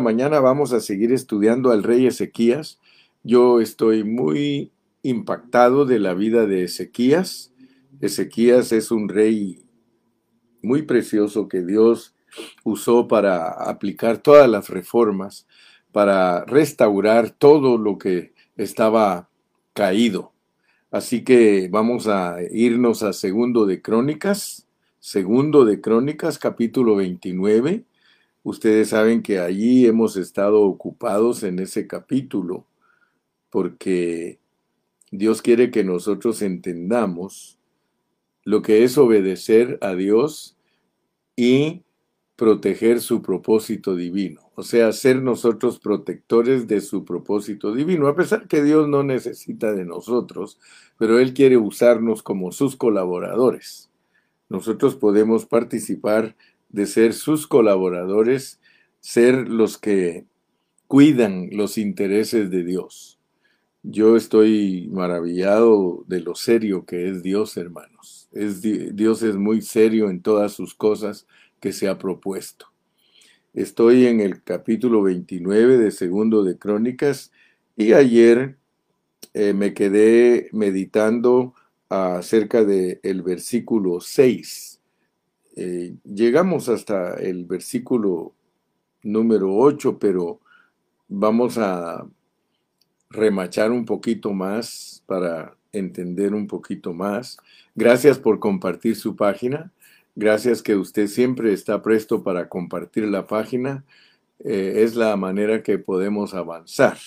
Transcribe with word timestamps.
mañana 0.00 0.40
vamos 0.40 0.72
a 0.72 0.80
seguir 0.80 1.12
estudiando 1.12 1.70
al 1.70 1.82
rey 1.82 2.06
Ezequías. 2.06 2.80
Yo 3.22 3.60
estoy 3.60 4.02
muy 4.02 4.72
impactado 5.02 5.84
de 5.84 6.00
la 6.00 6.14
vida 6.14 6.46
de 6.46 6.64
Ezequías. 6.64 7.52
Ezequías 8.00 8.72
es 8.72 8.90
un 8.90 9.08
rey 9.08 9.62
muy 10.62 10.82
precioso 10.82 11.48
que 11.48 11.62
Dios 11.62 12.14
usó 12.64 13.06
para 13.06 13.48
aplicar 13.48 14.18
todas 14.18 14.48
las 14.48 14.68
reformas, 14.68 15.46
para 15.92 16.44
restaurar 16.44 17.30
todo 17.30 17.78
lo 17.78 17.96
que 17.96 18.32
estaba 18.56 19.28
caído. 19.74 20.32
Así 20.90 21.22
que 21.22 21.68
vamos 21.70 22.08
a 22.08 22.38
irnos 22.50 23.04
a 23.04 23.12
segundo 23.12 23.64
de 23.64 23.80
Crónicas, 23.80 24.66
segundo 24.98 25.64
de 25.64 25.80
Crónicas, 25.80 26.38
capítulo 26.38 26.96
29 26.96 27.84
Ustedes 28.44 28.90
saben 28.90 29.22
que 29.22 29.38
allí 29.38 29.86
hemos 29.86 30.16
estado 30.16 30.60
ocupados 30.60 31.42
en 31.42 31.58
ese 31.58 31.86
capítulo 31.86 32.66
porque 33.48 34.38
Dios 35.10 35.40
quiere 35.40 35.70
que 35.70 35.82
nosotros 35.82 36.42
entendamos 36.42 37.58
lo 38.44 38.60
que 38.60 38.84
es 38.84 38.98
obedecer 38.98 39.78
a 39.80 39.94
Dios 39.94 40.58
y 41.36 41.84
proteger 42.36 43.00
su 43.00 43.22
propósito 43.22 43.96
divino. 43.96 44.50
O 44.56 44.62
sea, 44.62 44.92
ser 44.92 45.22
nosotros 45.22 45.78
protectores 45.78 46.68
de 46.68 46.82
su 46.82 47.04
propósito 47.04 47.74
divino, 47.74 48.08
a 48.08 48.14
pesar 48.14 48.46
que 48.46 48.62
Dios 48.62 48.88
no 48.88 49.02
necesita 49.02 49.72
de 49.72 49.86
nosotros, 49.86 50.58
pero 50.98 51.18
Él 51.18 51.32
quiere 51.32 51.56
usarnos 51.56 52.22
como 52.22 52.52
sus 52.52 52.76
colaboradores. 52.76 53.90
Nosotros 54.50 54.96
podemos 54.96 55.46
participar 55.46 56.36
de 56.74 56.86
ser 56.86 57.12
sus 57.12 57.46
colaboradores, 57.46 58.58
ser 58.98 59.48
los 59.48 59.78
que 59.78 60.24
cuidan 60.88 61.50
los 61.52 61.78
intereses 61.78 62.50
de 62.50 62.64
Dios. 62.64 63.20
Yo 63.84 64.16
estoy 64.16 64.88
maravillado 64.90 66.02
de 66.08 66.18
lo 66.18 66.34
serio 66.34 66.84
que 66.84 67.08
es 67.08 67.22
Dios, 67.22 67.56
hermanos. 67.56 68.28
Dios 68.32 69.22
es 69.22 69.36
muy 69.36 69.62
serio 69.62 70.10
en 70.10 70.20
todas 70.20 70.52
sus 70.52 70.74
cosas 70.74 71.28
que 71.60 71.72
se 71.72 71.86
ha 71.86 71.96
propuesto. 71.96 72.66
Estoy 73.52 74.06
en 74.06 74.18
el 74.18 74.42
capítulo 74.42 75.00
29 75.02 75.78
de 75.78 75.92
Segundo 75.92 76.42
de 76.42 76.58
Crónicas 76.58 77.30
y 77.76 77.92
ayer 77.92 78.56
eh, 79.32 79.52
me 79.52 79.74
quedé 79.74 80.48
meditando 80.50 81.54
acerca 81.88 82.64
del 82.64 82.98
el 83.04 83.22
versículo 83.22 84.00
6 84.00 84.73
eh, 85.56 85.94
llegamos 86.04 86.68
hasta 86.68 87.14
el 87.14 87.44
versículo 87.44 88.34
número 89.02 89.54
8, 89.54 89.98
pero 89.98 90.40
vamos 91.08 91.58
a 91.58 92.06
remachar 93.10 93.70
un 93.70 93.84
poquito 93.84 94.32
más 94.32 95.02
para 95.06 95.56
entender 95.72 96.34
un 96.34 96.48
poquito 96.48 96.92
más. 96.92 97.36
Gracias 97.74 98.18
por 98.18 98.40
compartir 98.40 98.96
su 98.96 99.14
página. 99.14 99.72
Gracias 100.16 100.62
que 100.62 100.76
usted 100.76 101.06
siempre 101.06 101.52
está 101.52 101.82
presto 101.82 102.22
para 102.22 102.48
compartir 102.48 103.04
la 103.04 103.26
página. 103.26 103.84
Eh, 104.40 104.82
es 104.82 104.96
la 104.96 105.16
manera 105.16 105.62
que 105.62 105.78
podemos 105.78 106.34
avanzar. 106.34 106.98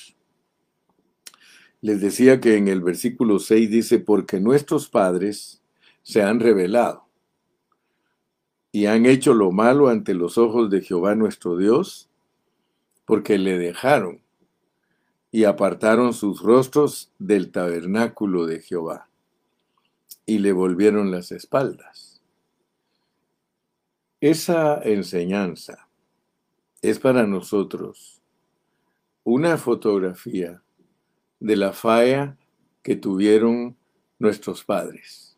Les 1.81 1.99
decía 1.99 2.39
que 2.39 2.55
en 2.55 2.69
el 2.69 2.81
versículo 2.81 3.39
6 3.39 3.69
dice, 3.69 3.99
porque 3.99 4.39
nuestros 4.39 4.89
padres 4.89 5.61
se 6.01 6.23
han 6.23 6.39
revelado 6.39 7.06
y 8.71 8.85
han 8.85 9.05
hecho 9.05 9.33
lo 9.33 9.51
malo 9.51 9.87
ante 9.87 10.13
los 10.13 10.37
ojos 10.37 10.69
de 10.69 10.81
Jehová 10.81 11.15
nuestro 11.15 11.57
Dios, 11.57 12.09
porque 13.05 13.37
le 13.37 13.57
dejaron 13.57 14.21
y 15.31 15.45
apartaron 15.45 16.13
sus 16.13 16.41
rostros 16.41 17.11
del 17.19 17.51
tabernáculo 17.51 18.45
de 18.45 18.61
Jehová 18.61 19.09
y 20.25 20.39
le 20.39 20.51
volvieron 20.51 21.11
las 21.11 21.31
espaldas. 21.31 22.21
Esa 24.19 24.81
enseñanza 24.81 25.87
es 26.81 26.99
para 26.99 27.27
nosotros 27.27 28.21
una 29.23 29.58
fotografía 29.58 30.61
de 31.39 31.55
la 31.55 31.71
falla 31.71 32.37
que 32.81 32.95
tuvieron 32.95 33.75
nuestros 34.19 34.63
padres. 34.63 35.37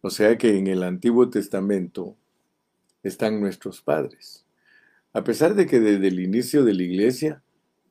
O 0.00 0.10
sea 0.10 0.38
que 0.38 0.56
en 0.58 0.68
el 0.68 0.82
Antiguo 0.82 1.28
Testamento 1.28 2.16
están 3.02 3.40
nuestros 3.40 3.80
padres. 3.80 4.44
A 5.12 5.24
pesar 5.24 5.54
de 5.54 5.66
que 5.66 5.80
desde 5.80 6.08
el 6.08 6.20
inicio 6.20 6.64
de 6.64 6.74
la 6.74 6.82
iglesia 6.82 7.42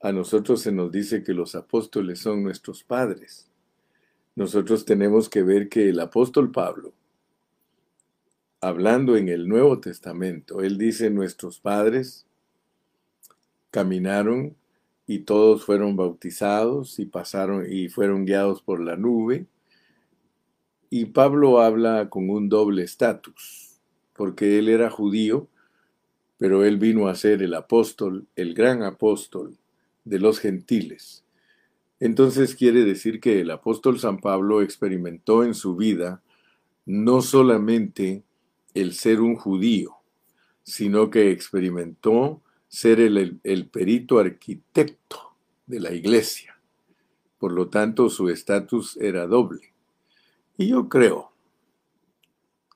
a 0.02 0.12
nosotros 0.12 0.62
se 0.62 0.72
nos 0.72 0.92
dice 0.92 1.24
que 1.24 1.34
los 1.34 1.56
apóstoles 1.56 2.20
son 2.20 2.44
nuestros 2.44 2.84
padres, 2.84 3.50
nosotros 4.36 4.86
tenemos 4.86 5.30
que 5.30 5.42
ver 5.42 5.68
que 5.68 5.90
el 5.90 6.00
apóstol 6.00 6.52
Pablo, 6.52 6.94
hablando 8.62 9.18
en 9.18 9.30
el 9.30 9.48
Nuevo 9.48 9.80
Testamento, 9.80 10.62
él 10.62 10.78
dice 10.78 11.10
nuestros 11.10 11.60
padres 11.60 12.26
caminaron 13.72 14.56
y 15.06 15.20
todos 15.20 15.66
fueron 15.66 15.96
bautizados 15.96 17.00
y 17.00 17.06
pasaron 17.06 17.66
y 17.70 17.90
fueron 17.90 18.26
guiados 18.26 18.62
por 18.62 18.80
la 18.80 18.96
nube. 18.96 19.48
Y 20.90 21.06
Pablo 21.06 21.60
habla 21.60 22.10
con 22.10 22.30
un 22.30 22.50
doble 22.50 22.84
estatus 22.84 23.67
porque 24.18 24.58
él 24.60 24.68
era 24.68 24.90
judío, 24.90 25.48
pero 26.38 26.66
él 26.66 26.78
vino 26.78 27.08
a 27.08 27.16
ser 27.16 27.42
el 27.42 27.54
apóstol, 27.54 28.28
el 28.36 28.54
gran 28.54 28.84
apóstol 28.84 29.58
de 30.04 30.20
los 30.20 30.40
gentiles. 30.40 31.24
Entonces 32.00 32.56
quiere 32.56 32.84
decir 32.84 33.20
que 33.20 33.42
el 33.42 33.52
apóstol 33.52 34.00
San 34.00 34.20
Pablo 34.20 34.62
experimentó 34.62 35.44
en 35.44 35.54
su 35.54 35.76
vida 35.76 36.22
no 36.86 37.22
solamente 37.22 38.24
el 38.74 38.94
ser 38.94 39.22
un 39.22 39.36
judío, 39.36 39.96
sino 40.64 41.10
que 41.10 41.32
experimentó 41.32 42.42
ser 42.68 43.00
el, 43.00 43.40
el 43.44 43.68
perito 43.68 44.20
arquitecto 44.20 45.34
de 45.66 45.80
la 45.80 45.94
iglesia. 45.94 46.60
Por 47.40 47.52
lo 47.52 47.70
tanto, 47.70 48.10
su 48.10 48.30
estatus 48.30 48.98
era 48.98 49.28
doble. 49.28 49.74
Y 50.58 50.68
yo 50.68 50.90
creo 50.90 51.32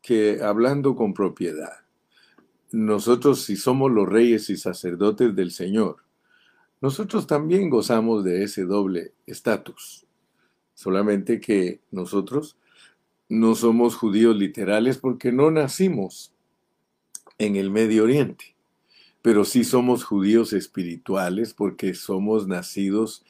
que 0.02 0.42
hablando 0.42 0.96
con 0.96 1.14
propiedad, 1.14 1.82
nosotros 2.72 3.44
si 3.44 3.56
somos 3.56 3.92
los 3.92 4.08
reyes 4.08 4.50
y 4.50 4.58
sacerdotes 4.58 5.36
del 5.36 5.52
Señor, 5.52 5.98
nosotros 6.80 7.28
también 7.28 7.70
gozamos 7.70 8.24
de 8.24 8.44
ese 8.44 8.66
doble 8.66 9.14
estatus. 9.28 10.06
Solamente 10.74 11.40
que 11.40 11.82
nosotros 11.92 12.58
no 13.30 13.56
somos 13.56 13.96
judíos 13.96 14.36
literales 14.36 14.98
porque 14.98 15.32
no 15.32 15.52
nacimos 15.52 16.34
en 17.38 17.56
el 17.56 17.70
Medio 17.70 18.04
Oriente, 18.04 18.56
pero 19.22 19.46
sí 19.46 19.64
somos 19.64 20.04
judíos 20.04 20.54
espirituales 20.54 21.54
porque 21.54 21.94
somos 21.94 22.48
nacidos 22.48 23.24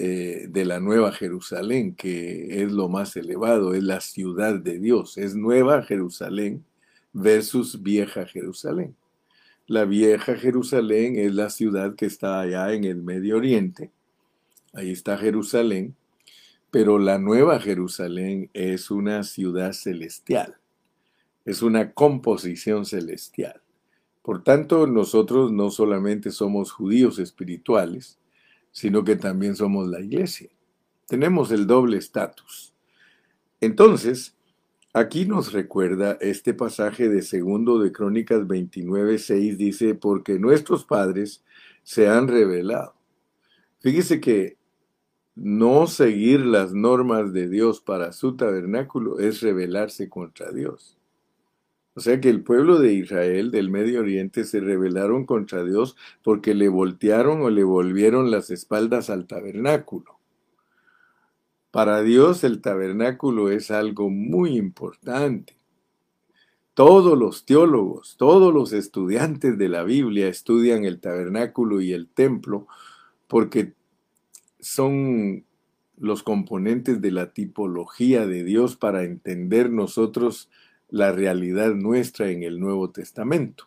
eh, 0.00 0.46
de 0.48 0.64
la 0.64 0.78
Nueva 0.78 1.10
Jerusalén, 1.10 1.96
que 1.96 2.62
es 2.62 2.70
lo 2.70 2.88
más 2.88 3.16
elevado, 3.16 3.74
es 3.74 3.82
la 3.82 4.00
ciudad 4.00 4.54
de 4.54 4.78
Dios, 4.78 5.18
es 5.18 5.34
Nueva 5.34 5.82
Jerusalén 5.82 6.64
versus 7.12 7.82
Vieja 7.82 8.24
Jerusalén. 8.24 8.94
La 9.66 9.86
Vieja 9.86 10.36
Jerusalén 10.36 11.18
es 11.18 11.34
la 11.34 11.50
ciudad 11.50 11.96
que 11.96 12.06
está 12.06 12.38
allá 12.38 12.72
en 12.74 12.84
el 12.84 13.02
Medio 13.02 13.38
Oriente, 13.38 13.90
ahí 14.72 14.92
está 14.92 15.18
Jerusalén, 15.18 15.96
pero 16.70 17.00
la 17.00 17.18
Nueva 17.18 17.58
Jerusalén 17.58 18.50
es 18.54 18.92
una 18.92 19.24
ciudad 19.24 19.72
celestial, 19.72 20.58
es 21.44 21.60
una 21.60 21.92
composición 21.92 22.86
celestial. 22.86 23.60
Por 24.22 24.44
tanto, 24.44 24.86
nosotros 24.86 25.50
no 25.50 25.70
solamente 25.70 26.30
somos 26.30 26.70
judíos 26.70 27.18
espirituales, 27.18 28.17
sino 28.78 29.02
que 29.02 29.16
también 29.16 29.56
somos 29.56 29.88
la 29.88 29.98
iglesia. 29.98 30.48
Tenemos 31.08 31.50
el 31.50 31.66
doble 31.66 31.96
estatus. 31.96 32.72
Entonces, 33.60 34.36
aquí 34.92 35.26
nos 35.26 35.52
recuerda 35.52 36.16
este 36.20 36.54
pasaje 36.54 37.08
de 37.08 37.22
segundo 37.22 37.80
de 37.80 37.90
Crónicas 37.90 38.46
29, 38.46 39.18
6, 39.18 39.58
dice, 39.58 39.96
porque 39.96 40.38
nuestros 40.38 40.84
padres 40.84 41.42
se 41.82 42.06
han 42.06 42.28
revelado. 42.28 42.94
Fíjese 43.80 44.20
que 44.20 44.56
no 45.34 45.88
seguir 45.88 46.46
las 46.46 46.72
normas 46.72 47.32
de 47.32 47.48
Dios 47.48 47.80
para 47.80 48.12
su 48.12 48.36
tabernáculo 48.36 49.18
es 49.18 49.40
rebelarse 49.40 50.08
contra 50.08 50.52
Dios. 50.52 50.96
O 51.98 52.00
sea 52.00 52.20
que 52.20 52.30
el 52.30 52.44
pueblo 52.44 52.78
de 52.78 52.92
Israel 52.92 53.50
del 53.50 53.70
Medio 53.70 53.98
Oriente 53.98 54.44
se 54.44 54.60
rebelaron 54.60 55.26
contra 55.26 55.64
Dios 55.64 55.96
porque 56.22 56.54
le 56.54 56.68
voltearon 56.68 57.42
o 57.42 57.50
le 57.50 57.64
volvieron 57.64 58.30
las 58.30 58.50
espaldas 58.50 59.10
al 59.10 59.26
tabernáculo. 59.26 60.16
Para 61.72 62.02
Dios 62.02 62.44
el 62.44 62.60
tabernáculo 62.60 63.50
es 63.50 63.72
algo 63.72 64.10
muy 64.10 64.56
importante. 64.56 65.56
todos 66.74 67.18
los 67.18 67.44
teólogos, 67.44 68.14
todos 68.16 68.54
los 68.54 68.72
estudiantes 68.72 69.58
de 69.58 69.68
la 69.68 69.82
Biblia 69.82 70.28
estudian 70.28 70.84
el 70.84 71.00
tabernáculo 71.00 71.80
y 71.80 71.92
el 71.92 72.06
templo 72.06 72.68
porque 73.26 73.72
son 74.60 75.44
los 75.98 76.22
componentes 76.22 77.00
de 77.00 77.10
la 77.10 77.32
tipología 77.32 78.24
de 78.24 78.44
Dios 78.44 78.76
para 78.76 79.02
entender 79.02 79.72
nosotros 79.72 80.48
la 80.90 81.12
realidad 81.12 81.74
nuestra 81.74 82.30
en 82.30 82.42
el 82.42 82.60
Nuevo 82.60 82.90
Testamento. 82.90 83.66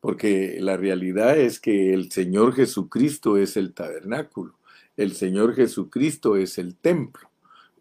Porque 0.00 0.58
la 0.60 0.76
realidad 0.76 1.38
es 1.38 1.60
que 1.60 1.92
el 1.92 2.10
Señor 2.10 2.54
Jesucristo 2.54 3.36
es 3.36 3.56
el 3.56 3.72
tabernáculo, 3.72 4.54
el 4.96 5.12
Señor 5.12 5.54
Jesucristo 5.54 6.36
es 6.36 6.58
el 6.58 6.74
templo, 6.76 7.30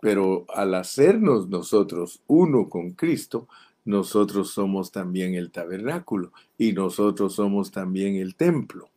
pero 0.01 0.45
al 0.53 0.75
hacernos 0.75 1.49
nosotros 1.49 2.21
uno 2.27 2.69
con 2.69 2.91
Cristo, 2.91 3.47
nosotros 3.85 4.51
somos 4.51 4.91
también 4.91 5.33
el 5.33 5.51
tabernáculo 5.51 6.31
y 6.57 6.73
nosotros 6.73 7.33
somos 7.33 7.71
también 7.71 8.15
el 8.15 8.35
templo. 8.35 8.89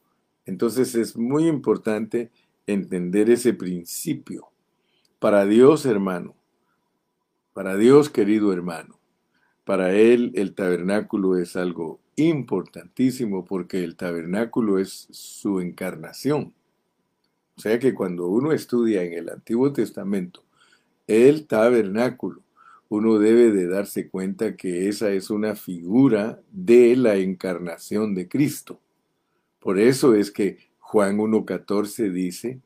Entonces 0.47 0.95
es 0.95 1.17
muy 1.17 1.47
importante 1.49 2.31
entender 2.67 3.31
ese 3.31 3.55
principio. 3.55 4.49
Para 5.19 5.47
Dios, 5.47 5.87
hermano, 5.87 6.35
para 7.55 7.77
Dios, 7.77 8.11
querido 8.11 8.53
hermano, 8.53 8.99
para 9.65 9.95
Él 9.95 10.33
el 10.35 10.55
tabernáculo 10.55 11.37
es 11.37 11.57
algo 11.57 12.01
importantísimo 12.17 13.45
porque 13.45 13.83
el 13.83 13.97
tabernáculo 13.97 14.79
es 14.79 15.09
su 15.11 15.61
encarnación. 15.61 16.55
O 17.57 17.61
sea 17.61 17.79
que 17.79 17.95
cuando 17.95 18.27
uno 18.27 18.53
estudia 18.53 19.03
en 19.03 19.15
el 19.15 19.31
Antiguo 19.31 19.73
Testamento 19.73 20.43
el 21.07 21.47
tabernáculo, 21.47 22.43
uno 22.89 23.19
debe 23.19 23.51
de 23.51 23.67
darse 23.67 24.09
cuenta 24.09 24.57
que 24.57 24.89
esa 24.89 25.11
es 25.11 25.31
una 25.31 25.55
figura 25.55 26.41
de 26.51 26.97
la 26.97 27.17
encarnación 27.17 28.15
de 28.15 28.29
Cristo. 28.29 28.81
Por 29.59 29.79
eso 29.79 30.15
es 30.15 30.31
que 30.31 30.59
Juan 30.79 31.19
1.14 31.19 32.11
dice, 32.13 32.61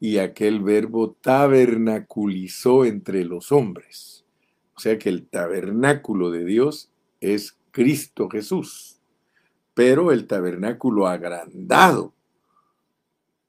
y 0.00 0.18
aquel 0.18 0.60
verbo 0.60 1.12
tabernaculizó 1.20 2.84
entre 2.84 3.24
los 3.24 3.52
hombres. 3.52 4.19
O 4.80 4.82
sea 4.82 4.98
que 4.98 5.10
el 5.10 5.26
tabernáculo 5.26 6.30
de 6.30 6.42
Dios 6.42 6.90
es 7.20 7.58
Cristo 7.70 8.30
Jesús, 8.30 8.98
pero 9.74 10.10
el 10.10 10.26
tabernáculo 10.26 11.06
agrandado 11.06 12.14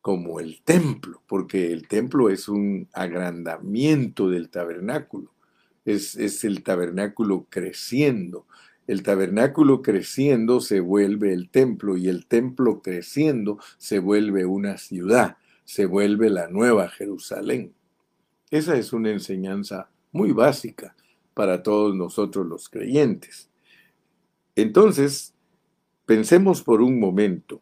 como 0.02 0.42
el 0.42 0.62
templo, 0.62 1.22
porque 1.28 1.72
el 1.72 1.88
templo 1.88 2.30
es 2.30 2.50
un 2.50 2.90
agrandamiento 2.92 4.30
del 4.30 4.50
tabernáculo 4.50 5.32
es, 5.86 6.44
el 6.44 6.64
tabernáculo 6.64 7.48
creciendo. 7.50 8.46
El 8.86 9.02
tabernáculo 9.02 9.82
creciendo 9.82 10.60
se 10.60 10.82
vuelve 10.82 11.32
el 11.32 11.48
templo 11.48 11.96
y 11.96 12.10
el 12.10 12.26
templo 12.26 12.82
creciendo 12.82 13.58
se 13.78 14.00
vuelve 14.00 14.44
una 14.44 14.78
ciudad, 14.78 15.38
se 15.64 15.86
vuelve 15.86 16.30
la 16.30 16.50
nueva 16.50 16.90
Jerusalén. 16.90 17.74
Esa 18.50 18.76
es 18.76 18.92
una 18.92 19.12
enseñanza 19.12 19.90
muy 20.12 20.34
básica 20.34 20.94
para 21.34 21.64
todos 21.64 21.96
nosotros 21.96 22.46
los 22.46 22.70
creyentes. 22.70 23.50
Entonces, 24.56 25.34
pensemos 26.06 26.62
por 26.62 26.82
un 26.82 27.00
momento, 27.00 27.62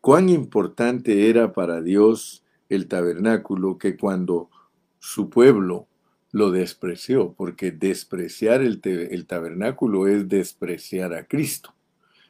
cuán 0.00 0.28
importante 0.28 1.28
era 1.28 1.52
para 1.52 1.80
Dios 1.82 2.44
el 2.68 2.86
tabernáculo 2.86 3.78
que 3.78 3.96
cuando 3.96 4.50
su 4.98 5.30
pueblo 5.30 5.86
lo 6.32 6.50
despreció, 6.50 7.32
porque 7.32 7.70
despreciar 7.70 8.60
el, 8.60 8.80
tabernáculo 9.26 10.06
es 10.06 10.28
despreciar 10.28 11.14
a 11.14 11.26
Cristo, 11.26 11.74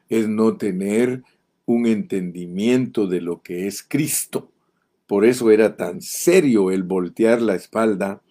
es 0.09 0.29
no 0.29 0.57
tener 0.57 1.25
un 1.65 1.87
entendimiento 1.87 3.09
de 3.09 3.21
lo 3.21 3.43
que 3.43 3.67
es 3.67 3.83
Cristo. 3.83 4.53
Por 5.07 5.25
eso 5.25 5.51
era 5.51 5.77
tan 5.77 6.01
serio 6.01 6.71
el 6.71 6.85
voltear 6.85 7.43
la 7.43 7.57
espalda 7.57 8.23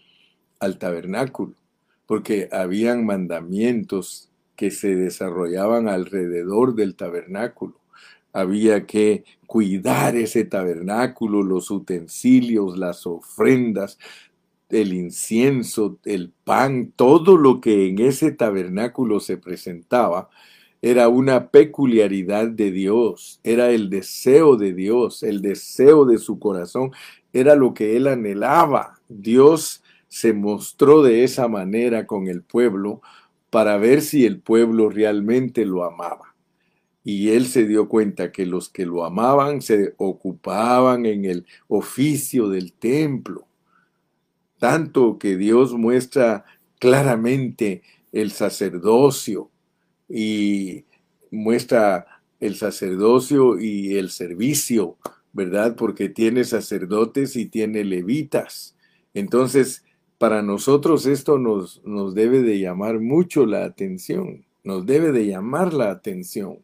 al 0.59 0.77
tabernáculo, 0.77 1.55
porque 2.05 2.49
habían 2.51 3.05
mandamientos 3.05 4.29
que 4.55 4.71
se 4.71 4.95
desarrollaban 4.95 5.87
alrededor 5.87 6.75
del 6.75 6.95
tabernáculo. 6.95 7.79
Había 8.33 8.85
que 8.85 9.23
cuidar 9.47 10.15
ese 10.15 10.45
tabernáculo, 10.45 11.43
los 11.43 11.71
utensilios, 11.71 12.77
las 12.77 13.05
ofrendas, 13.05 13.97
el 14.69 14.93
incienso, 14.93 15.99
el 16.05 16.31
pan, 16.43 16.91
todo 16.95 17.37
lo 17.37 17.61
que 17.61 17.87
en 17.87 17.99
ese 17.99 18.31
tabernáculo 18.31 19.19
se 19.19 19.37
presentaba, 19.37 20.29
era 20.81 21.07
una 21.07 21.49
peculiaridad 21.49 22.47
de 22.47 22.71
Dios, 22.71 23.39
era 23.43 23.71
el 23.71 23.89
deseo 23.89 24.55
de 24.55 24.73
Dios, 24.73 25.23
el 25.23 25.41
deseo 25.41 26.05
de 26.05 26.17
su 26.17 26.37
corazón, 26.37 26.91
era 27.33 27.55
lo 27.55 27.73
que 27.73 27.97
él 27.97 28.07
anhelaba. 28.07 28.99
Dios 29.09 29.81
se 30.07 30.33
mostró 30.33 31.03
de 31.03 31.23
esa 31.23 31.47
manera 31.47 32.07
con 32.07 32.27
el 32.27 32.41
pueblo 32.41 33.01
para 33.49 33.77
ver 33.77 34.01
si 34.01 34.25
el 34.25 34.39
pueblo 34.39 34.89
realmente 34.89 35.65
lo 35.65 35.83
amaba. 35.83 36.35
Y 37.03 37.29
él 37.29 37.45
se 37.45 37.65
dio 37.65 37.87
cuenta 37.87 38.31
que 38.31 38.45
los 38.45 38.69
que 38.69 38.85
lo 38.85 39.05
amaban 39.05 39.61
se 39.61 39.93
ocupaban 39.97 41.05
en 41.05 41.25
el 41.25 41.45
oficio 41.67 42.49
del 42.49 42.73
templo 42.73 43.47
tanto 44.65 45.19
que 45.19 45.37
Dios 45.37 45.73
muestra 45.73 46.43
claramente 46.79 47.83
el 48.11 48.31
sacerdocio 48.31 49.51
y 50.09 50.85
muestra 51.29 52.07
el 52.39 52.55
sacerdocio 52.55 53.59
y 53.59 53.97
el 53.97 54.09
servicio, 54.09 54.97
¿verdad? 55.33 55.75
Porque 55.75 56.09
tiene 56.09 56.45
sacerdotes 56.45 57.35
y 57.35 57.45
tiene 57.45 57.83
levitas. 57.83 58.75
Entonces, 59.13 59.83
para 60.17 60.41
nosotros 60.41 61.05
esto 61.05 61.37
nos, 61.37 61.83
nos 61.83 62.15
debe 62.15 62.41
de 62.41 62.59
llamar 62.59 62.99
mucho 62.99 63.45
la 63.45 63.65
atención, 63.65 64.45
nos 64.63 64.85
debe 64.85 65.11
de 65.11 65.27
llamar 65.27 65.73
la 65.73 65.91
atención 65.91 66.59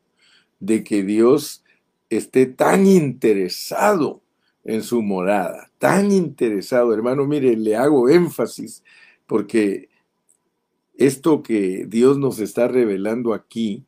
de 0.59 0.83
que 0.83 1.03
Dios 1.03 1.63
esté 2.09 2.45
tan 2.45 2.87
interesado 2.87 4.21
en 4.63 4.83
su 4.83 5.01
morada. 5.01 5.71
Tan 5.79 6.11
interesado, 6.11 6.93
hermano, 6.93 7.25
mire, 7.25 7.55
le 7.55 7.75
hago 7.75 8.09
énfasis 8.09 8.83
porque 9.25 9.89
esto 10.97 11.41
que 11.41 11.85
Dios 11.87 12.17
nos 12.17 12.39
está 12.39 12.67
revelando 12.67 13.33
aquí 13.33 13.85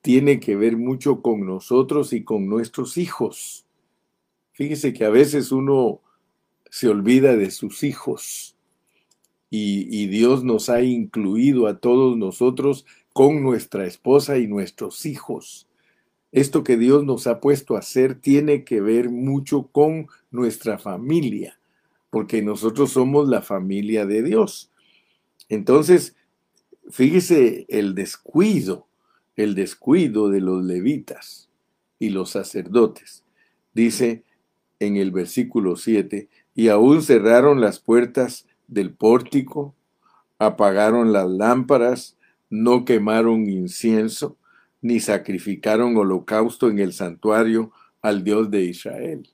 tiene 0.00 0.40
que 0.40 0.56
ver 0.56 0.76
mucho 0.76 1.22
con 1.22 1.46
nosotros 1.46 2.12
y 2.12 2.24
con 2.24 2.48
nuestros 2.48 2.96
hijos. 2.96 3.64
Fíjese 4.52 4.92
que 4.92 5.04
a 5.04 5.10
veces 5.10 5.52
uno 5.52 6.00
se 6.68 6.88
olvida 6.88 7.36
de 7.36 7.50
sus 7.50 7.84
hijos 7.84 8.56
y, 9.54 10.06
Dios 10.06 10.44
nos 10.44 10.70
ha 10.70 10.80
incluido 10.80 11.66
a 11.66 11.78
todos 11.78 12.16
nosotros 12.16 12.86
con 13.12 13.42
nuestra 13.42 13.84
esposa 13.84 14.38
y 14.38 14.46
nuestros 14.46 15.04
hijos. 15.04 15.68
Esto 16.32 16.64
que 16.64 16.78
Dios 16.78 17.04
nos 17.04 17.26
ha 17.26 17.38
puesto 17.38 17.76
a 17.76 17.80
hacer 17.80 18.14
tiene 18.14 18.64
que 18.64 18.80
ver 18.80 19.10
mucho 19.10 19.64
con 19.70 20.06
nuestra 20.30 20.78
familia, 20.78 21.58
porque 22.08 22.40
nosotros 22.40 22.92
somos 22.92 23.28
la 23.28 23.42
familia 23.42 24.06
de 24.06 24.22
Dios. 24.22 24.70
Entonces, 25.50 26.16
fíjese 26.88 27.66
el 27.68 27.94
descuido, 27.94 28.86
el 29.36 29.54
descuido 29.54 30.30
de 30.30 30.40
los 30.40 30.64
levitas 30.64 31.50
y 31.98 32.08
los 32.08 32.30
sacerdotes. 32.30 33.22
Dice 33.74 34.22
en 34.80 34.96
el 34.96 35.10
versículo 35.10 35.76
7, 35.76 36.30
y 36.54 36.68
aún 36.68 37.02
cerraron 37.02 37.60
las 37.60 37.80
puertas 37.80 38.46
del 38.72 38.92
pórtico, 38.92 39.74
apagaron 40.38 41.12
las 41.12 41.28
lámparas, 41.28 42.16
no 42.50 42.84
quemaron 42.84 43.48
incienso, 43.48 44.36
ni 44.80 45.00
sacrificaron 45.00 45.96
holocausto 45.96 46.68
en 46.68 46.78
el 46.78 46.92
santuario 46.92 47.72
al 48.02 48.24
Dios 48.24 48.50
de 48.50 48.64
Israel. 48.64 49.28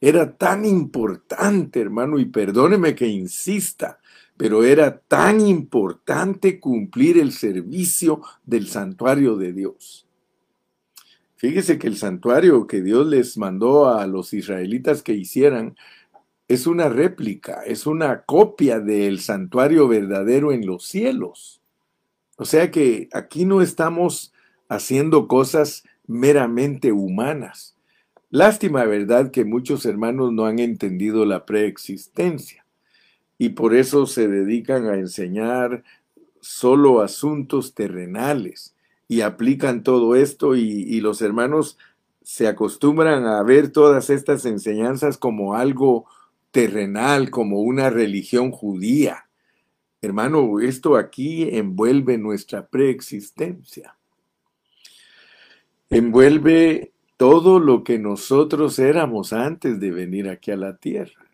Era 0.00 0.36
tan 0.36 0.64
importante, 0.64 1.80
hermano, 1.80 2.18
y 2.18 2.26
perdóneme 2.26 2.94
que 2.94 3.06
insista, 3.06 3.98
pero 4.36 4.64
era 4.64 4.98
tan 4.98 5.40
importante 5.40 6.60
cumplir 6.60 7.18
el 7.18 7.32
servicio 7.32 8.20
del 8.44 8.68
santuario 8.68 9.36
de 9.36 9.52
Dios. 9.52 10.06
Fíjese 11.36 11.78
que 11.78 11.86
el 11.86 11.96
santuario 11.96 12.66
que 12.66 12.82
Dios 12.82 13.06
les 13.06 13.36
mandó 13.38 13.88
a 13.88 14.06
los 14.06 14.32
israelitas 14.32 15.02
que 15.02 15.12
hicieran 15.12 15.76
es 16.48 16.66
una 16.66 16.88
réplica, 16.88 17.62
es 17.64 17.86
una 17.86 18.22
copia 18.22 18.80
del 18.80 19.20
santuario 19.20 19.88
verdadero 19.88 20.52
en 20.52 20.66
los 20.66 20.84
cielos. 20.86 21.60
O 22.36 22.44
sea 22.44 22.70
que 22.70 23.08
aquí 23.12 23.44
no 23.44 23.62
estamos 23.62 24.32
haciendo 24.68 25.26
cosas 25.26 25.84
meramente 26.06 26.92
humanas. 26.92 27.76
Lástima, 28.30 28.84
¿verdad?, 28.84 29.30
que 29.30 29.44
muchos 29.44 29.86
hermanos 29.86 30.32
no 30.32 30.46
han 30.46 30.58
entendido 30.58 31.24
la 31.24 31.46
preexistencia 31.46 32.64
y 33.38 33.50
por 33.50 33.74
eso 33.74 34.06
se 34.06 34.28
dedican 34.28 34.86
a 34.86 34.96
enseñar 34.96 35.84
solo 36.40 37.00
asuntos 37.00 37.74
terrenales 37.74 38.74
y 39.08 39.20
aplican 39.20 39.82
todo 39.82 40.16
esto 40.16 40.56
y, 40.56 41.00
los 41.00 41.22
hermanos 41.22 41.78
se 42.22 42.48
acostumbran 42.48 43.24
a 43.26 43.42
ver 43.42 43.70
todas 43.70 44.10
estas 44.10 44.44
enseñanzas 44.46 45.16
como 45.16 45.54
algo 45.54 46.06
terrenal, 46.56 47.28
como 47.28 47.60
una 47.60 47.90
religión 47.90 48.50
judía. 48.50 49.28
Hermano, 50.00 50.58
esto 50.58 50.96
aquí 50.96 51.50
envuelve 51.54 52.16
nuestra 52.16 52.66
preexistencia. 52.66 53.94
Envuelve 55.90 56.94
todo 57.18 57.58
lo 57.58 57.84
que 57.84 57.98
nosotros 57.98 58.78
éramos 58.78 59.34
antes 59.34 59.78
de 59.80 59.90
venir 59.90 60.30
aquí 60.30 60.50
a 60.50 60.56
la 60.56 60.78
tierra. 60.78 61.26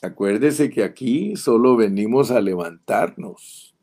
Acuérdese 0.00 0.70
que 0.70 0.84
aquí 0.84 1.34
solo 1.34 1.74
venimos 1.74 2.30
a 2.30 2.40
levantarnos. 2.40 3.74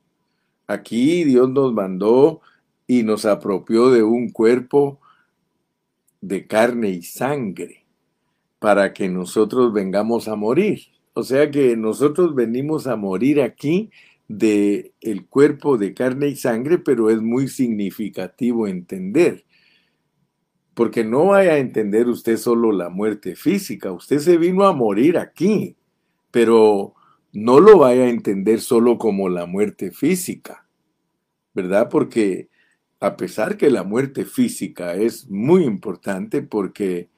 Aquí 0.65 1.25
Dios 1.25 1.49
nos 1.49 1.73
mandó 1.73 2.39
y 2.87 3.03
nos 3.03 3.25
apropió 3.25 3.89
de 3.91 4.01
un 4.01 4.29
cuerpo 4.29 5.01
de 6.21 6.47
carne 6.47 6.91
y 6.91 7.01
sangre 7.01 7.84
para 8.65 8.93
que 8.93 9.07
nosotros 9.09 9.73
vengamos 9.73 10.27
a 10.27 10.35
morir. 10.35 10.87
O 11.13 11.21
sea 11.21 11.51
que 11.51 11.77
nosotros 11.77 12.33
venimos 12.33 12.87
a 12.87 12.95
morir 12.95 13.39
aquí 13.39 13.91
de 14.27 14.91
el 15.01 15.27
cuerpo 15.27 15.77
de 15.77 15.93
carne 15.93 16.29
y 16.29 16.35
sangre, 16.35 16.79
pero 16.79 17.11
es 17.11 17.21
muy 17.21 17.47
significativo 17.47 18.65
entender. 18.65 19.45
Porque 20.73 21.03
no 21.03 21.27
vaya 21.27 21.51
a 21.51 21.57
entender 21.59 22.07
usted 22.07 22.37
solo 22.37 22.71
la 22.71 22.89
muerte 22.89 23.35
física, 23.35 23.91
usted 23.91 24.17
se 24.17 24.35
vino 24.39 24.65
a 24.65 24.73
morir 24.73 25.19
aquí, 25.19 25.75
pero 26.31 26.95
no 27.33 27.59
lo 27.59 27.77
vaya 27.77 28.05
a 28.05 28.09
entender 28.09 28.61
solo 28.61 28.97
como 28.97 29.29
la 29.29 29.45
muerte 29.45 29.91
física, 29.91 30.67
¿verdad? 31.53 31.87
Porque 31.87 32.49
a 32.99 33.15
pesar 33.15 33.57
que 33.57 33.69
la 33.69 33.83
muerte 33.83 34.25
física 34.25 34.95
es 34.95 35.29
muy 35.29 35.65
importante 35.65 36.41
porque 36.41 37.13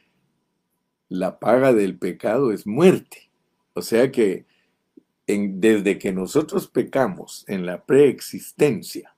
la 1.09 1.39
paga 1.39 1.73
del 1.73 1.97
pecado 1.97 2.51
es 2.51 2.67
muerte. 2.67 3.29
O 3.73 3.81
sea 3.81 4.11
que 4.11 4.45
desde 5.27 5.99
que 5.99 6.13
nosotros 6.13 6.67
pecamos 6.67 7.43
en 7.47 7.65
la 7.65 7.85
preexistencia, 7.85 9.15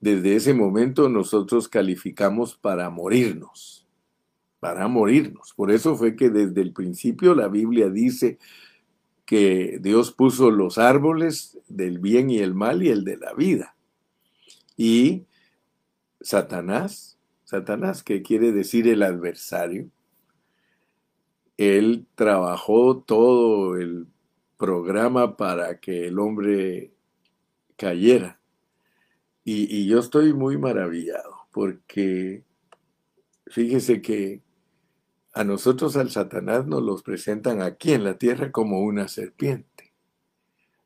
desde 0.00 0.36
ese 0.36 0.54
momento 0.54 1.08
nosotros 1.08 1.68
calificamos 1.68 2.56
para 2.56 2.88
morirnos, 2.88 3.86
para 4.60 4.88
morirnos. 4.88 5.52
Por 5.54 5.70
eso 5.70 5.96
fue 5.96 6.16
que 6.16 6.30
desde 6.30 6.62
el 6.62 6.72
principio 6.72 7.34
la 7.34 7.48
Biblia 7.48 7.90
dice 7.90 8.38
que 9.26 9.78
Dios 9.80 10.12
puso 10.12 10.50
los 10.50 10.78
árboles 10.78 11.58
del 11.68 11.98
bien 11.98 12.30
y 12.30 12.38
el 12.38 12.54
mal 12.54 12.82
y 12.82 12.88
el 12.88 13.04
de 13.04 13.16
la 13.16 13.34
vida. 13.34 13.76
Y 14.76 15.26
Satanás, 16.20 17.18
Satanás, 17.44 18.02
que 18.02 18.22
quiere 18.22 18.52
decir 18.52 18.88
el 18.88 19.02
adversario, 19.02 19.90
él 21.60 22.06
trabajó 22.14 23.02
todo 23.02 23.76
el 23.76 24.06
programa 24.56 25.36
para 25.36 25.78
que 25.78 26.06
el 26.06 26.18
hombre 26.18 26.94
cayera. 27.76 28.40
Y, 29.44 29.86
yo 29.86 29.98
estoy 29.98 30.32
muy 30.32 30.56
maravillado 30.56 31.48
porque 31.52 32.44
fíjese 33.48 34.00
que 34.00 34.40
a 35.34 35.44
nosotros 35.44 35.98
al 35.98 36.10
Satanás 36.10 36.66
nos 36.66 36.82
los 36.82 37.02
presentan 37.02 37.60
aquí 37.60 37.92
en 37.92 38.04
la 38.04 38.16
tierra 38.16 38.50
como 38.52 38.80
una 38.80 39.08
serpiente. 39.08 39.92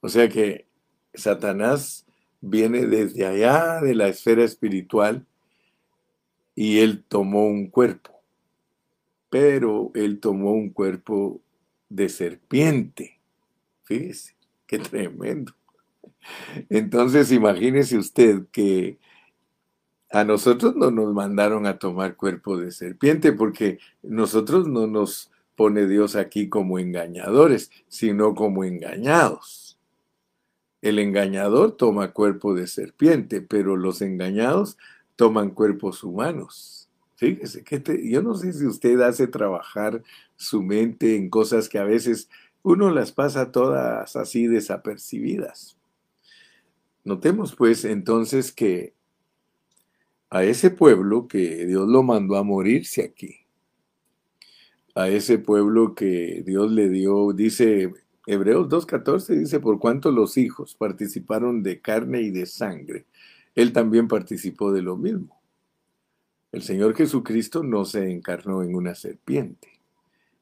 O 0.00 0.08
sea 0.08 0.28
que 0.28 0.66
Satanás 1.14 2.04
viene 2.40 2.86
desde 2.86 3.26
allá 3.26 3.80
de 3.80 3.94
la 3.94 4.08
esfera 4.08 4.42
espiritual 4.42 5.24
y 6.56 6.80
él 6.80 7.04
tomó 7.06 7.46
un 7.46 7.68
cuerpo, 7.68 8.13
pero 9.34 9.90
él 9.96 10.20
tomó 10.20 10.52
un 10.52 10.70
cuerpo 10.70 11.42
de 11.88 12.08
serpiente. 12.08 13.18
Fíjese, 13.82 14.36
qué 14.64 14.78
tremendo. 14.78 15.52
Entonces 16.70 17.32
imagínese 17.32 17.98
usted 17.98 18.46
que 18.52 19.00
a 20.12 20.22
nosotros 20.22 20.76
no 20.76 20.92
nos 20.92 21.12
mandaron 21.12 21.66
a 21.66 21.80
tomar 21.80 22.14
cuerpo 22.14 22.56
de 22.56 22.70
serpiente 22.70 23.32
porque 23.32 23.80
nosotros 24.04 24.68
no 24.68 24.86
nos 24.86 25.32
pone 25.56 25.88
Dios 25.88 26.14
aquí 26.14 26.48
como 26.48 26.78
engañadores, 26.78 27.72
sino 27.88 28.36
como 28.36 28.62
engañados. 28.62 29.80
El 30.80 31.00
engañador 31.00 31.76
toma 31.76 32.12
cuerpo 32.12 32.54
de 32.54 32.68
serpiente, 32.68 33.40
pero 33.40 33.76
los 33.76 34.00
engañados 34.00 34.78
toman 35.16 35.50
cuerpos 35.50 36.04
humanos. 36.04 36.73
Fíjese, 37.24 37.64
que 37.64 37.82
yo 38.10 38.22
no 38.22 38.34
sé 38.34 38.52
si 38.52 38.66
usted 38.66 39.00
hace 39.00 39.26
trabajar 39.26 40.02
su 40.36 40.62
mente 40.62 41.16
en 41.16 41.30
cosas 41.30 41.70
que 41.70 41.78
a 41.78 41.84
veces 41.84 42.28
uno 42.62 42.90
las 42.90 43.12
pasa 43.12 43.50
todas 43.50 44.14
así 44.14 44.46
desapercibidas. 44.46 45.78
Notemos 47.02 47.54
pues 47.54 47.86
entonces 47.86 48.52
que 48.52 48.92
a 50.28 50.44
ese 50.44 50.70
pueblo 50.70 51.26
que 51.26 51.64
Dios 51.64 51.88
lo 51.88 52.02
mandó 52.02 52.36
a 52.36 52.42
morirse 52.42 53.04
aquí, 53.04 53.36
a 54.94 55.08
ese 55.08 55.38
pueblo 55.38 55.94
que 55.94 56.42
Dios 56.44 56.70
le 56.72 56.90
dio, 56.90 57.32
dice 57.32 57.90
Hebreos 58.26 58.68
2.14 58.68 59.38
dice, 59.38 59.60
por 59.60 59.78
cuanto 59.78 60.10
los 60.10 60.36
hijos 60.36 60.74
participaron 60.74 61.62
de 61.62 61.80
carne 61.80 62.20
y 62.20 62.30
de 62.30 62.44
sangre, 62.44 63.06
él 63.54 63.72
también 63.72 64.08
participó 64.08 64.72
de 64.72 64.82
lo 64.82 64.96
mismo. 64.96 65.43
El 66.54 66.62
Señor 66.62 66.94
Jesucristo 66.94 67.64
no 67.64 67.84
se 67.84 68.08
encarnó 68.08 68.62
en 68.62 68.76
una 68.76 68.94
serpiente, 68.94 69.80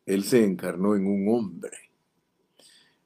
Él 0.04 0.24
se 0.24 0.44
encarnó 0.44 0.94
en 0.94 1.06
un 1.06 1.26
hombre. 1.34 1.90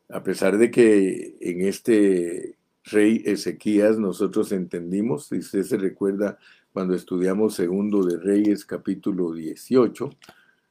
A 0.08 0.24
pesar 0.24 0.58
de 0.58 0.72
que 0.72 1.36
en 1.40 1.60
este 1.60 2.56
rey 2.82 3.22
Ezequías 3.24 3.96
nosotros 4.00 4.50
entendimos, 4.50 5.26
si 5.26 5.38
usted 5.38 5.62
se 5.62 5.76
recuerda 5.76 6.36
cuando 6.72 6.96
estudiamos 6.96 7.54
Segundo 7.54 8.04
de 8.04 8.18
Reyes 8.18 8.64
capítulo 8.64 9.32
18, 9.32 10.10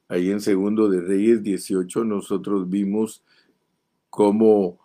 ahí 0.09 0.29
en 0.29 0.41
Segundo 0.41 0.89
de 0.89 0.99
Reyes 0.99 1.41
18 1.41 2.03
nosotros 2.03 2.69
vimos 2.69 3.23
cómo 4.09 4.77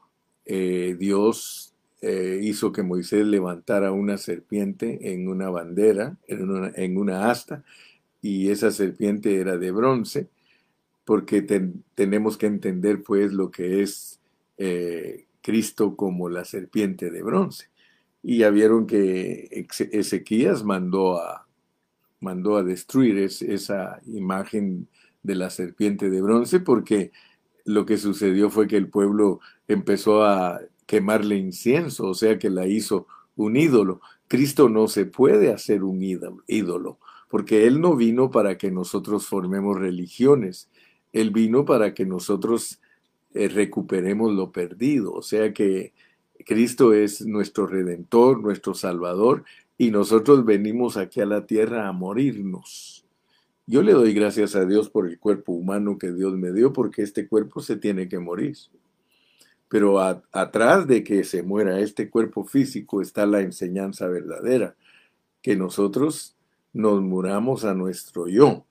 eh, 0.44 0.94
Dios 0.96 1.69
eh, 2.02 2.40
hizo 2.42 2.72
que 2.72 2.82
Moisés 2.82 3.26
levantara 3.26 3.92
una 3.92 4.16
serpiente 4.18 5.12
en 5.12 5.28
una 5.28 5.50
bandera, 5.50 6.16
en 6.26 6.96
una, 6.96 7.30
asta, 7.30 7.62
y 8.22 8.50
esa 8.50 8.70
serpiente 8.70 9.38
era 9.38 9.58
de 9.58 9.70
bronce, 9.70 10.28
porque 11.04 11.42
tenemos 11.94 12.38
que 12.38 12.46
entender 12.46 13.02
pues 13.02 13.32
lo 13.32 13.50
que 13.50 13.82
es 13.82 14.20
eh, 14.58 15.26
Cristo 15.42 15.96
como 15.96 16.28
la 16.28 16.44
serpiente 16.44 17.10
de 17.10 17.22
bronce. 17.22 17.68
Y 18.22 18.38
ya 18.38 18.50
vieron 18.50 18.86
que 18.86 19.66
Ezequías 19.92 20.62
mandó 20.64 21.20
a, 21.20 21.46
mandó 22.20 22.56
a 22.56 22.62
destruir 22.62 23.18
esa 23.18 24.00
imagen 24.06 24.88
de 25.22 25.34
la 25.34 25.50
serpiente 25.50 26.10
de 26.10 26.22
bronce 26.22 26.60
porque 26.60 27.12
lo 27.64 27.86
que 27.86 27.98
sucedió 27.98 28.50
fue 28.50 28.66
que 28.66 28.76
el 28.76 28.88
pueblo 28.88 29.40
empezó 29.68 30.24
a 30.24 30.60
quemarle 30.90 31.36
incienso, 31.36 32.08
o 32.08 32.14
sea 32.14 32.36
que 32.36 32.50
la 32.50 32.66
hizo 32.66 33.06
un 33.36 33.56
ídolo. 33.56 34.00
Cristo 34.26 34.68
no 34.68 34.88
se 34.88 35.06
puede 35.06 35.52
hacer 35.52 35.84
un 35.84 36.02
ídolo, 36.02 36.98
porque 37.28 37.68
Él 37.68 37.80
no 37.80 37.94
vino 37.94 38.32
para 38.32 38.58
que 38.58 38.72
nosotros 38.72 39.24
formemos 39.28 39.78
religiones, 39.78 40.68
Él 41.12 41.30
vino 41.30 41.64
para 41.64 41.94
que 41.94 42.06
nosotros 42.06 42.80
eh, 43.34 43.46
recuperemos 43.46 44.32
lo 44.32 44.50
perdido, 44.50 45.12
o 45.12 45.22
sea 45.22 45.52
que 45.52 45.92
Cristo 46.44 46.92
es 46.92 47.24
nuestro 47.24 47.68
redentor, 47.68 48.40
nuestro 48.40 48.74
salvador, 48.74 49.44
y 49.78 49.92
nosotros 49.92 50.44
venimos 50.44 50.96
aquí 50.96 51.20
a 51.20 51.26
la 51.26 51.46
tierra 51.46 51.86
a 51.86 51.92
morirnos. 51.92 53.06
Yo 53.64 53.82
le 53.82 53.92
doy 53.92 54.12
gracias 54.12 54.56
a 54.56 54.64
Dios 54.64 54.90
por 54.90 55.06
el 55.06 55.20
cuerpo 55.20 55.52
humano 55.52 55.98
que 55.98 56.10
Dios 56.10 56.36
me 56.36 56.50
dio, 56.50 56.72
porque 56.72 57.02
este 57.02 57.28
cuerpo 57.28 57.60
se 57.60 57.76
tiene 57.76 58.08
que 58.08 58.18
morir. 58.18 58.56
Pero 59.70 59.98
atrás 60.00 60.86
de 60.86 61.02
que 61.02 61.24
se 61.24 61.42
muera 61.42 61.80
este 61.80 62.10
cuerpo 62.10 62.44
físico 62.44 63.00
está 63.00 63.24
la 63.24 63.40
enseñanza 63.40 64.06
verdadera, 64.08 64.76
que 65.40 65.56
nosotros 65.56 66.36
nos 66.74 67.00
muramos 67.00 67.64
a 67.64 67.72
nuestro 67.72 68.28
yo, 68.28 68.66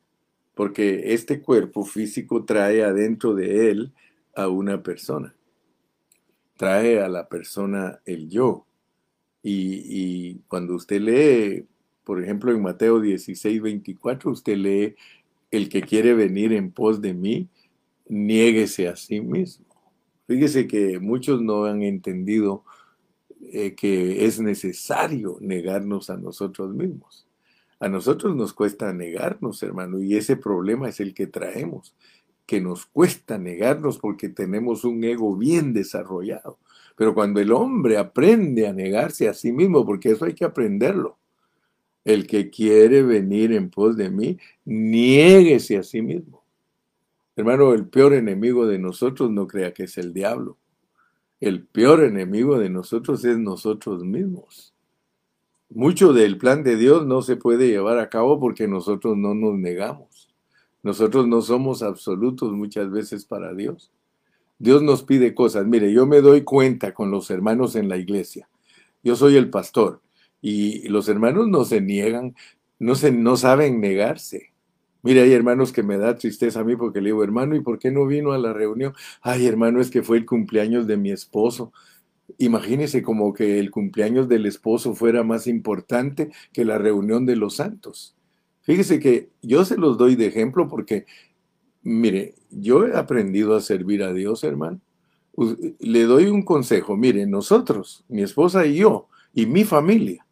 porque 0.53 1.13
este 1.13 1.41
cuerpo 1.41 1.83
físico 1.83 2.45
trae 2.45 2.83
adentro 2.83 3.33
de 3.33 3.71
él 3.71 3.93
a 4.35 4.47
una 4.47 4.83
persona, 4.83 5.33
trae 6.55 7.01
a 7.01 7.09
la 7.09 7.27
persona 7.27 7.99
el 8.05 8.29
yo. 8.29 8.67
Y, 9.41 9.81
y 9.87 10.41
cuando 10.47 10.75
usted 10.75 11.01
lee 11.01 11.65
por 12.09 12.23
ejemplo, 12.23 12.51
en 12.51 12.63
Mateo 12.63 12.99
16, 12.99 13.61
24, 13.61 14.31
usted 14.31 14.57
lee, 14.57 14.95
el 15.51 15.69
que 15.69 15.83
quiere 15.83 16.15
venir 16.15 16.53
en 16.53 16.71
pos 16.71 17.03
de 17.03 17.13
mí, 17.13 17.47
niéguese 18.07 18.87
a 18.87 18.95
sí 18.95 19.21
mismo. 19.21 19.67
Fíjese 20.29 20.67
que 20.67 20.99
muchos 20.99 21.41
no 21.41 21.65
han 21.65 21.81
entendido 21.81 22.63
eh, 23.51 23.73
que 23.73 24.25
es 24.25 24.39
necesario 24.39 25.39
negarnos 25.41 26.11
a 26.11 26.17
nosotros 26.17 26.71
mismos. 26.75 27.25
A 27.79 27.89
nosotros 27.89 28.35
nos 28.35 28.53
cuesta 28.53 28.93
negarnos, 28.93 29.63
hermano, 29.63 29.99
y 29.99 30.15
ese 30.15 30.35
problema 30.37 30.87
es 30.87 30.99
el 30.99 31.15
que 31.15 31.25
traemos, 31.25 31.95
que 32.45 32.61
nos 32.61 32.85
cuesta 32.85 33.39
negarnos 33.39 33.97
porque 33.97 34.29
tenemos 34.29 34.83
un 34.83 35.03
ego 35.03 35.35
bien 35.35 35.73
desarrollado. 35.73 36.59
Pero 36.95 37.15
cuando 37.15 37.39
el 37.39 37.51
hombre 37.51 37.97
aprende 37.97 38.67
a 38.67 38.73
negarse 38.73 39.27
a 39.29 39.33
sí 39.33 39.51
mismo, 39.51 39.83
porque 39.83 40.11
eso 40.11 40.25
hay 40.25 40.35
que 40.35 40.45
aprenderlo, 40.45 41.17
el 42.05 42.27
que 42.27 42.51
quiere 42.51 43.01
venir 43.01 43.51
en 43.51 43.71
pos 43.71 43.97
de 43.97 44.11
mí, 44.11 44.37
niéguese 44.63 45.77
a 45.77 45.81
sí 45.81 46.03
mismo. 46.03 46.38
Hermano, 47.39 47.71
el 47.73 47.87
peor 47.87 48.15
enemigo 48.15 48.67
de 48.67 48.79
nosotros 48.79 49.31
no 49.31 49.47
crea 49.47 49.73
que 49.73 49.83
es 49.83 49.97
el 49.97 50.13
diablo. 50.13 50.57
El 51.39 51.65
peor 51.65 52.03
enemigo 52.03 52.59
de 52.59 52.69
nosotros 52.69 53.23
es 53.23 53.37
nosotros 53.37 54.03
mismos. 54.03 54.73
Mucho 55.69 56.11
del 56.11 56.37
plan 56.37 56.63
de 56.63 56.75
Dios 56.75 57.05
no 57.05 57.21
se 57.21 57.37
puede 57.37 57.69
llevar 57.69 57.97
a 57.97 58.09
cabo 58.09 58.41
porque 58.41 58.67
nosotros 58.67 59.15
no 59.15 59.35
nos 59.35 59.57
negamos. 59.57 60.27
Nosotros 60.83 61.29
no 61.29 61.41
somos 61.41 61.81
absolutos 61.81 62.51
muchas 62.51 62.91
veces 62.91 63.23
para 63.23 63.53
Dios. 63.53 63.89
Dios 64.57 64.83
nos 64.83 65.03
pide 65.03 65.33
cosas. 65.33 65.65
Mire, 65.65 65.93
yo 65.93 66.05
me 66.05 66.19
doy 66.19 66.41
cuenta 66.41 66.93
con 66.93 67.09
los 67.09 67.31
hermanos 67.31 67.77
en 67.77 67.87
la 67.87 67.95
iglesia. 67.95 68.49
Yo 69.01 69.15
soy 69.15 69.37
el 69.37 69.49
pastor 69.49 70.01
y 70.41 70.89
los 70.89 71.07
hermanos 71.07 71.47
no 71.47 71.63
se 71.63 71.79
niegan, 71.79 72.35
no, 72.79 72.95
se, 72.95 73.13
no 73.13 73.37
saben 73.37 73.79
negarse. 73.79 74.51
Mire, 75.01 75.21
hay 75.21 75.31
hermanos 75.31 75.71
que 75.71 75.83
me 75.83 75.97
da 75.97 76.17
tristeza 76.17 76.59
a 76.59 76.63
mí 76.63 76.75
porque 76.75 76.99
le 76.99 77.07
digo, 77.07 77.23
hermano, 77.23 77.55
¿y 77.55 77.61
por 77.61 77.79
qué 77.79 77.89
no 77.91 78.05
vino 78.05 78.33
a 78.33 78.37
la 78.37 78.51
reunión? 78.51 78.93
Ay, 79.21 79.45
hermano, 79.47 79.79
es 79.79 79.89
que 79.89 80.03
fue 80.03 80.17
el 80.17 80.25
cumpleaños 80.25 80.87
de 80.87 80.97
mi 80.97 81.11
esposo. 81.11 81.71
Imagínese 82.37 83.01
como 83.01 83.33
que 83.33 83.59
el 83.59 83.71
cumpleaños 83.71 84.27
del 84.27 84.45
esposo 84.45 84.93
fuera 84.93 85.23
más 85.23 85.47
importante 85.47 86.31
que 86.51 86.65
la 86.65 86.77
reunión 86.77 87.25
de 87.25 87.37
los 87.37 87.55
santos. 87.55 88.15
Fíjese 88.61 88.99
que 88.99 89.29
yo 89.41 89.65
se 89.65 89.77
los 89.77 89.97
doy 89.97 90.15
de 90.15 90.27
ejemplo 90.27 90.67
porque, 90.67 91.05
mire, 91.81 92.35
yo 92.51 92.85
he 92.85 92.95
aprendido 92.95 93.55
a 93.55 93.61
servir 93.61 94.03
a 94.03 94.13
Dios, 94.13 94.43
hermano. 94.43 94.79
Le 95.79 96.03
doy 96.03 96.25
un 96.25 96.43
consejo, 96.43 96.97
mire, 96.97 97.25
nosotros, 97.25 98.03
mi 98.09 98.21
esposa 98.21 98.65
y 98.65 98.75
yo, 98.75 99.07
y 99.33 99.45
mi 99.45 99.63
familia, 99.63 100.25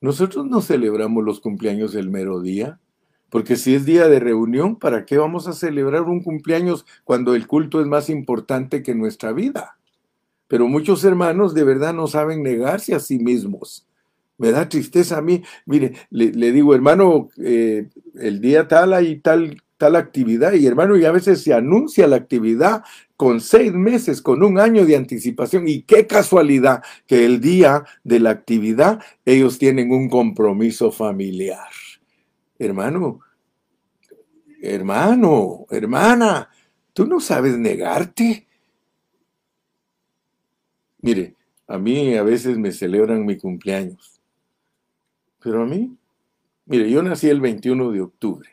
nosotros 0.00 0.46
no 0.46 0.60
celebramos 0.60 1.24
los 1.24 1.40
cumpleaños 1.40 1.92
del 1.92 2.10
mero 2.10 2.40
día. 2.40 2.80
Porque 3.30 3.56
si 3.56 3.74
es 3.74 3.84
día 3.84 4.08
de 4.08 4.18
reunión, 4.18 4.76
¿para 4.76 5.06
qué 5.06 5.16
vamos 5.16 5.46
a 5.46 5.52
celebrar 5.52 6.02
un 6.02 6.22
cumpleaños 6.22 6.84
cuando 7.04 7.34
el 7.34 7.46
culto 7.46 7.80
es 7.80 7.86
más 7.86 8.10
importante 8.10 8.82
que 8.82 8.94
nuestra 8.94 9.32
vida? 9.32 9.78
Pero 10.48 10.66
muchos 10.66 11.04
hermanos 11.04 11.54
de 11.54 11.62
verdad 11.62 11.94
no 11.94 12.08
saben 12.08 12.42
negarse 12.42 12.92
a 12.92 12.98
sí 12.98 13.20
mismos. 13.20 13.86
Me 14.36 14.50
da 14.50 14.68
tristeza 14.68 15.18
a 15.18 15.22
mí. 15.22 15.42
Mire, 15.64 15.92
le, 16.10 16.50
digo, 16.50 16.74
hermano, 16.74 17.28
eh, 17.36 17.88
el 18.16 18.40
día 18.40 18.66
tal 18.66 18.94
hay 18.94 19.20
tal, 19.20 19.62
tal 19.76 19.94
actividad 19.94 20.54
y 20.54 20.66
hermano, 20.66 20.96
y 20.96 21.04
a 21.04 21.12
veces 21.12 21.42
se 21.42 21.54
anuncia 21.54 22.08
la 22.08 22.16
actividad 22.16 22.82
con 23.16 23.40
seis 23.40 23.72
meses, 23.72 24.20
con 24.20 24.42
un 24.42 24.58
año 24.58 24.84
de 24.86 24.96
anticipación. 24.96 25.68
Y 25.68 25.82
qué 25.82 26.08
casualidad 26.08 26.82
que 27.06 27.24
el 27.24 27.40
día 27.40 27.84
de 28.02 28.18
la 28.18 28.30
actividad 28.30 29.00
ellos 29.24 29.56
tienen 29.58 29.92
un 29.92 30.08
compromiso 30.08 30.90
familiar. 30.90 31.68
Hermano, 32.60 33.20
hermano, 34.60 35.64
hermana, 35.70 36.50
tú 36.92 37.06
no 37.06 37.18
sabes 37.18 37.56
negarte. 37.56 38.46
Mire, 41.00 41.36
a 41.66 41.78
mí 41.78 42.14
a 42.16 42.22
veces 42.22 42.58
me 42.58 42.70
celebran 42.70 43.24
mi 43.24 43.38
cumpleaños, 43.38 44.20
pero 45.42 45.62
a 45.62 45.66
mí, 45.66 45.96
mire, 46.66 46.90
yo 46.90 47.02
nací 47.02 47.30
el 47.30 47.40
21 47.40 47.92
de 47.92 48.02
octubre, 48.02 48.50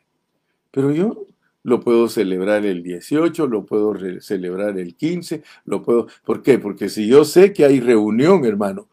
pero 0.71 0.93
yo 0.93 1.25
lo 1.63 1.81
puedo 1.81 2.07
celebrar 2.07 2.65
el 2.65 2.83
18, 2.83 3.45
lo 3.47 3.65
puedo 3.65 3.93
celebrar 4.21 4.79
el 4.79 4.95
15, 4.95 5.43
lo 5.65 5.83
puedo... 5.83 6.07
¿Por 6.23 6.41
qué? 6.41 6.59
Porque 6.59 6.87
si 6.87 7.07
yo 7.07 7.25
sé 7.25 7.51
que 7.51 7.65
hay 7.65 7.81
reunión, 7.81 8.45
hermano, 8.45 8.87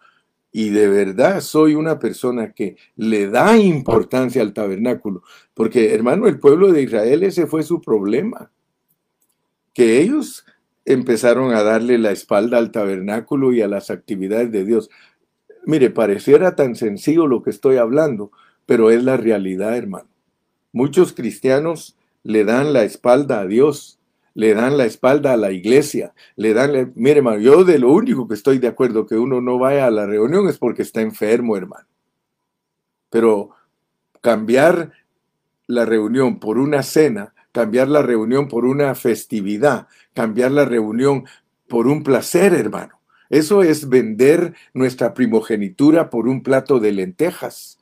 y 0.57 0.71
de 0.71 0.87
verdad 0.87 1.41
soy 1.41 1.75
una 1.75 1.99
persona 1.99 2.53
que 2.53 2.77
le 2.95 3.29
da 3.29 3.59
importancia 3.59 4.41
al 4.41 4.53
tabernáculo, 4.53 5.25
porque 5.53 5.93
hermano, 5.93 6.29
el 6.29 6.39
pueblo 6.39 6.71
de 6.71 6.83
Israel 6.83 7.25
ese 7.25 7.49
fue 7.49 7.65
su 7.65 7.81
problema, 7.81 8.53
que 9.73 10.01
ellos 10.01 10.47
empezaron 10.85 11.53
a 11.53 11.65
darle 11.65 11.99
la 11.99 12.13
espalda 12.13 12.59
al 12.59 12.71
tabernáculo 12.71 13.53
y 13.53 13.63
a 13.63 13.69
las 13.69 13.91
actividades 13.91 14.53
de 14.53 14.65
Dios. 14.65 14.91
Mire, 15.67 15.91
pareciera 15.91 16.55
tan 16.55 16.77
sencillo 16.77 17.27
lo 17.27 17.43
que 17.43 17.51
estoy 17.51 17.79
hablando, 17.79 18.31
pero 18.65 18.93
es 18.93 19.03
la 19.03 19.17
realidad, 19.17 19.77
hermano. 19.77 20.09
Muchos 20.71 21.15
cristianos 21.15 21.99
le 22.23 22.45
dan 22.45 22.73
la 22.73 22.85
espalda 22.85 23.41
a 23.41 23.47
Dios 23.47 23.99
le 24.35 24.53
dan 24.55 24.77
la 24.77 24.85
espalda 24.85 25.33
a 25.33 25.37
la 25.37 25.53
iglesia, 25.53 26.13
le 26.37 26.53
dan, 26.55 26.93
mire 26.97 27.19
hermano, 27.19 27.39
yo 27.39 27.65
de 27.65 27.79
lo 27.79 27.93
único 27.93 28.27
que 28.29 28.35
estoy 28.35 28.59
de 28.59 28.69
acuerdo 28.69 29.07
que 29.07 29.17
uno 29.17 29.41
no 29.41 29.59
vaya 29.59 29.87
a 29.87 29.91
la 29.91 30.07
reunión 30.07 30.49
es 30.49 30.59
porque 30.59 30.83
está 30.83 31.01
enfermo, 31.01 31.57
hermano. 31.57 31.87
Pero 33.11 33.51
cambiar 34.21 34.93
la 35.67 35.85
reunión 35.85 36.41
por 36.41 36.59
una 36.59 36.83
cena, 36.83 37.33
cambiar 37.53 37.89
la 37.89 38.03
reunión 38.03 38.49
por 38.49 38.65
una 38.65 38.95
festividad, 38.97 39.87
cambiar 40.13 40.51
la 40.51 40.65
reunión 40.65 41.25
por 41.69 41.87
un 41.87 42.03
placer, 42.03 42.53
hermano. 42.55 43.01
Eso 43.31 43.63
es 43.63 43.89
vender 43.89 44.55
nuestra 44.75 45.15
primogenitura 45.15 46.11
por 46.11 46.29
un 46.29 46.43
plato 46.43 46.81
de 46.81 46.93
lentejas. 46.93 47.79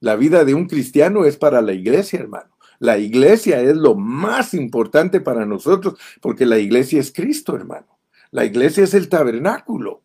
La 0.00 0.16
vida 0.16 0.44
de 0.44 0.54
un 0.54 0.66
cristiano 0.66 1.24
es 1.24 1.36
para 1.36 1.62
la 1.62 1.72
iglesia, 1.72 2.20
hermano. 2.20 2.53
La 2.78 2.98
iglesia 2.98 3.60
es 3.60 3.76
lo 3.76 3.94
más 3.94 4.54
importante 4.54 5.20
para 5.20 5.46
nosotros 5.46 5.98
porque 6.20 6.46
la 6.46 6.58
iglesia 6.58 7.00
es 7.00 7.12
Cristo, 7.12 7.54
hermano. 7.56 7.98
La 8.30 8.44
iglesia 8.44 8.84
es 8.84 8.94
el 8.94 9.08
tabernáculo. 9.08 10.02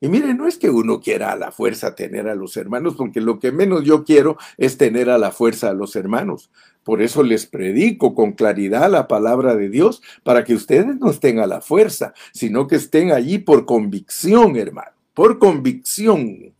Y 0.00 0.08
mire, 0.08 0.32
no 0.32 0.46
es 0.46 0.58
que 0.58 0.70
uno 0.70 1.00
quiera 1.00 1.32
a 1.32 1.36
la 1.36 1.50
fuerza 1.50 1.96
tener 1.96 2.28
a 2.28 2.36
los 2.36 2.56
hermanos, 2.56 2.94
porque 2.96 3.20
lo 3.20 3.40
que 3.40 3.50
menos 3.50 3.82
yo 3.82 4.04
quiero 4.04 4.36
es 4.56 4.78
tener 4.78 5.10
a 5.10 5.18
la 5.18 5.32
fuerza 5.32 5.70
a 5.70 5.74
los 5.74 5.96
hermanos. 5.96 6.50
Por 6.84 7.02
eso 7.02 7.24
les 7.24 7.46
predico 7.46 8.14
con 8.14 8.32
claridad 8.32 8.88
la 8.88 9.08
palabra 9.08 9.56
de 9.56 9.68
Dios, 9.68 10.00
para 10.22 10.44
que 10.44 10.54
ustedes 10.54 10.96
no 11.00 11.10
estén 11.10 11.40
a 11.40 11.48
la 11.48 11.60
fuerza, 11.60 12.14
sino 12.32 12.68
que 12.68 12.76
estén 12.76 13.10
allí 13.10 13.38
por 13.38 13.66
convicción, 13.66 14.56
hermano, 14.56 14.92
por 15.14 15.40
convicción. 15.40 16.54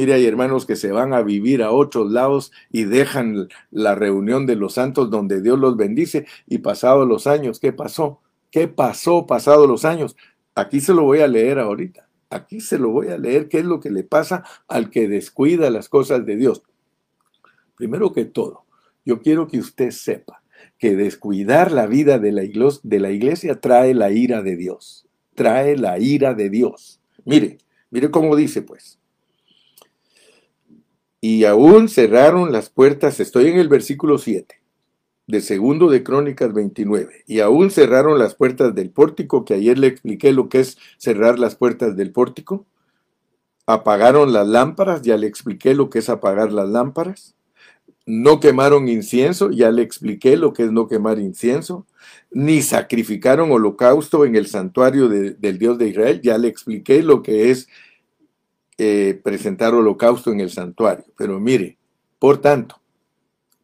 Mire, 0.00 0.14
hay 0.14 0.24
hermanos 0.24 0.64
que 0.64 0.76
se 0.76 0.92
van 0.92 1.12
a 1.12 1.20
vivir 1.20 1.62
a 1.62 1.72
otros 1.72 2.10
lados 2.10 2.52
y 2.72 2.84
dejan 2.84 3.50
la 3.70 3.94
reunión 3.94 4.46
de 4.46 4.56
los 4.56 4.72
santos 4.72 5.10
donde 5.10 5.42
Dios 5.42 5.58
los 5.58 5.76
bendice 5.76 6.24
y 6.46 6.56
pasados 6.56 7.06
los 7.06 7.26
años, 7.26 7.60
¿qué 7.60 7.74
pasó? 7.74 8.22
¿Qué 8.50 8.66
pasó 8.66 9.26
pasados 9.26 9.68
los 9.68 9.84
años? 9.84 10.16
Aquí 10.54 10.80
se 10.80 10.94
lo 10.94 11.02
voy 11.02 11.20
a 11.20 11.28
leer 11.28 11.58
ahorita. 11.58 12.08
Aquí 12.30 12.62
se 12.62 12.78
lo 12.78 12.88
voy 12.88 13.08
a 13.08 13.18
leer 13.18 13.48
qué 13.48 13.58
es 13.58 13.66
lo 13.66 13.78
que 13.78 13.90
le 13.90 14.02
pasa 14.02 14.42
al 14.68 14.88
que 14.88 15.06
descuida 15.06 15.68
las 15.68 15.90
cosas 15.90 16.24
de 16.24 16.36
Dios. 16.36 16.62
Primero 17.76 18.14
que 18.14 18.24
todo, 18.24 18.64
yo 19.04 19.20
quiero 19.20 19.48
que 19.48 19.58
usted 19.58 19.90
sepa 19.90 20.42
que 20.78 20.96
descuidar 20.96 21.72
la 21.72 21.86
vida 21.86 22.18
de 22.18 22.32
la, 22.32 22.42
iglesia, 22.42 22.80
de 22.84 23.00
la 23.00 23.10
iglesia 23.10 23.60
trae 23.60 23.92
la 23.92 24.10
ira 24.10 24.40
de 24.40 24.56
Dios. 24.56 25.06
Trae 25.34 25.76
la 25.76 25.98
ira 25.98 26.32
de 26.32 26.48
Dios. 26.48 27.02
Mire, 27.26 27.58
mire 27.90 28.10
cómo 28.10 28.34
dice 28.34 28.62
pues 28.62 28.98
y 31.20 31.44
aún 31.44 31.88
cerraron 31.88 32.52
las 32.52 32.70
puertas, 32.70 33.20
estoy 33.20 33.48
en 33.48 33.58
el 33.58 33.68
versículo 33.68 34.18
7 34.18 34.60
de 35.30 35.40
segundo 35.40 35.88
de 35.88 36.02
Crónicas 36.02 36.52
29, 36.52 37.24
y 37.26 37.40
aún 37.40 37.70
cerraron 37.70 38.18
las 38.18 38.34
puertas 38.34 38.74
del 38.74 38.90
pórtico, 38.90 39.44
que 39.44 39.54
ayer 39.54 39.78
le 39.78 39.86
expliqué 39.86 40.32
lo 40.32 40.48
que 40.48 40.60
es 40.60 40.76
cerrar 40.98 41.38
las 41.38 41.54
puertas 41.54 41.96
del 41.96 42.10
pórtico. 42.10 42.66
Apagaron 43.66 44.32
las 44.32 44.48
lámparas, 44.48 45.02
ya 45.02 45.16
le 45.16 45.28
expliqué 45.28 45.74
lo 45.74 45.88
que 45.88 46.00
es 46.00 46.08
apagar 46.08 46.52
las 46.52 46.68
lámparas. 46.68 47.36
No 48.06 48.40
quemaron 48.40 48.88
incienso, 48.88 49.50
ya 49.50 49.70
le 49.70 49.82
expliqué 49.82 50.36
lo 50.36 50.52
que 50.52 50.64
es 50.64 50.72
no 50.72 50.88
quemar 50.88 51.20
incienso. 51.20 51.86
Ni 52.32 52.62
sacrificaron 52.62 53.52
holocausto 53.52 54.24
en 54.24 54.34
el 54.34 54.48
santuario 54.48 55.08
del 55.08 55.58
Dios 55.58 55.78
de 55.78 55.88
Israel, 55.88 56.20
ya 56.22 56.38
le 56.38 56.48
expliqué 56.48 57.04
lo 57.04 57.22
que 57.22 57.52
es 57.52 57.68
eh, 58.82 59.20
presentar 59.22 59.74
holocausto 59.74 60.32
en 60.32 60.40
el 60.40 60.48
santuario. 60.48 61.04
Pero 61.18 61.38
mire, 61.38 61.76
por 62.18 62.40
tanto, 62.40 62.80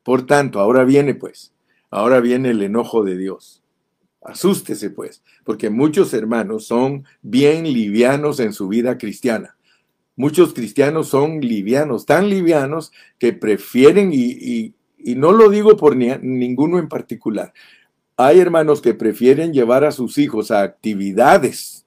por 0.02 0.26
tanto, 0.26 0.60
ahora 0.60 0.84
viene 0.84 1.14
pues, 1.14 1.54
ahora 1.88 2.20
viene 2.20 2.50
el 2.50 2.62
enojo 2.62 3.02
de 3.02 3.16
Dios. 3.16 3.62
Asústese 4.20 4.90
pues, 4.90 5.22
porque 5.42 5.70
muchos 5.70 6.12
hermanos 6.12 6.66
son 6.66 7.06
bien 7.22 7.64
livianos 7.64 8.40
en 8.40 8.52
su 8.52 8.68
vida 8.68 8.98
cristiana. 8.98 9.56
Muchos 10.16 10.52
cristianos 10.52 11.08
son 11.08 11.40
livianos, 11.40 12.04
tan 12.04 12.28
livianos 12.28 12.92
que 13.18 13.32
prefieren, 13.32 14.10
y, 14.12 14.74
no 14.98 15.32
lo 15.32 15.48
digo 15.48 15.78
por 15.78 15.96
ninguno 15.96 16.78
en 16.78 16.88
particular, 16.88 17.54
hay 18.18 18.40
hermanos 18.40 18.82
que 18.82 18.92
prefieren 18.92 19.54
llevar 19.54 19.82
a 19.84 19.92
sus 19.92 20.18
hijos 20.18 20.50
a 20.50 20.60
actividades 20.60 21.86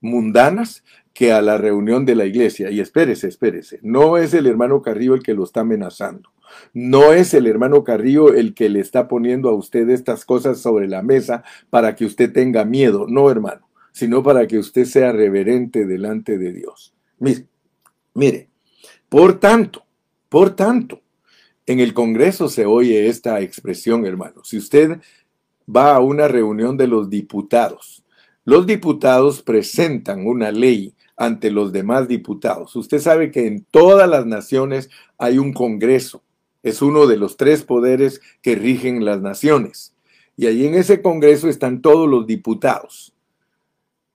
mundanas 0.00 0.82
que 1.20 1.32
a 1.34 1.42
la 1.42 1.58
reunión 1.58 2.06
de 2.06 2.14
la 2.14 2.24
iglesia. 2.24 2.70
Y 2.70 2.80
espérese, 2.80 3.28
espérese, 3.28 3.78
no 3.82 4.16
es 4.16 4.32
el 4.32 4.46
hermano 4.46 4.80
Carrillo 4.80 5.12
el 5.12 5.22
que 5.22 5.34
lo 5.34 5.44
está 5.44 5.60
amenazando. 5.60 6.30
No 6.72 7.12
es 7.12 7.34
el 7.34 7.46
hermano 7.46 7.84
Carrillo 7.84 8.32
el 8.32 8.54
que 8.54 8.70
le 8.70 8.80
está 8.80 9.06
poniendo 9.06 9.50
a 9.50 9.54
usted 9.54 9.90
estas 9.90 10.24
cosas 10.24 10.60
sobre 10.60 10.88
la 10.88 11.02
mesa 11.02 11.44
para 11.68 11.94
que 11.94 12.06
usted 12.06 12.32
tenga 12.32 12.64
miedo. 12.64 13.04
No, 13.06 13.30
hermano, 13.30 13.68
sino 13.92 14.22
para 14.22 14.46
que 14.46 14.56
usted 14.56 14.86
sea 14.86 15.12
reverente 15.12 15.84
delante 15.84 16.38
de 16.38 16.54
Dios. 16.54 16.94
Mire, 17.18 17.44
mire, 18.14 18.48
por 19.10 19.38
tanto, 19.38 19.84
por 20.30 20.56
tanto, 20.56 21.02
en 21.66 21.80
el 21.80 21.92
Congreso 21.92 22.48
se 22.48 22.64
oye 22.64 23.08
esta 23.08 23.42
expresión, 23.42 24.06
hermano. 24.06 24.42
Si 24.42 24.56
usted 24.56 24.98
va 25.68 25.96
a 25.96 26.00
una 26.00 26.28
reunión 26.28 26.78
de 26.78 26.86
los 26.86 27.10
diputados, 27.10 28.02
los 28.46 28.66
diputados 28.66 29.42
presentan 29.42 30.26
una 30.26 30.50
ley 30.50 30.94
ante 31.20 31.50
los 31.50 31.70
demás 31.70 32.08
diputados. 32.08 32.74
Usted 32.76 32.98
sabe 32.98 33.30
que 33.30 33.46
en 33.46 33.66
todas 33.70 34.08
las 34.08 34.24
naciones 34.24 34.88
hay 35.18 35.36
un 35.36 35.52
Congreso. 35.52 36.22
Es 36.62 36.80
uno 36.80 37.06
de 37.06 37.18
los 37.18 37.36
tres 37.36 37.62
poderes 37.62 38.22
que 38.40 38.54
rigen 38.54 39.04
las 39.04 39.20
naciones. 39.20 39.94
Y 40.38 40.46
allí 40.46 40.66
en 40.66 40.74
ese 40.74 41.02
Congreso 41.02 41.50
están 41.50 41.82
todos 41.82 42.08
los 42.08 42.26
diputados. 42.26 43.12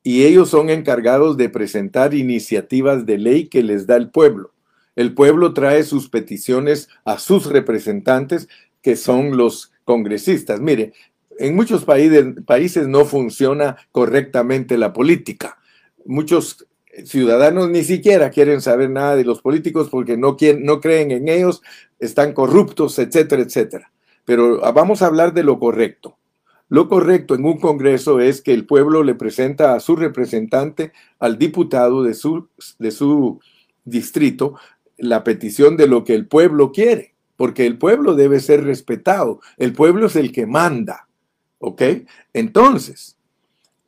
Y 0.02 0.24
ellos 0.24 0.50
son 0.50 0.72
encargados 0.72 1.38
de 1.38 1.48
presentar 1.48 2.16
iniciativas 2.16 3.06
de 3.06 3.20
ley 3.20 3.50
que 3.50 3.62
les 3.62 3.86
da 3.86 3.98
el 3.98 4.10
pueblo. 4.10 4.52
El 4.96 5.14
pueblo 5.14 5.54
trae 5.54 5.84
sus 5.84 6.10
peticiones 6.10 6.90
a 7.04 7.20
sus 7.20 7.46
representantes, 7.46 8.48
que 8.82 8.96
son 8.96 9.38
los 9.38 9.74
congresistas. 9.84 10.60
Mire, 10.60 10.94
en 11.38 11.56
muchos 11.56 11.86
países, 11.86 12.34
países 12.48 12.88
no 12.88 13.06
funciona 13.06 13.78
correctamente 13.92 14.80
la 14.80 14.92
política. 14.92 15.60
Muchos 16.04 16.66
ciudadanos 17.04 17.70
ni 17.70 17.84
siquiera 17.84 18.30
quieren 18.30 18.62
saber 18.62 18.90
nada 18.90 19.16
de 19.16 19.26
los 19.26 19.42
políticos 19.42 19.90
porque 19.90 20.18
no, 20.18 20.38
quieren, 20.38 20.64
no 20.64 20.80
creen 20.80 21.12
en 21.12 21.28
ellos, 21.28 21.62
están 22.00 22.34
corruptos, 22.34 22.98
etcétera, 23.00 23.42
etcétera. 23.42 23.92
Pero 24.24 24.64
ah, 24.66 24.72
vamos 24.72 25.02
a 25.02 25.08
hablar 25.08 25.34
de 25.34 25.44
lo 25.44 25.60
correcto. 25.60 26.18
Lo 26.68 26.90
correcto 26.90 27.36
en 27.36 27.46
un 27.46 27.60
Congreso 27.60 28.20
es 28.20 28.42
que 28.42 28.54
el 28.54 28.66
pueblo 28.66 29.04
le 29.04 29.14
presenta 29.14 29.76
a 29.76 29.80
su 29.80 29.96
representante, 29.96 30.94
al 31.20 31.38
diputado 31.38 32.02
de 32.02 32.16
su, 32.16 32.50
de 32.80 32.92
su 32.92 33.40
distrito, 33.84 34.56
la 34.98 35.24
petición 35.24 35.78
de 35.78 35.88
lo 35.88 36.04
que 36.04 36.16
el 36.16 36.28
pueblo 36.28 36.72
quiere, 36.72 37.14
porque 37.38 37.68
el 37.68 37.78
pueblo 37.78 38.16
debe 38.16 38.40
ser 38.40 38.64
respetado, 38.64 39.42
el 39.58 39.74
pueblo 39.74 40.08
es 40.08 40.16
el 40.16 40.32
que 40.32 40.48
manda, 40.48 41.08
¿ok? 41.60 41.82
Entonces, 42.34 43.18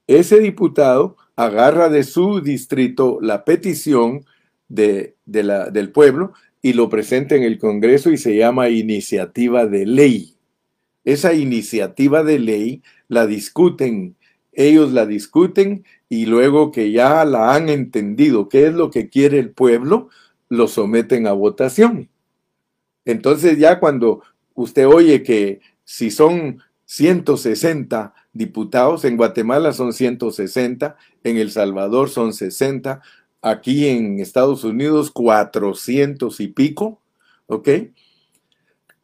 ese 0.05 0.39
diputado 0.39 1.16
agarra 1.37 1.87
de 1.87 2.03
su 2.03 2.41
distrito 2.41 3.19
la 3.21 3.45
petición 3.45 4.25
de, 4.67 5.15
del 5.25 5.91
pueblo 5.91 6.33
y 6.61 6.73
lo 6.73 6.89
presenta 6.89 7.35
en 7.35 7.43
el 7.43 7.59
Congreso 7.59 8.11
y 8.11 8.17
se 8.17 8.35
llama 8.35 8.69
iniciativa 8.69 9.67
de 9.67 9.85
ley. 9.85 10.35
Esa 11.05 11.33
iniciativa 11.33 12.23
de 12.23 12.39
ley 12.39 12.81
la 13.07 13.27
discuten, 13.27 14.17
ellos 14.51 14.91
la 14.91 15.05
discuten 15.05 15.85
y 16.09 16.25
luego 16.25 16.71
que 16.71 16.91
ya 16.91 17.23
la 17.23 17.53
han 17.53 17.69
entendido 17.69 18.49
qué 18.49 18.65
es 18.65 18.73
lo 18.73 18.89
que 18.89 19.07
quiere 19.07 19.37
el 19.37 19.51
pueblo, 19.51 20.09
lo 20.49 20.67
someten 20.67 21.27
a 21.27 21.33
votación. 21.33 22.09
Entonces 23.05 23.59
ya 23.59 23.79
cuando 23.79 24.23
usted 24.55 24.87
oye 24.87 25.21
que 25.21 25.61
si 25.83 26.09
son 26.09 26.61
160 26.87 28.13
diputados, 28.31 29.03
en 29.03 29.17
Guatemala 29.17 29.73
son 29.73 29.91
160, 29.91 30.95
en 31.23 31.37
El 31.37 31.51
Salvador 31.51 32.09
son 32.09 32.33
60, 32.33 33.01
aquí 33.41 33.87
en 33.89 34.19
Estados 34.21 34.63
Unidos 34.63 35.11
400 35.11 36.39
y 36.39 36.47
pico, 36.47 37.01
¿ok? 37.47 37.69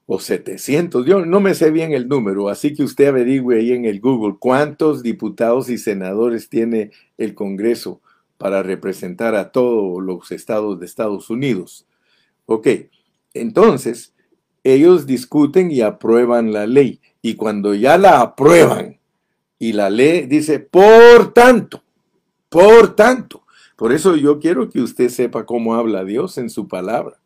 O 0.06 0.20
700, 0.20 1.06
yo 1.06 1.26
no 1.26 1.42
me 1.42 1.54
sé 1.56 1.72
bien 1.72 1.92
el 1.92 2.08
número, 2.08 2.48
así 2.48 2.74
que 2.74 2.84
usted 2.84 3.08
averigüe 3.08 3.58
ahí 3.58 3.74
en 3.74 3.84
el 3.84 4.00
Google 4.00 4.38
cuántos 4.40 5.04
diputados 5.04 5.70
y 5.70 5.78
senadores 5.78 6.48
tiene 6.48 6.92
el 7.18 7.36
Congreso 7.36 8.02
para 8.38 8.64
representar 8.64 9.36
a 9.36 9.52
todos 9.52 10.02
los 10.02 10.32
estados 10.32 10.80
de 10.80 10.86
Estados 10.86 11.30
Unidos. 11.30 11.86
Ok, 12.46 12.68
entonces 13.34 14.14
ellos 14.64 15.06
discuten 15.06 15.70
y 15.70 15.82
aprueban 15.82 16.54
la 16.54 16.66
ley. 16.66 17.02
Y 17.26 17.36
cuando 17.36 17.74
ya 17.74 17.98
la 17.98 18.20
aprueban 18.20 19.00
y 19.58 19.72
la 19.72 19.90
ley 19.90 20.28
dice, 20.28 20.60
por 20.60 21.34
tanto, 21.34 21.82
por 22.50 22.96
tanto. 22.96 23.46
Por 23.78 23.94
eso 23.94 24.18
yo 24.18 24.40
quiero 24.40 24.70
que 24.70 24.82
usted 24.82 25.08
sepa 25.08 25.46
cómo 25.46 25.74
habla 25.74 26.04
Dios 26.04 26.38
en 26.38 26.50
su 26.50 26.68
palabra. 26.68 27.18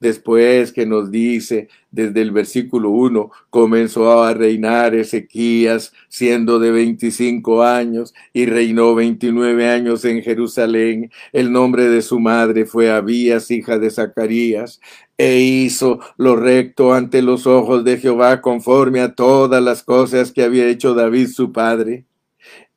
Después 0.00 0.72
que 0.72 0.84
nos 0.84 1.10
dice 1.10 1.68
desde 1.90 2.20
el 2.20 2.30
versículo 2.30 2.90
1, 2.90 3.30
comenzó 3.48 4.22
a 4.22 4.34
reinar 4.34 4.94
Ezequías 4.94 5.92
siendo 6.08 6.58
de 6.58 6.70
25 6.70 7.62
años 7.62 8.14
y 8.34 8.44
reinó 8.44 8.94
29 8.94 9.68
años 9.68 10.04
en 10.04 10.22
Jerusalén. 10.22 11.10
El 11.32 11.50
nombre 11.50 11.88
de 11.88 12.02
su 12.02 12.20
madre 12.20 12.66
fue 12.66 12.90
Abías, 12.90 13.50
hija 13.50 13.78
de 13.78 13.90
Zacarías, 13.90 14.80
e 15.18 15.38
hizo 15.40 16.00
lo 16.16 16.36
recto 16.36 16.92
ante 16.92 17.22
los 17.22 17.46
ojos 17.46 17.84
de 17.84 17.98
Jehová 17.98 18.40
conforme 18.40 19.00
a 19.00 19.14
todas 19.14 19.62
las 19.62 19.82
cosas 19.82 20.32
que 20.32 20.42
había 20.42 20.68
hecho 20.68 20.94
David 20.94 21.28
su 21.28 21.52
padre. 21.52 22.04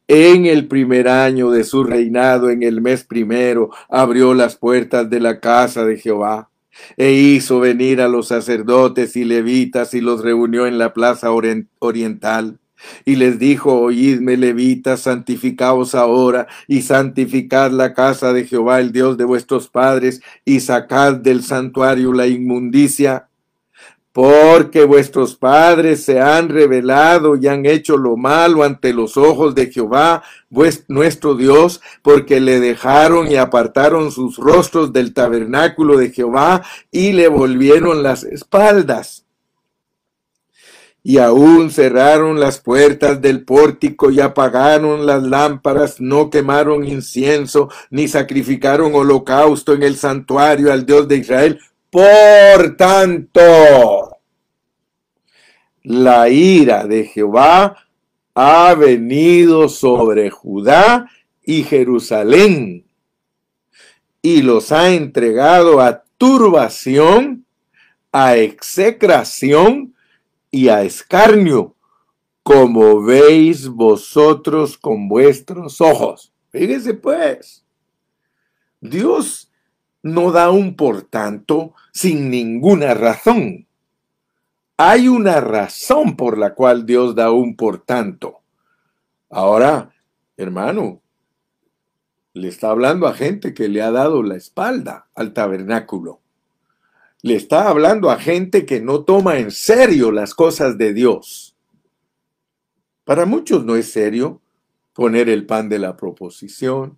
En 0.07 0.45
el 0.45 0.67
primer 0.67 1.07
año 1.07 1.51
de 1.51 1.63
su 1.63 1.83
reinado, 1.83 2.49
en 2.49 2.63
el 2.63 2.81
mes 2.81 3.03
primero, 3.03 3.69
abrió 3.89 4.33
las 4.33 4.55
puertas 4.55 5.09
de 5.09 5.19
la 5.19 5.39
casa 5.39 5.85
de 5.85 5.97
Jehová 5.97 6.49
e 6.97 7.11
hizo 7.11 7.59
venir 7.59 8.01
a 8.01 8.07
los 8.07 8.27
sacerdotes 8.27 9.15
y 9.15 9.23
levitas 9.23 9.93
y 9.93 10.01
los 10.01 10.23
reunió 10.23 10.65
en 10.65 10.77
la 10.77 10.93
plaza 10.93 11.29
oriental. 11.31 12.59
Y 13.05 13.15
les 13.15 13.39
dijo, 13.39 13.79
oídme 13.79 14.37
levitas, 14.37 15.01
santificaos 15.01 15.95
ahora 15.95 16.47
y 16.67 16.81
santificad 16.81 17.71
la 17.71 17.93
casa 17.93 18.33
de 18.33 18.45
Jehová, 18.45 18.79
el 18.79 18.91
Dios 18.91 19.17
de 19.17 19.25
vuestros 19.25 19.67
padres, 19.67 20.21
y 20.45 20.59
sacad 20.59 21.15
del 21.15 21.43
santuario 21.43 22.13
la 22.13 22.27
inmundicia 22.27 23.29
porque 24.11 24.83
vuestros 24.85 25.35
padres 25.35 26.03
se 26.03 26.19
han 26.19 26.49
revelado 26.49 27.37
y 27.37 27.47
han 27.47 27.65
hecho 27.65 27.95
lo 27.95 28.17
malo 28.17 28.63
ante 28.63 28.91
los 28.91 29.17
ojos 29.17 29.55
de 29.55 29.71
Jehová, 29.71 30.23
nuestro 30.87 31.35
Dios, 31.35 31.79
porque 32.01 32.39
le 32.39 32.59
dejaron 32.59 33.31
y 33.31 33.35
apartaron 33.35 34.11
sus 34.11 34.37
rostros 34.37 34.91
del 34.91 35.13
tabernáculo 35.13 35.97
de 35.97 36.11
Jehová 36.11 36.63
y 36.91 37.13
le 37.13 37.27
volvieron 37.27 38.03
las 38.03 38.23
espaldas. 38.23 39.25
Y 41.09 41.17
aún 41.17 41.71
cerraron 41.71 42.39
las 42.39 42.59
puertas 42.59 43.19
del 43.19 43.43
pórtico 43.43 44.11
y 44.11 44.19
apagaron 44.19 45.07
las 45.07 45.23
lámparas, 45.23 45.99
no 45.99 46.29
quemaron 46.29 46.85
incienso, 46.85 47.67
ni 47.89 48.07
sacrificaron 48.07 48.93
holocausto 48.93 49.73
en 49.73 49.81
el 49.81 49.95
santuario 49.95 50.71
al 50.71 50.85
Dios 50.85 51.07
de 51.07 51.17
Israel, 51.17 51.59
por 51.89 52.77
tanto, 52.77 54.19
la 55.81 56.29
ira 56.29 56.85
de 56.85 57.05
Jehová 57.05 57.75
ha 58.35 58.75
venido 58.75 59.67
sobre 59.67 60.29
Judá 60.29 61.09
y 61.43 61.63
Jerusalén 61.63 62.85
y 64.21 64.43
los 64.43 64.71
ha 64.71 64.91
entregado 64.91 65.81
a 65.81 66.03
turbación, 66.19 67.47
a 68.11 68.35
execración 68.37 69.88
y 70.51 70.69
a 70.69 70.83
escarnio, 70.83 71.75
como 72.43 73.01
veis 73.03 73.67
vosotros 73.67 74.77
con 74.77 75.07
vuestros 75.07 75.81
ojos. 75.81 76.33
Fíjese 76.49 76.95
pues, 76.95 77.63
Dios 78.81 79.51
no 80.01 80.31
da 80.31 80.49
un 80.49 80.75
por 80.75 81.03
tanto 81.03 81.73
sin 81.91 82.29
ninguna 82.29 82.93
razón. 82.93 83.67
Hay 84.77 85.09
una 85.09 85.41
razón 85.41 86.15
por 86.15 86.37
la 86.37 86.55
cual 86.55 86.85
Dios 86.85 87.13
da 87.13 87.31
un 87.31 87.55
por 87.55 87.79
tanto. 87.81 88.39
Ahora, 89.29 89.91
hermano, 90.37 91.01
le 92.33 92.47
está 92.47 92.69
hablando 92.69 93.05
a 93.05 93.13
gente 93.13 93.53
que 93.53 93.67
le 93.67 93.81
ha 93.81 93.91
dado 93.91 94.23
la 94.23 94.35
espalda 94.35 95.09
al 95.13 95.33
tabernáculo. 95.33 96.21
Le 97.21 97.35
está 97.35 97.67
hablando 97.69 98.09
a 98.09 98.17
gente 98.17 98.65
que 98.65 98.79
no 98.79 99.03
toma 99.03 99.39
en 99.39 99.51
serio 99.51 100.11
las 100.11 100.33
cosas 100.33 100.77
de 100.77 100.93
Dios. 100.93 101.55
Para 103.03 103.25
muchos 103.25 103.65
no 103.65 103.75
es 103.75 103.91
serio 103.91 104.41
poner 104.93 105.29
el 105.29 105.45
pan 105.45 105.67
de 105.69 105.79
la 105.79 105.97
proposición, 105.97 106.97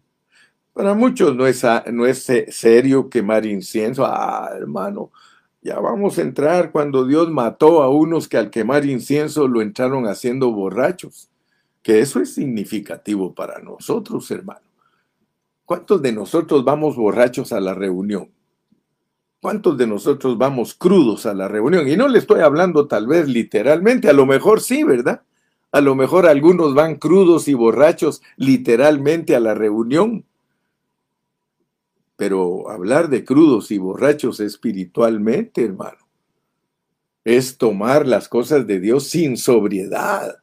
para 0.74 0.94
muchos 0.94 1.36
no 1.36 1.48
es, 1.48 1.64
no 1.92 2.06
es 2.06 2.32
serio 2.50 3.10
quemar 3.10 3.46
incienso. 3.46 4.06
Ah, 4.06 4.52
hermano, 4.56 5.12
ya 5.62 5.80
vamos 5.80 6.18
a 6.18 6.22
entrar 6.22 6.72
cuando 6.72 7.06
Dios 7.06 7.30
mató 7.30 7.84
a 7.84 7.90
unos 7.90 8.28
que 8.30 8.38
al 8.38 8.50
quemar 8.50 8.86
incienso 8.86 9.48
lo 9.48 9.62
entraron 9.62 10.08
haciendo 10.08 10.52
borrachos. 10.52 11.30
Que 11.82 12.00
eso 12.00 12.22
es 12.22 12.34
significativo 12.34 13.34
para 13.34 13.60
nosotros, 13.60 14.30
hermano. 14.32 14.62
¿Cuántos 15.66 16.02
de 16.02 16.12
nosotros 16.14 16.64
vamos 16.64 16.96
borrachos 16.96 17.52
a 17.52 17.60
la 17.60 17.74
reunión? 17.74 18.30
¿Cuántos 19.42 19.76
de 19.76 19.88
nosotros 19.88 20.38
vamos 20.38 20.76
crudos 20.76 21.26
a 21.26 21.34
la 21.34 21.48
reunión? 21.48 21.88
Y 21.88 21.98
no 21.98 22.08
le 22.08 22.20
estoy 22.20 22.42
hablando 22.42 22.88
tal 22.88 23.08
vez 23.08 23.28
literalmente, 23.28 24.08
a 24.08 24.14
lo 24.14 24.28
mejor 24.28 24.62
sí, 24.62 24.84
¿verdad? 24.84 25.24
A 25.72 25.82
lo 25.82 25.96
mejor 25.96 26.28
algunos 26.28 26.76
van 26.76 26.96
crudos 26.96 27.48
y 27.48 27.56
borrachos 27.56 28.22
literalmente 28.36 29.36
a 29.36 29.40
la 29.40 29.56
reunión. 29.56 30.26
Pero 32.18 32.70
hablar 32.70 33.10
de 33.10 33.26
crudos 33.26 33.72
y 33.72 33.80
borrachos 33.80 34.40
espiritualmente, 34.40 35.66
hermano, 35.66 35.98
es 37.24 37.58
tomar 37.58 38.06
las 38.06 38.30
cosas 38.30 38.68
de 38.68 38.80
Dios 38.80 39.08
sin 39.08 39.38
sobriedad. 39.38 40.38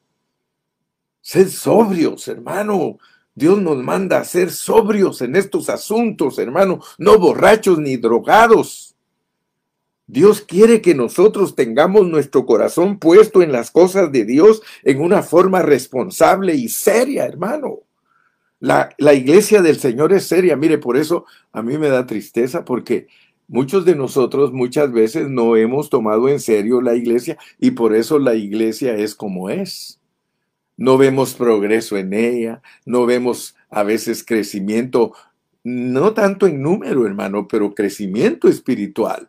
Sed 1.21 1.49
sobrios, 1.51 2.27
hermano. 2.27 2.99
Dios 3.33 3.63
nos 3.63 3.77
manda 3.77 4.19
a 4.19 4.25
ser 4.25 4.51
sobrios 4.51 5.23
en 5.23 5.37
estos 5.37 5.69
asuntos, 5.69 6.41
hermano, 6.41 6.81
no 6.99 7.17
borrachos 7.21 7.79
ni 7.79 7.97
drogados. 7.97 8.88
Dios 10.09 10.40
quiere 10.40 10.81
que 10.81 10.94
nosotros 10.94 11.55
tengamos 11.55 12.09
nuestro 12.09 12.47
corazón 12.47 12.99
puesto 12.99 13.42
en 13.42 13.53
las 13.53 13.71
cosas 13.71 14.11
de 14.11 14.25
Dios 14.25 14.62
en 14.83 15.01
una 15.01 15.23
forma 15.23 15.62
responsable 15.62 16.55
y 16.55 16.68
seria, 16.68 17.27
hermano. 17.27 17.81
La, 18.59 18.88
la, 18.99 19.14
iglesia 19.14 19.62
del 19.62 19.79
Señor 19.79 20.12
es 20.12 20.27
seria. 20.27 20.57
Mire, 20.57 20.79
por 20.79 20.97
eso 20.97 21.27
a 21.53 21.62
mí 21.62 21.79
me 21.79 21.88
da 21.88 22.07
tristeza 22.07 22.64
porque 22.64 23.07
muchos 23.47 23.85
de 23.85 23.94
nosotros 23.94 24.53
muchas 24.53 24.90
veces 24.90 25.29
no 25.29 25.55
hemos 25.55 25.90
tomado 25.90 26.29
en 26.29 26.40
serio 26.40 26.81
la 26.81 26.97
iglesia 26.97 27.38
y 27.61 27.71
por 27.71 27.94
eso 27.94 28.18
la 28.18 28.35
iglesia 28.35 28.97
es 28.97 29.14
como 29.14 29.49
es 29.49 29.99
no 30.79 30.97
vemos 30.97 31.35
progreso 31.35 31.99
en 31.99 32.14
ella, 32.14 32.62
no 32.87 33.05
vemos 33.05 33.57
a 33.68 33.83
veces 33.83 34.25
crecimiento, 34.25 35.12
no 35.64 36.14
tanto 36.14 36.47
en 36.47 36.62
número, 36.62 37.05
hermano, 37.05 37.49
pero 37.49 37.75
crecimiento 37.75 38.49
espiritual 38.49 39.29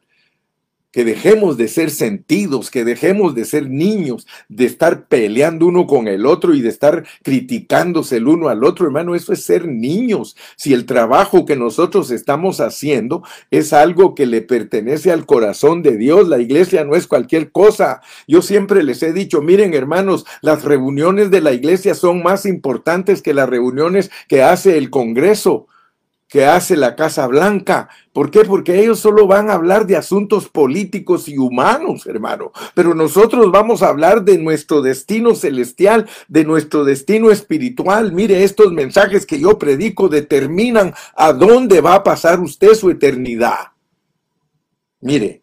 que 0.92 1.06
dejemos 1.06 1.58
de 1.58 1.68
ser 1.68 1.92
sentidos, 1.92 2.72
que 2.72 2.84
dejemos 2.84 3.36
de 3.36 3.46
ser 3.46 3.70
niños, 3.70 4.28
de 4.48 4.66
estar 4.66 5.08
peleando 5.08 5.68
uno 5.68 5.86
con 5.86 6.08
el 6.08 6.26
otro 6.26 6.54
y 6.56 6.62
de 6.62 6.70
estar 6.70 7.06
criticándose 7.24 8.18
el 8.18 8.28
uno 8.28 8.50
al 8.50 8.64
otro, 8.64 8.86
hermano, 8.86 9.16
eso 9.16 9.32
es 9.34 9.44
ser 9.44 9.68
niños. 9.68 10.36
Si 10.56 10.74
el 10.74 10.86
trabajo 10.86 11.46
que 11.46 11.56
nosotros 11.56 12.12
estamos 12.12 12.60
haciendo 12.60 13.24
es 13.52 13.74
algo 13.74 14.16
que 14.16 14.26
le 14.26 14.42
pertenece 14.42 15.12
al 15.12 15.26
corazón 15.26 15.84
de 15.84 15.98
Dios, 15.98 16.28
la 16.28 16.40
iglesia 16.40 16.84
no 16.84 16.96
es 16.96 17.08
cualquier 17.08 17.52
cosa. 17.52 18.02
Yo 18.28 18.42
siempre 18.42 18.84
les 18.84 19.04
he 19.04 19.14
dicho, 19.14 19.42
miren 19.42 19.74
hermanos, 19.74 20.26
las 20.42 20.64
reuniones 20.64 21.32
de 21.32 21.42
la 21.42 21.54
iglesia 21.54 21.94
son 21.94 22.24
más 22.24 22.46
importantes 22.46 23.22
que 23.22 23.34
las 23.34 23.50
reuniones 23.50 24.12
que 24.28 24.44
hace 24.44 24.78
el 24.78 24.90
Congreso 24.90 25.69
que 26.30 26.46
hace 26.46 26.78
la 26.78 26.96
Casa 26.96 27.26
Blanca. 27.26 27.90
¿Por 28.14 28.30
qué? 28.30 28.46
Porque 28.46 28.80
ellos 28.80 29.00
solo 29.00 29.26
van 29.26 29.50
a 29.50 29.54
hablar 29.54 29.88
de 29.88 29.98
asuntos 29.98 30.48
políticos 30.48 31.28
y 31.28 31.40
humanos, 31.40 32.06
hermano. 32.06 32.52
Pero 32.76 32.94
nosotros 32.94 33.52
vamos 33.52 33.82
a 33.82 33.90
hablar 33.90 34.24
de 34.24 34.38
nuestro 34.38 34.84
destino 34.84 35.34
celestial, 35.34 36.08
de 36.28 36.46
nuestro 36.46 36.86
destino 36.86 37.32
espiritual. 37.32 38.14
Mire, 38.14 38.44
estos 38.44 38.72
mensajes 38.72 39.26
que 39.26 39.40
yo 39.40 39.58
predico 39.58 40.08
determinan 40.08 40.94
a 41.16 41.34
dónde 41.34 41.82
va 41.82 41.96
a 41.96 42.04
pasar 42.04 42.40
usted 42.40 42.76
su 42.76 42.92
eternidad. 42.92 43.74
Mire, 45.02 45.42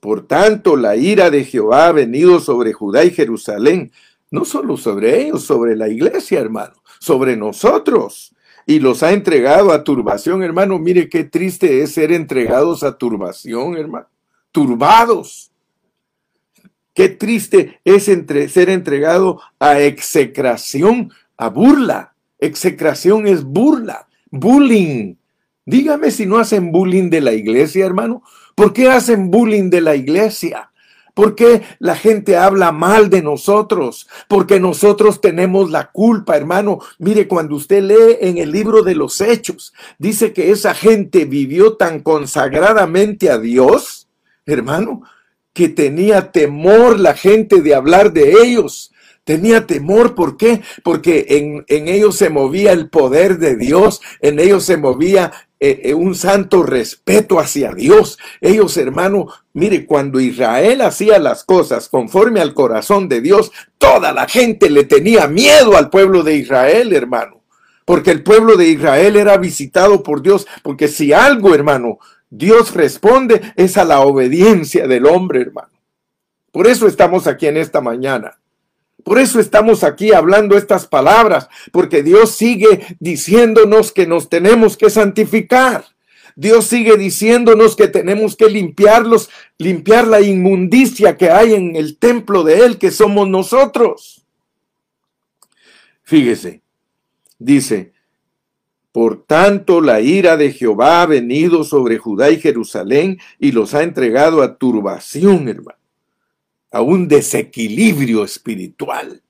por 0.00 0.26
tanto, 0.26 0.76
la 0.76 0.96
ira 0.96 1.30
de 1.30 1.44
Jehová 1.44 1.88
ha 1.88 1.92
venido 1.92 2.40
sobre 2.40 2.72
Judá 2.72 3.04
y 3.04 3.10
Jerusalén, 3.10 3.92
no 4.30 4.46
solo 4.46 4.78
sobre 4.78 5.20
ellos, 5.20 5.44
sobre 5.44 5.76
la 5.76 5.90
iglesia, 5.90 6.40
hermano, 6.40 6.74
sobre 6.98 7.36
nosotros 7.36 8.31
y 8.66 8.78
los 8.78 9.02
ha 9.02 9.12
entregado 9.12 9.72
a 9.72 9.84
turbación, 9.84 10.42
hermano. 10.42 10.78
Mire 10.78 11.08
qué 11.08 11.24
triste 11.24 11.82
es 11.82 11.92
ser 11.92 12.12
entregados 12.12 12.82
a 12.82 12.96
turbación, 12.96 13.76
hermano. 13.76 14.06
Turbados. 14.50 15.50
Qué 16.94 17.08
triste 17.08 17.80
es 17.84 18.04
ser 18.04 18.68
entregado 18.68 19.40
a 19.58 19.80
execración, 19.80 21.10
a 21.36 21.48
burla. 21.48 22.14
Execración 22.38 23.26
es 23.26 23.44
burla, 23.44 24.08
bullying. 24.30 25.14
Dígame 25.64 26.10
si 26.10 26.26
no 26.26 26.38
hacen 26.38 26.72
bullying 26.72 27.08
de 27.08 27.20
la 27.20 27.32
iglesia, 27.32 27.86
hermano. 27.86 28.22
¿Por 28.54 28.72
qué 28.72 28.90
hacen 28.90 29.30
bullying 29.30 29.70
de 29.70 29.80
la 29.80 29.94
iglesia? 29.94 30.71
¿Por 31.14 31.34
qué 31.34 31.62
la 31.78 31.94
gente 31.94 32.36
habla 32.36 32.72
mal 32.72 33.10
de 33.10 33.22
nosotros? 33.22 34.08
Porque 34.28 34.58
nosotros 34.58 35.20
tenemos 35.20 35.70
la 35.70 35.90
culpa, 35.90 36.36
hermano. 36.36 36.78
Mire, 36.98 37.28
cuando 37.28 37.56
usted 37.56 37.82
lee 37.82 38.16
en 38.20 38.38
el 38.38 38.50
libro 38.50 38.82
de 38.82 38.94
los 38.94 39.20
Hechos, 39.20 39.74
dice 39.98 40.32
que 40.32 40.50
esa 40.50 40.74
gente 40.74 41.26
vivió 41.26 41.74
tan 41.74 42.00
consagradamente 42.00 43.30
a 43.30 43.38
Dios, 43.38 44.08
hermano, 44.46 45.02
que 45.52 45.68
tenía 45.68 46.32
temor 46.32 46.98
la 46.98 47.14
gente 47.14 47.60
de 47.60 47.74
hablar 47.74 48.12
de 48.12 48.32
ellos. 48.42 48.90
Tenía 49.24 49.66
temor, 49.66 50.14
¿por 50.14 50.36
qué? 50.36 50.62
Porque 50.82 51.26
en, 51.28 51.64
en 51.68 51.88
ellos 51.88 52.16
se 52.16 52.30
movía 52.30 52.72
el 52.72 52.88
poder 52.88 53.38
de 53.38 53.56
Dios, 53.56 54.00
en 54.20 54.40
ellos 54.40 54.64
se 54.64 54.76
movía 54.78 55.30
eh, 55.64 55.90
eh, 55.90 55.94
un 55.94 56.16
santo 56.16 56.64
respeto 56.64 57.38
hacia 57.38 57.72
Dios. 57.72 58.18
Ellos, 58.40 58.76
hermano, 58.76 59.28
mire, 59.52 59.86
cuando 59.86 60.18
Israel 60.18 60.80
hacía 60.80 61.20
las 61.20 61.44
cosas 61.44 61.88
conforme 61.88 62.40
al 62.40 62.52
corazón 62.52 63.08
de 63.08 63.20
Dios, 63.20 63.52
toda 63.78 64.12
la 64.12 64.26
gente 64.26 64.70
le 64.70 64.82
tenía 64.82 65.28
miedo 65.28 65.76
al 65.76 65.88
pueblo 65.88 66.24
de 66.24 66.34
Israel, 66.34 66.92
hermano. 66.92 67.44
Porque 67.84 68.10
el 68.10 68.24
pueblo 68.24 68.56
de 68.56 68.70
Israel 68.70 69.14
era 69.14 69.36
visitado 69.36 70.02
por 70.02 70.20
Dios. 70.20 70.48
Porque 70.64 70.88
si 70.88 71.12
algo, 71.12 71.54
hermano, 71.54 72.00
Dios 72.28 72.74
responde, 72.74 73.52
es 73.54 73.76
a 73.76 73.84
la 73.84 74.00
obediencia 74.00 74.88
del 74.88 75.06
hombre, 75.06 75.42
hermano. 75.42 75.70
Por 76.50 76.66
eso 76.66 76.88
estamos 76.88 77.28
aquí 77.28 77.46
en 77.46 77.56
esta 77.56 77.80
mañana. 77.80 78.36
Por 79.04 79.18
eso 79.18 79.40
estamos 79.40 79.82
aquí 79.82 80.12
hablando 80.12 80.56
estas 80.56 80.86
palabras, 80.86 81.48
porque 81.72 82.02
Dios 82.02 82.32
sigue 82.32 82.96
diciéndonos 83.00 83.92
que 83.92 84.06
nos 84.06 84.28
tenemos 84.28 84.76
que 84.76 84.90
santificar. 84.90 85.84
Dios 86.36 86.66
sigue 86.66 86.96
diciéndonos 86.96 87.76
que 87.76 87.88
tenemos 87.88 88.36
que 88.36 88.48
limpiarlos, 88.48 89.28
limpiar 89.58 90.06
la 90.06 90.20
inmundicia 90.20 91.16
que 91.16 91.30
hay 91.30 91.54
en 91.54 91.76
el 91.76 91.98
templo 91.98 92.42
de 92.42 92.60
Él, 92.64 92.78
que 92.78 92.90
somos 92.90 93.28
nosotros. 93.28 94.24
Fíjese, 96.04 96.62
dice, 97.38 97.92
por 98.92 99.24
tanto 99.24 99.80
la 99.80 100.00
ira 100.00 100.36
de 100.36 100.52
Jehová 100.52 101.02
ha 101.02 101.06
venido 101.06 101.64
sobre 101.64 101.98
Judá 101.98 102.30
y 102.30 102.40
Jerusalén 102.40 103.18
y 103.38 103.52
los 103.52 103.74
ha 103.74 103.82
entregado 103.82 104.42
a 104.42 104.56
turbación, 104.56 105.48
hermano 105.48 105.81
a 106.72 106.80
un 106.80 107.06
desequilibrio 107.06 108.24
espiritual. 108.24 109.22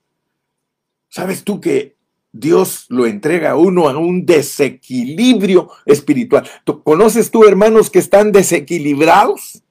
¿Sabes 1.09 1.45
tú 1.45 1.61
que 1.61 1.97
Dios 2.31 2.87
lo 2.89 3.07
entrega 3.07 3.51
a 3.51 3.57
uno 3.57 3.89
a 3.89 3.99
un 3.99 4.25
desequilibrio 4.25 5.69
espiritual? 5.85 6.49
¿Conoces 6.85 7.31
tú 7.31 7.45
hermanos 7.45 7.91
que 7.91 7.99
están 7.99 8.33
desequilibrados? 8.33 9.63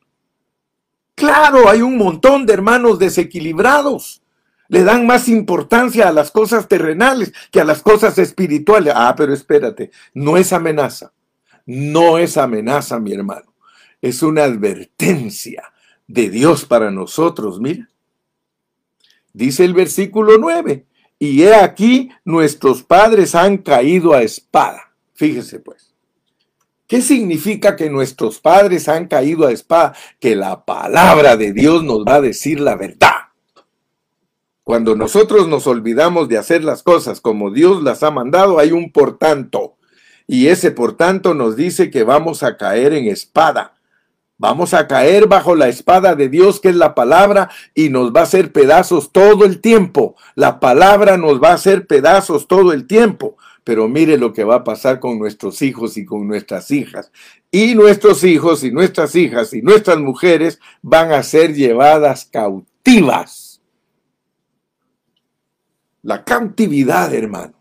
Claro, 1.16 1.70
hay 1.70 1.82
un 1.82 1.98
montón 1.98 2.46
de 2.46 2.54
hermanos 2.54 3.00
desequilibrados. 3.00 4.22
Le 4.68 4.84
dan 4.84 5.06
más 5.06 5.28
importancia 5.28 6.08
a 6.08 6.14
las 6.14 6.32
cosas 6.32 6.68
terrenales 6.68 7.34
que 7.52 7.62
a 7.62 7.66
las 7.66 7.82
cosas 7.82 8.18
espirituales. 8.18 8.94
Ah, 8.96 9.16
pero 9.18 9.34
espérate, 9.34 9.92
no 10.14 10.38
es 10.38 10.54
amenaza. 10.54 11.12
No 11.66 12.18
es 12.18 12.38
amenaza, 12.38 13.00
mi 13.00 13.14
hermano. 13.14 13.54
Es 14.02 14.24
una 14.24 14.44
advertencia 14.44 15.72
de 16.14 16.30
Dios 16.30 16.66
para 16.66 16.92
nosotros, 16.92 17.60
mira. 17.60 17.90
Dice 19.34 19.64
el 19.64 19.74
versículo 19.74 20.38
9, 20.38 20.86
y 21.18 21.44
he 21.44 21.56
aquí 21.56 22.10
nuestros 22.26 22.84
padres 22.84 23.34
han 23.36 23.60
caído 23.60 24.14
a 24.14 24.24
espada. 24.24 24.94
Fíjese 25.14 25.60
pues. 25.60 25.94
¿Qué 26.88 27.02
significa 27.02 27.78
que 27.78 27.90
nuestros 27.90 28.40
padres 28.40 28.90
han 28.90 29.08
caído 29.08 29.48
a 29.48 29.54
espada? 29.54 29.96
Que 30.20 30.36
la 30.36 30.66
palabra 30.66 31.38
de 31.38 31.54
Dios 31.54 31.84
nos 31.84 32.00
va 32.00 32.16
a 32.16 32.22
decir 32.22 32.60
la 32.60 32.76
verdad. 32.76 33.30
Cuando 34.64 34.96
nosotros 34.96 35.48
nos 35.48 35.68
olvidamos 35.68 36.28
de 36.28 36.38
hacer 36.38 36.66
las 36.66 36.84
cosas 36.84 37.22
como 37.22 37.52
Dios 37.52 37.82
las 37.82 38.04
ha 38.04 38.12
mandado, 38.12 38.60
hay 38.60 38.74
un 38.74 38.92
por 38.92 39.18
tanto. 39.18 39.78
Y 40.28 40.48
ese 40.48 40.72
por 40.72 40.98
tanto 40.98 41.34
nos 41.34 41.56
dice 41.56 41.90
que 41.90 42.04
vamos 42.04 42.44
a 42.44 42.58
caer 42.58 42.94
en 42.94 43.08
espada. 43.08 43.76
Vamos 44.42 44.74
a 44.74 44.88
caer 44.88 45.28
bajo 45.28 45.56
la 45.56 45.68
espada 45.68 46.16
de 46.16 46.28
Dios, 46.28 46.60
que 46.60 46.70
es 46.70 46.76
la 46.76 46.96
palabra, 46.96 47.52
y 47.76 47.90
nos 47.90 48.12
va 48.12 48.22
a 48.22 48.24
hacer 48.24 48.52
pedazos 48.52 49.12
todo 49.12 49.46
el 49.46 49.62
tiempo. 49.62 50.16
La 50.34 50.60
palabra 50.60 51.16
nos 51.16 51.40
va 51.40 51.50
a 51.50 51.54
hacer 51.54 51.86
pedazos 51.86 52.48
todo 52.48 52.74
el 52.74 52.88
tiempo. 52.88 53.38
Pero 53.64 53.88
mire 53.88 54.18
lo 54.18 54.34
que 54.34 54.44
va 54.44 54.56
a 54.56 54.64
pasar 54.64 55.00
con 55.00 55.20
nuestros 55.20 55.62
hijos 55.62 55.96
y 55.96 56.06
con 56.06 56.28
nuestras 56.28 56.72
hijas. 56.72 57.12
Y 57.52 57.76
nuestros 57.76 58.24
hijos 58.24 58.64
y 58.64 58.72
nuestras 58.72 59.14
hijas 59.16 59.54
y 59.54 59.62
nuestras 59.62 60.00
mujeres 60.00 60.60
van 60.82 61.12
a 61.12 61.22
ser 61.22 61.54
llevadas 61.54 62.26
cautivas. 62.26 63.62
La 66.02 66.24
cautividad, 66.24 67.14
hermano. 67.14 67.54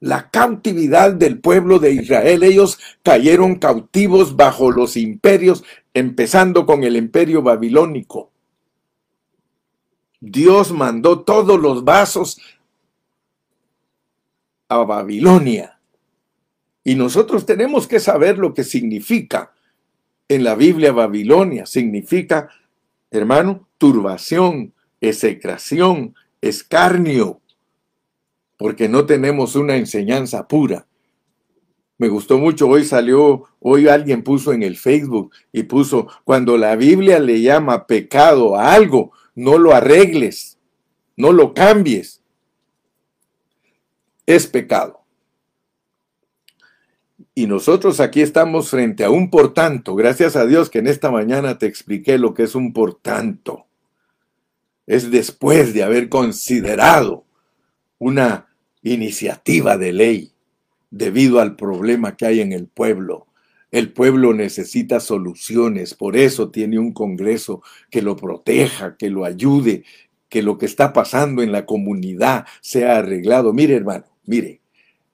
la 0.00 0.30
cautividad 0.30 1.12
del 1.12 1.40
pueblo 1.40 1.78
de 1.78 1.92
Israel. 1.92 2.42
Ellos 2.42 2.78
cayeron 3.02 3.56
cautivos 3.56 4.36
bajo 4.36 4.70
los 4.70 4.96
imperios, 4.96 5.64
empezando 5.98 6.66
con 6.66 6.84
el 6.84 6.96
imperio 6.96 7.42
babilónico. 7.42 8.30
Dios 10.20 10.72
mandó 10.72 11.20
todos 11.20 11.60
los 11.60 11.84
vasos 11.84 12.40
a 14.68 14.78
Babilonia. 14.78 15.78
Y 16.84 16.94
nosotros 16.94 17.46
tenemos 17.46 17.86
que 17.86 18.00
saber 18.00 18.38
lo 18.38 18.54
que 18.54 18.64
significa 18.64 19.52
en 20.28 20.44
la 20.44 20.54
Biblia 20.54 20.92
Babilonia. 20.92 21.66
Significa, 21.66 22.48
hermano, 23.10 23.68
turbación, 23.78 24.72
execración, 25.00 26.14
escarnio, 26.40 27.40
porque 28.56 28.88
no 28.88 29.06
tenemos 29.06 29.54
una 29.54 29.76
enseñanza 29.76 30.48
pura. 30.48 30.87
Me 31.98 32.08
gustó 32.08 32.38
mucho, 32.38 32.68
hoy 32.68 32.84
salió, 32.84 33.42
hoy 33.58 33.88
alguien 33.88 34.22
puso 34.22 34.52
en 34.52 34.62
el 34.62 34.76
Facebook 34.76 35.32
y 35.52 35.64
puso, 35.64 36.06
cuando 36.22 36.56
la 36.56 36.76
Biblia 36.76 37.18
le 37.18 37.42
llama 37.42 37.88
pecado 37.88 38.54
a 38.54 38.72
algo, 38.72 39.10
no 39.34 39.58
lo 39.58 39.74
arregles, 39.74 40.58
no 41.16 41.32
lo 41.32 41.52
cambies. 41.52 42.22
Es 44.26 44.46
pecado. 44.46 45.00
Y 47.34 47.48
nosotros 47.48 47.98
aquí 47.98 48.20
estamos 48.20 48.70
frente 48.70 49.04
a 49.04 49.10
un 49.10 49.28
por 49.28 49.52
tanto. 49.52 49.96
Gracias 49.96 50.36
a 50.36 50.46
Dios 50.46 50.70
que 50.70 50.78
en 50.78 50.86
esta 50.86 51.10
mañana 51.10 51.58
te 51.58 51.66
expliqué 51.66 52.16
lo 52.18 52.32
que 52.32 52.44
es 52.44 52.54
un 52.54 52.72
por 52.72 52.94
tanto. 52.94 53.66
Es 54.86 55.10
después 55.10 55.74
de 55.74 55.82
haber 55.82 56.08
considerado 56.08 57.24
una 57.98 58.48
iniciativa 58.82 59.76
de 59.76 59.92
ley 59.92 60.32
debido 60.90 61.40
al 61.40 61.56
problema 61.56 62.16
que 62.16 62.26
hay 62.26 62.40
en 62.40 62.52
el 62.52 62.66
pueblo. 62.66 63.26
El 63.70 63.92
pueblo 63.92 64.32
necesita 64.32 64.98
soluciones, 64.98 65.94
por 65.94 66.16
eso 66.16 66.50
tiene 66.50 66.78
un 66.78 66.92
Congreso 66.92 67.62
que 67.90 68.00
lo 68.00 68.16
proteja, 68.16 68.96
que 68.96 69.10
lo 69.10 69.24
ayude, 69.24 69.84
que 70.28 70.42
lo 70.42 70.56
que 70.56 70.66
está 70.66 70.92
pasando 70.92 71.42
en 71.42 71.52
la 71.52 71.66
comunidad 71.66 72.46
sea 72.60 72.98
arreglado. 72.98 73.52
Mire, 73.52 73.74
hermano, 73.74 74.06
mire, 74.24 74.62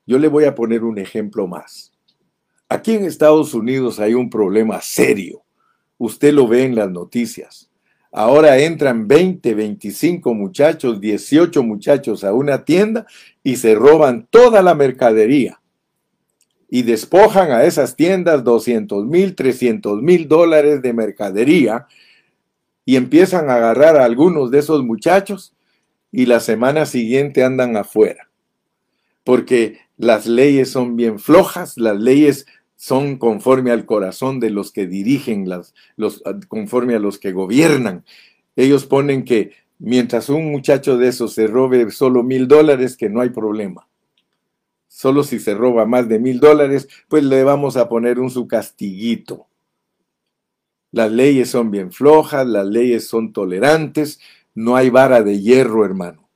yo 0.06 0.18
le 0.18 0.28
voy 0.28 0.44
a 0.44 0.54
poner 0.54 0.84
un 0.84 0.98
ejemplo 0.98 1.46
más. 1.46 1.92
Aquí 2.68 2.92
en 2.92 3.04
Estados 3.04 3.54
Unidos 3.54 3.98
hay 4.00 4.14
un 4.14 4.30
problema 4.30 4.80
serio. 4.80 5.42
Usted 5.98 6.32
lo 6.32 6.46
ve 6.46 6.64
en 6.64 6.74
las 6.74 6.90
noticias. 6.90 7.70
Ahora 8.12 8.58
entran 8.58 9.08
20, 9.08 9.54
25 9.54 10.34
muchachos, 10.34 11.00
18 11.00 11.62
muchachos 11.64 12.22
a 12.22 12.32
una 12.32 12.64
tienda 12.64 13.06
y 13.42 13.56
se 13.56 13.74
roban 13.74 14.28
toda 14.30 14.62
la 14.62 14.76
mercadería. 14.76 15.60
Y 16.68 16.82
despojan 16.82 17.52
a 17.52 17.64
esas 17.64 17.96
tiendas 17.96 18.44
200 18.44 19.06
mil, 19.06 19.34
300 19.34 20.02
mil 20.02 20.28
dólares 20.28 20.82
de 20.82 20.92
mercadería 20.92 21.86
y 22.84 22.96
empiezan 22.96 23.50
a 23.50 23.56
agarrar 23.56 23.96
a 23.96 24.04
algunos 24.04 24.50
de 24.50 24.58
esos 24.58 24.84
muchachos 24.84 25.54
y 26.12 26.26
la 26.26 26.40
semana 26.40 26.86
siguiente 26.86 27.44
andan 27.44 27.76
afuera. 27.76 28.28
Porque 29.24 29.78
las 29.96 30.26
leyes 30.26 30.70
son 30.70 30.96
bien 30.96 31.18
flojas, 31.18 31.76
las 31.78 31.98
leyes 31.98 32.46
son 32.76 33.16
conforme 33.16 33.70
al 33.70 33.86
corazón 33.86 34.40
de 34.40 34.50
los 34.50 34.70
que 34.70 34.86
dirigen, 34.86 35.48
las, 35.48 35.74
los, 35.96 36.22
conforme 36.48 36.94
a 36.94 36.98
los 36.98 37.18
que 37.18 37.32
gobiernan. 37.32 38.04
Ellos 38.56 38.86
ponen 38.86 39.24
que 39.24 39.52
mientras 39.78 40.28
un 40.28 40.50
muchacho 40.50 40.98
de 40.98 41.08
esos 41.08 41.32
se 41.32 41.46
robe 41.46 41.90
solo 41.90 42.22
mil 42.22 42.46
dólares, 42.46 42.96
que 42.96 43.08
no 43.08 43.20
hay 43.20 43.30
problema. 43.30 43.88
Solo 44.94 45.24
si 45.24 45.40
se 45.40 45.54
roba 45.54 45.86
más 45.86 46.08
de 46.08 46.20
mil 46.20 46.38
dólares, 46.38 46.88
pues 47.08 47.24
le 47.24 47.42
vamos 47.42 47.76
a 47.76 47.88
poner 47.88 48.20
un 48.20 48.30
su 48.30 48.46
castiguito. 48.46 49.48
Las 50.92 51.10
leyes 51.10 51.50
son 51.50 51.72
bien 51.72 51.90
flojas, 51.90 52.46
las 52.46 52.64
leyes 52.64 53.08
son 53.08 53.32
tolerantes, 53.32 54.20
no 54.54 54.76
hay 54.76 54.90
vara 54.90 55.22
de 55.22 55.40
hierro, 55.40 55.84
hermano. 55.84 56.28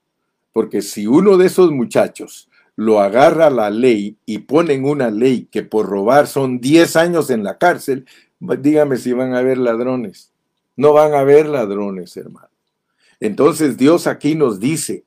Porque 0.53 0.83
si 0.83 1.07
uno 1.07 1.37
de 1.37 1.47
esos 1.47 1.71
muchachos 1.71 2.51
lo 2.75 2.99
agarra 2.99 3.49
la 3.49 3.71
ley 3.71 4.19
y 4.27 4.39
ponen 4.39 4.85
una 4.85 5.13
ley 5.13 5.47
que 5.53 5.63
por 5.63 5.87
robar 5.87 6.27
son 6.27 6.59
10 6.59 6.97
años 6.97 7.31
en 7.31 7.45
la 7.45 7.59
cárcel, 7.59 8.07
dígame 8.41 8.97
si 8.97 9.13
van 9.13 9.35
a 9.35 9.39
haber 9.39 9.59
ladrones. 9.59 10.33
No 10.75 10.93
van 10.93 11.15
a 11.15 11.21
haber 11.21 11.47
ladrones, 11.47 12.17
hermano. 12.17 12.51
Entonces 13.21 13.77
Dios 13.77 14.09
aquí 14.09 14.35
nos 14.35 14.59
dice 14.59 15.05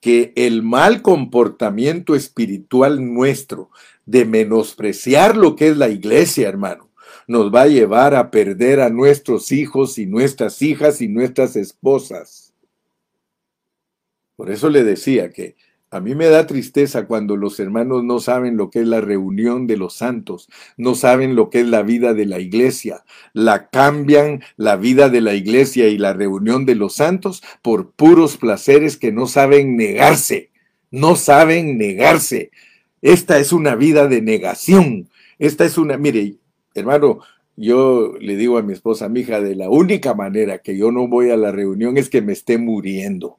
que 0.00 0.32
el 0.36 0.62
mal 0.62 1.02
comportamiento 1.02 2.14
espiritual 2.14 3.04
nuestro 3.04 3.70
de 4.06 4.24
menospreciar 4.24 5.36
lo 5.36 5.56
que 5.56 5.68
es 5.68 5.76
la 5.76 5.88
iglesia, 5.88 6.48
hermano, 6.48 6.90
nos 7.26 7.52
va 7.52 7.62
a 7.62 7.68
llevar 7.68 8.14
a 8.14 8.30
perder 8.30 8.80
a 8.80 8.88
nuestros 8.88 9.52
hijos 9.52 9.98
y 9.98 10.06
nuestras 10.06 10.62
hijas 10.62 11.00
y 11.00 11.08
nuestras 11.08 11.56
esposas. 11.56 12.54
Por 14.36 14.50
eso 14.50 14.70
le 14.70 14.84
decía 14.84 15.30
que 15.30 15.56
a 15.90 16.00
mí 16.00 16.14
me 16.14 16.26
da 16.26 16.46
tristeza 16.46 17.06
cuando 17.06 17.36
los 17.36 17.58
hermanos 17.60 18.04
no 18.04 18.20
saben 18.20 18.56
lo 18.56 18.70
que 18.70 18.80
es 18.80 18.86
la 18.86 19.00
reunión 19.00 19.66
de 19.66 19.78
los 19.78 19.94
santos, 19.94 20.48
no 20.76 20.94
saben 20.94 21.34
lo 21.34 21.48
que 21.48 21.60
es 21.60 21.66
la 21.66 21.82
vida 21.82 22.12
de 22.12 22.26
la 22.26 22.40
iglesia, 22.40 23.04
la 23.32 23.68
cambian 23.70 24.42
la 24.56 24.76
vida 24.76 25.08
de 25.08 25.22
la 25.22 25.34
iglesia 25.34 25.88
y 25.88 25.96
la 25.96 26.12
reunión 26.12 26.66
de 26.66 26.74
los 26.74 26.94
santos 26.94 27.42
por 27.62 27.92
puros 27.92 28.36
placeres 28.36 28.96
que 28.98 29.12
no 29.12 29.26
saben 29.26 29.76
negarse, 29.76 30.50
no 30.90 31.16
saben 31.16 31.78
negarse. 31.78 32.50
Esta 33.00 33.38
es 33.38 33.52
una 33.52 33.74
vida 33.74 34.08
de 34.08 34.20
negación. 34.20 35.08
Esta 35.38 35.64
es 35.64 35.78
una, 35.78 35.96
mire, 35.96 36.36
hermano, 36.74 37.20
yo 37.56 38.14
le 38.20 38.36
digo 38.36 38.58
a 38.58 38.62
mi 38.62 38.72
esposa, 38.72 39.08
mi 39.08 39.20
hija, 39.20 39.40
de 39.40 39.54
la 39.54 39.70
única 39.70 40.14
manera 40.14 40.58
que 40.58 40.76
yo 40.76 40.92
no 40.92 41.08
voy 41.08 41.30
a 41.30 41.36
la 41.36 41.50
reunión 41.50 41.96
es 41.96 42.10
que 42.10 42.22
me 42.22 42.32
esté 42.32 42.58
muriendo. 42.58 43.38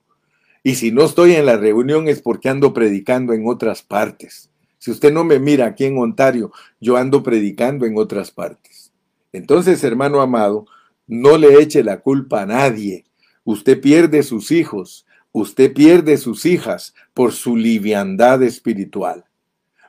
Y 0.64 0.76
si 0.76 0.92
no 0.92 1.06
estoy 1.06 1.34
en 1.34 1.46
la 1.46 1.58
reunión 1.58 2.08
es 2.08 2.22
porque 2.22 2.50
ando 2.50 2.74
predicando 2.74 3.34
en 3.34 3.48
otras 3.48 3.82
partes. 3.82 4.50
Si 4.78 4.92
usted 4.92 5.12
no 5.12 5.24
me 5.24 5.40
mira 5.40 5.68
aquí 5.68 5.86
en 5.86 5.98
Ontario, 5.98 6.52
yo 6.80 6.98
ando 6.98 7.24
predicando 7.24 7.86
en 7.86 7.98
otras 7.98 8.32
partes. 8.32 8.92
Entonces, 9.32 9.84
hermano 9.84 10.22
amado, 10.22 10.66
no 11.08 11.38
le 11.38 11.62
eche 11.62 11.84
la 11.84 12.00
culpa 12.00 12.42
a 12.42 12.46
nadie. 12.46 13.06
Usted 13.44 13.80
pierde 13.82 14.24
sus 14.24 14.52
hijos, 14.52 15.06
usted 15.32 15.74
pierde 15.74 16.18
sus 16.18 16.46
hijas 16.46 16.94
por 17.14 17.34
su 17.34 17.56
liviandad 17.56 18.42
espiritual. 18.44 19.26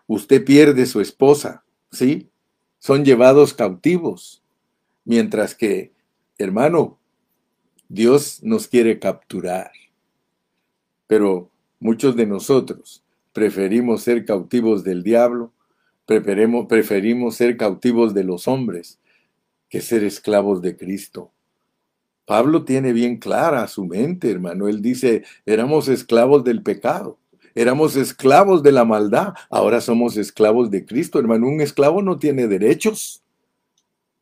Usted 0.06 0.44
pierde 0.44 0.87
su 0.87 1.00
esposa, 1.00 1.64
¿sí? 1.92 2.28
Son 2.78 3.04
llevados 3.04 3.54
cautivos. 3.54 4.42
Mientras 5.04 5.54
que, 5.54 5.92
hermano, 6.38 6.98
Dios 7.88 8.42
nos 8.42 8.66
quiere 8.66 8.98
capturar. 8.98 9.70
Pero 11.11 11.51
muchos 11.81 12.14
de 12.14 12.25
nosotros 12.25 13.03
preferimos 13.33 14.05
ser 14.05 14.25
cautivos 14.25 14.85
del 14.85 15.03
diablo, 15.03 15.53
preferimos, 16.07 16.66
preferimos 16.66 17.35
ser 17.35 17.57
cautivos 17.57 18.14
de 18.14 18.23
los 18.23 18.46
hombres 18.46 19.01
que 19.68 19.81
ser 19.81 20.05
esclavos 20.05 20.62
de 20.62 20.77
Cristo. 20.77 21.33
Pablo 22.27 22.64
tiene 22.64 22.92
bien 22.92 23.16
clara 23.16 23.66
su 23.66 23.87
mente, 23.87 24.31
hermano. 24.31 24.68
Él 24.68 24.83
dice, 24.83 25.25
éramos 25.46 25.88
esclavos 25.88 26.44
del 26.44 26.62
pecado, 26.62 27.18
éramos 27.57 27.96
esclavos 27.96 28.62
de 28.62 28.70
la 28.70 28.85
maldad, 28.85 29.35
ahora 29.51 29.81
somos 29.81 30.16
esclavos 30.16 30.70
de 30.70 30.87
Cristo, 30.87 31.18
hermano. 31.18 31.49
Un 31.49 31.61
esclavo 31.61 32.03
no 32.03 32.20
tiene 32.20 32.46
derechos. 32.46 33.20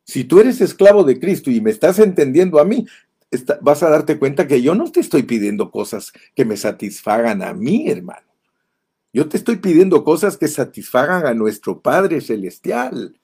Si 0.05 0.23
tú 0.23 0.39
eres 0.39 0.59
esclavo 0.59 1.03
de 1.03 1.19
Cristo 1.19 1.51
y 1.51 1.61
me 1.61 1.69
estás 1.69 1.99
entendiendo 1.99 2.59
a 2.59 2.65
mí, 2.65 2.87
vas 3.61 3.83
a 3.83 3.89
darte 3.89 4.17
cuenta 4.17 4.47
que 4.47 4.61
yo 4.61 4.75
no 4.75 4.91
te 4.91 4.99
estoy 4.99 5.23
pidiendo 5.23 5.71
cosas 5.71 6.13
que 6.35 6.45
me 6.45 6.57
satisfagan 6.57 7.43
a 7.43 7.53
mí, 7.53 7.89
hermano. 7.89 8.27
Yo 9.11 9.27
te 9.27 9.37
estoy 9.37 9.57
pidiendo 9.57 10.03
cosas 10.03 10.37
que 10.37 10.47
satisfagan 10.47 11.25
a 11.25 11.33
nuestro 11.33 11.81
Padre 11.81 12.21
Celestial. 12.21 13.19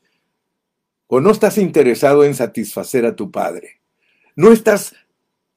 ¿O 1.08 1.22
no 1.22 1.30
estás 1.32 1.58
interesado 1.58 2.24
en 2.24 2.34
satisfacer 2.34 3.06
a 3.06 3.16
tu 3.16 3.30
Padre? 3.30 3.82
¿No 4.36 4.52
estás 4.52 4.96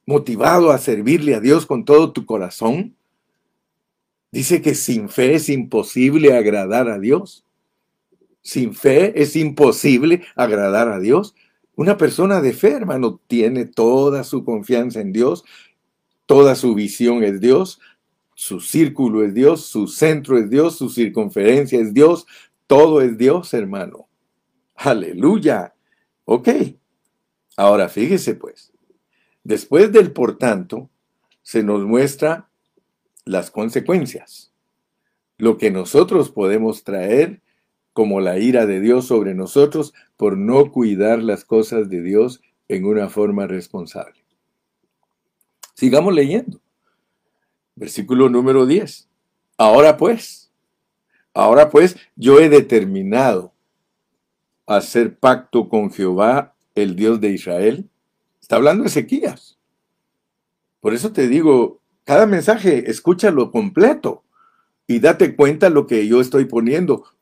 motivado 0.06 0.70
a 0.70 0.78
servirle 0.78 1.34
a 1.34 1.40
Dios 1.40 1.64
con 1.64 1.84
todo 1.84 2.12
tu 2.12 2.26
corazón? 2.26 2.94
Dice 4.30 4.60
que 4.60 4.74
sin 4.74 5.08
fe 5.08 5.34
es 5.34 5.48
imposible 5.48 6.36
agradar 6.36 6.88
a 6.88 6.98
Dios. 6.98 7.44
Sin 8.42 8.74
fe 8.74 9.20
es 9.20 9.36
imposible 9.36 10.22
agradar 10.36 10.88
a 10.88 11.00
Dios. 11.00 11.34
Una 11.78 11.96
persona 11.96 12.40
de 12.40 12.54
fe, 12.54 12.72
hermano, 12.72 13.20
tiene 13.28 13.64
toda 13.64 14.24
su 14.24 14.44
confianza 14.44 15.00
en 15.00 15.12
Dios, 15.12 15.44
toda 16.26 16.56
su 16.56 16.74
visión 16.74 17.22
es 17.22 17.40
Dios, 17.40 17.78
su 18.34 18.58
círculo 18.58 19.22
es 19.22 19.32
Dios, 19.32 19.66
su 19.66 19.86
centro 19.86 20.38
es 20.38 20.50
Dios, 20.50 20.76
su 20.76 20.90
circunferencia 20.90 21.78
es 21.78 21.94
Dios, 21.94 22.26
todo 22.66 23.00
es 23.00 23.16
Dios, 23.16 23.54
hermano. 23.54 24.08
Aleluya. 24.74 25.72
Ok. 26.24 26.48
Ahora 27.56 27.88
fíjese 27.88 28.34
pues, 28.34 28.72
después 29.44 29.92
del 29.92 30.10
por 30.10 30.36
tanto, 30.36 30.90
se 31.42 31.62
nos 31.62 31.84
muestra 31.84 32.48
las 33.24 33.52
consecuencias. 33.52 34.50
lo 35.36 35.56
que 35.58 35.70
nosotros 35.70 36.30
podemos 36.30 36.82
traer 36.82 37.40
como 37.98 38.20
la 38.20 38.38
ira 38.38 38.64
de 38.64 38.78
Dios 38.78 39.08
sobre 39.08 39.34
nosotros 39.34 39.92
por 40.16 40.38
no 40.38 40.70
cuidar 40.70 41.20
las 41.20 41.44
cosas 41.44 41.88
de 41.88 42.00
Dios 42.00 42.40
en 42.68 42.84
una 42.84 43.08
forma 43.08 43.48
responsable. 43.48 44.24
Sigamos 45.74 46.14
leyendo. 46.14 46.60
Versículo 47.74 48.28
número 48.28 48.66
10. 48.66 49.08
Ahora 49.56 49.96
pues, 49.96 50.52
ahora 51.34 51.70
pues, 51.70 51.96
yo 52.14 52.38
he 52.38 52.48
determinado 52.48 53.52
hacer 54.64 55.18
pacto 55.18 55.68
con 55.68 55.90
Jehová, 55.90 56.54
el 56.76 56.94
Dios 56.94 57.20
de 57.20 57.30
Israel. 57.30 57.90
Está 58.40 58.54
hablando 58.54 58.84
Ezequías. 58.84 59.58
Por 60.78 60.94
eso 60.94 61.12
te 61.12 61.26
digo, 61.26 61.80
cada 62.04 62.26
mensaje, 62.26 62.88
escúchalo 62.88 63.50
completo 63.50 64.22
y 64.86 65.00
date 65.00 65.34
cuenta 65.34 65.68
lo 65.68 65.88
que 65.88 66.06
yo 66.06 66.20
estoy 66.20 66.44
poniendo, 66.44 67.17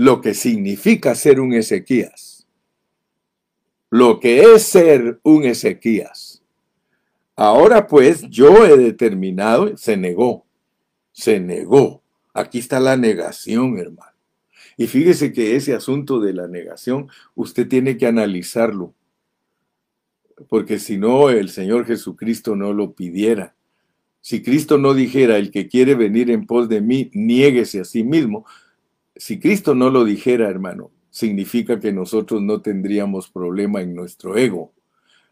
lo 0.00 0.22
que 0.22 0.32
significa 0.32 1.14
ser 1.14 1.40
un 1.40 1.52
Ezequías, 1.52 2.46
lo 3.90 4.18
que 4.18 4.40
es 4.40 4.62
ser 4.62 5.20
un 5.22 5.44
Ezequías. 5.44 6.42
Ahora 7.36 7.86
pues 7.86 8.22
yo 8.30 8.64
he 8.64 8.78
determinado, 8.78 9.76
se 9.76 9.98
negó, 9.98 10.46
se 11.12 11.38
negó. 11.38 12.02
Aquí 12.32 12.60
está 12.60 12.80
la 12.80 12.96
negación, 12.96 13.76
hermano. 13.76 14.16
Y 14.78 14.86
fíjese 14.86 15.34
que 15.34 15.54
ese 15.56 15.74
asunto 15.74 16.18
de 16.18 16.32
la 16.32 16.48
negación, 16.48 17.10
usted 17.34 17.68
tiene 17.68 17.98
que 17.98 18.06
analizarlo, 18.06 18.94
porque 20.48 20.78
si 20.78 20.96
no, 20.96 21.28
el 21.28 21.50
Señor 21.50 21.84
Jesucristo 21.84 22.56
no 22.56 22.72
lo 22.72 22.94
pidiera. 22.94 23.54
Si 24.22 24.42
Cristo 24.42 24.78
no 24.78 24.94
dijera, 24.94 25.36
el 25.36 25.50
que 25.50 25.68
quiere 25.68 25.94
venir 25.94 26.30
en 26.30 26.46
pos 26.46 26.70
de 26.70 26.80
mí, 26.80 27.10
niéguese 27.12 27.80
a 27.80 27.84
sí 27.84 28.02
mismo, 28.02 28.46
si 29.20 29.38
Cristo 29.38 29.74
no 29.74 29.90
lo 29.90 30.06
dijera, 30.06 30.48
hermano, 30.48 30.90
significa 31.10 31.78
que 31.78 31.92
nosotros 31.92 32.40
no 32.40 32.62
tendríamos 32.62 33.28
problema 33.28 33.82
en 33.82 33.94
nuestro 33.94 34.38
ego. 34.38 34.72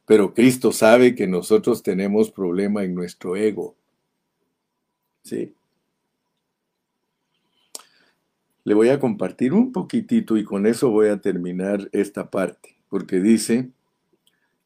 Pero 0.05 0.34
Cristo 0.34 0.72
sabe 0.72 1.14
que 1.14 1.26
nosotros 1.26 1.82
tenemos 1.82 2.30
problema 2.30 2.84
en 2.84 2.95
nuestro 2.95 3.34
ego. 3.34 3.76
¿Sí? 5.22 5.55
Le 8.64 8.74
voy 8.74 8.91
a 8.91 9.01
compartir 9.01 9.55
un 9.55 9.72
poquitito 9.72 10.36
y 10.36 10.45
con 10.45 10.66
eso 10.66 10.91
voy 10.91 11.09
a 11.09 11.22
terminar 11.22 11.89
esta 11.93 12.28
parte, 12.28 12.76
porque 12.91 13.20
dice, 13.20 13.70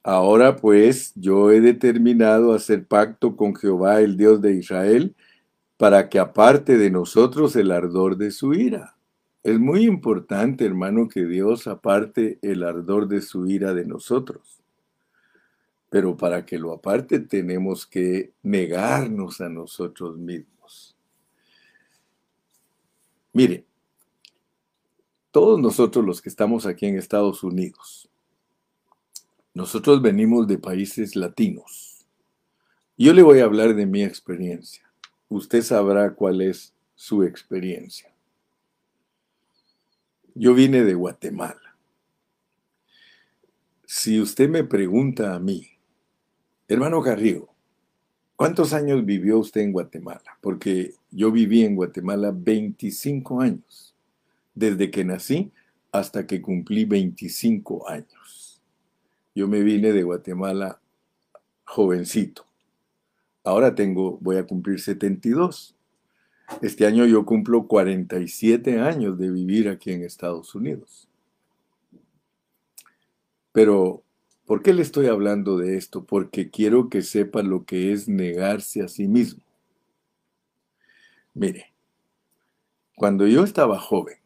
Ahora 0.03 0.57
pues 0.57 1.13
yo 1.15 1.53
he 1.53 1.61
determinado 1.61 2.55
hacer 2.55 2.89
pacto 2.89 3.37
con 3.37 3.55
Jehová, 3.55 4.01
el 4.01 4.17
Dios 4.17 4.43
de 4.43 4.55
Israel, 4.55 5.15
para 5.77 6.09
que 6.09 6.19
aparte 6.19 6.77
de 6.77 6.91
nosotros 6.91 7.55
el 7.55 7.71
ardor 7.71 8.17
de 8.17 8.33
su 8.33 8.53
ira. 8.53 8.97
Es 9.43 9.59
muy 9.59 9.85
importante, 9.85 10.65
hermano, 10.65 11.09
que 11.09 11.27
Dios 11.27 11.67
aparte 11.67 12.39
el 12.43 12.63
ardor 12.63 13.09
de 13.09 13.21
su 13.21 13.49
ira 13.49 13.75
de 13.75 13.85
nosotros. 13.85 14.63
Pero 15.89 16.17
para 16.17 16.47
que 16.47 16.59
lo 16.59 16.73
aparte 16.73 17.19
tenemos 17.19 17.85
que 17.87 18.33
negarnos 18.43 19.41
a 19.41 19.49
nosotros 19.49 20.17
mismos. 20.17 20.97
Mire, 23.33 23.65
todos 25.33 25.59
nosotros 25.59 26.05
los 26.05 26.23
que 26.23 26.29
estamos 26.29 26.65
aquí 26.67 26.87
en 26.87 26.97
Estados 26.97 27.43
Unidos, 27.43 28.09
nosotros 29.55 30.01
venimos 30.01 30.47
de 30.47 30.59
países 30.59 31.17
latinos. 31.17 32.07
Yo 32.97 33.13
le 33.13 33.23
voy 33.23 33.41
a 33.41 33.45
hablar 33.45 33.75
de 33.75 33.87
mi 33.87 34.05
experiencia. 34.05 34.89
Usted 35.29 35.63
sabrá 35.63 36.15
cuál 36.15 36.43
es 36.43 36.75
su 36.95 37.25
experiencia. 37.25 38.12
Yo 40.35 40.55
vine 40.55 40.83
de 40.83 40.95
Guatemala. 40.95 41.77
Si 43.85 44.19
usted 44.19 44.49
me 44.49 44.65
pregunta 44.65 45.35
a 45.35 45.39
mí, 45.39 45.69
hermano 46.69 47.03
Garrigo, 47.03 47.55
¿cuántos 48.35 48.73
años 48.73 49.05
vivió 49.05 49.39
usted 49.39 49.61
en 49.61 49.73
Guatemala? 49.73 50.39
Porque 50.41 50.95
yo 51.11 51.31
viví 51.31 51.65
en 51.65 51.77
Guatemala 51.77 52.33
25 52.35 53.43
años, 53.43 53.95
desde 54.55 54.91
que 54.91 55.05
nací 55.05 55.53
hasta 55.91 56.27
que 56.27 56.41
cumplí 56.41 56.87
25 56.87 57.89
años. 57.91 58.63
Yo 59.35 59.47
me 59.49 59.61
vine 59.61 59.93
de 59.93 60.03
Guatemala 60.03 60.81
jovencito. 61.65 62.47
Ahora 63.45 63.75
tengo, 63.75 64.19
voy 64.23 64.37
a 64.37 64.47
cumplir 64.47 64.81
72. 64.81 65.77
Este 66.61 66.87
año 66.87 67.07
yo 67.07 67.25
cumplo 67.25 67.67
47 67.67 68.79
años 68.81 69.19
de 69.19 69.31
vivir 69.31 69.69
aquí 69.69 69.93
en 69.93 70.05
Estados 70.05 70.55
Unidos. 70.55 71.09
Pero, 73.53 74.03
¿por 74.47 74.63
qué 74.63 74.73
le 74.73 74.83
estoy 74.83 75.07
hablando 75.07 75.59
de 75.59 75.77
esto? 75.77 76.05
Porque 76.05 76.51
quiero 76.51 76.89
que 76.89 77.03
sepa 77.03 77.43
lo 77.43 77.65
que 77.65 77.93
es 77.93 78.09
negarse 78.09 78.83
a 78.83 78.89
sí 78.89 79.09
mismo. 79.09 79.43
Mire, 81.35 81.73
cuando 82.97 83.27
yo 83.27 83.45
estaba 83.45 83.79
joven, 83.79 84.19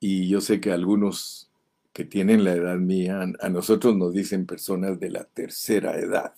y 0.00 0.28
yo 0.28 0.40
sé 0.40 0.60
que 0.60 0.70
algunos 0.72 1.50
que 1.92 2.04
tienen 2.04 2.44
la 2.44 2.52
edad 2.52 2.76
mía, 2.76 3.26
a 3.40 3.48
nosotros 3.48 3.96
nos 3.96 4.12
dicen 4.12 4.46
personas 4.46 5.00
de 5.00 5.10
la 5.10 5.24
tercera 5.24 5.98
edad. 5.98 6.34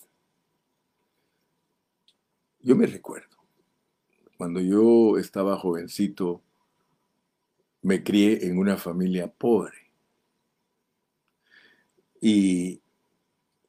Yo 2.62 2.76
me 2.76 2.86
recuerdo, 2.86 3.29
cuando 4.40 4.62
yo 4.62 5.18
estaba 5.18 5.58
jovencito, 5.58 6.40
me 7.82 8.02
crié 8.02 8.46
en 8.46 8.56
una 8.56 8.78
familia 8.78 9.30
pobre. 9.30 9.92
Y 12.22 12.80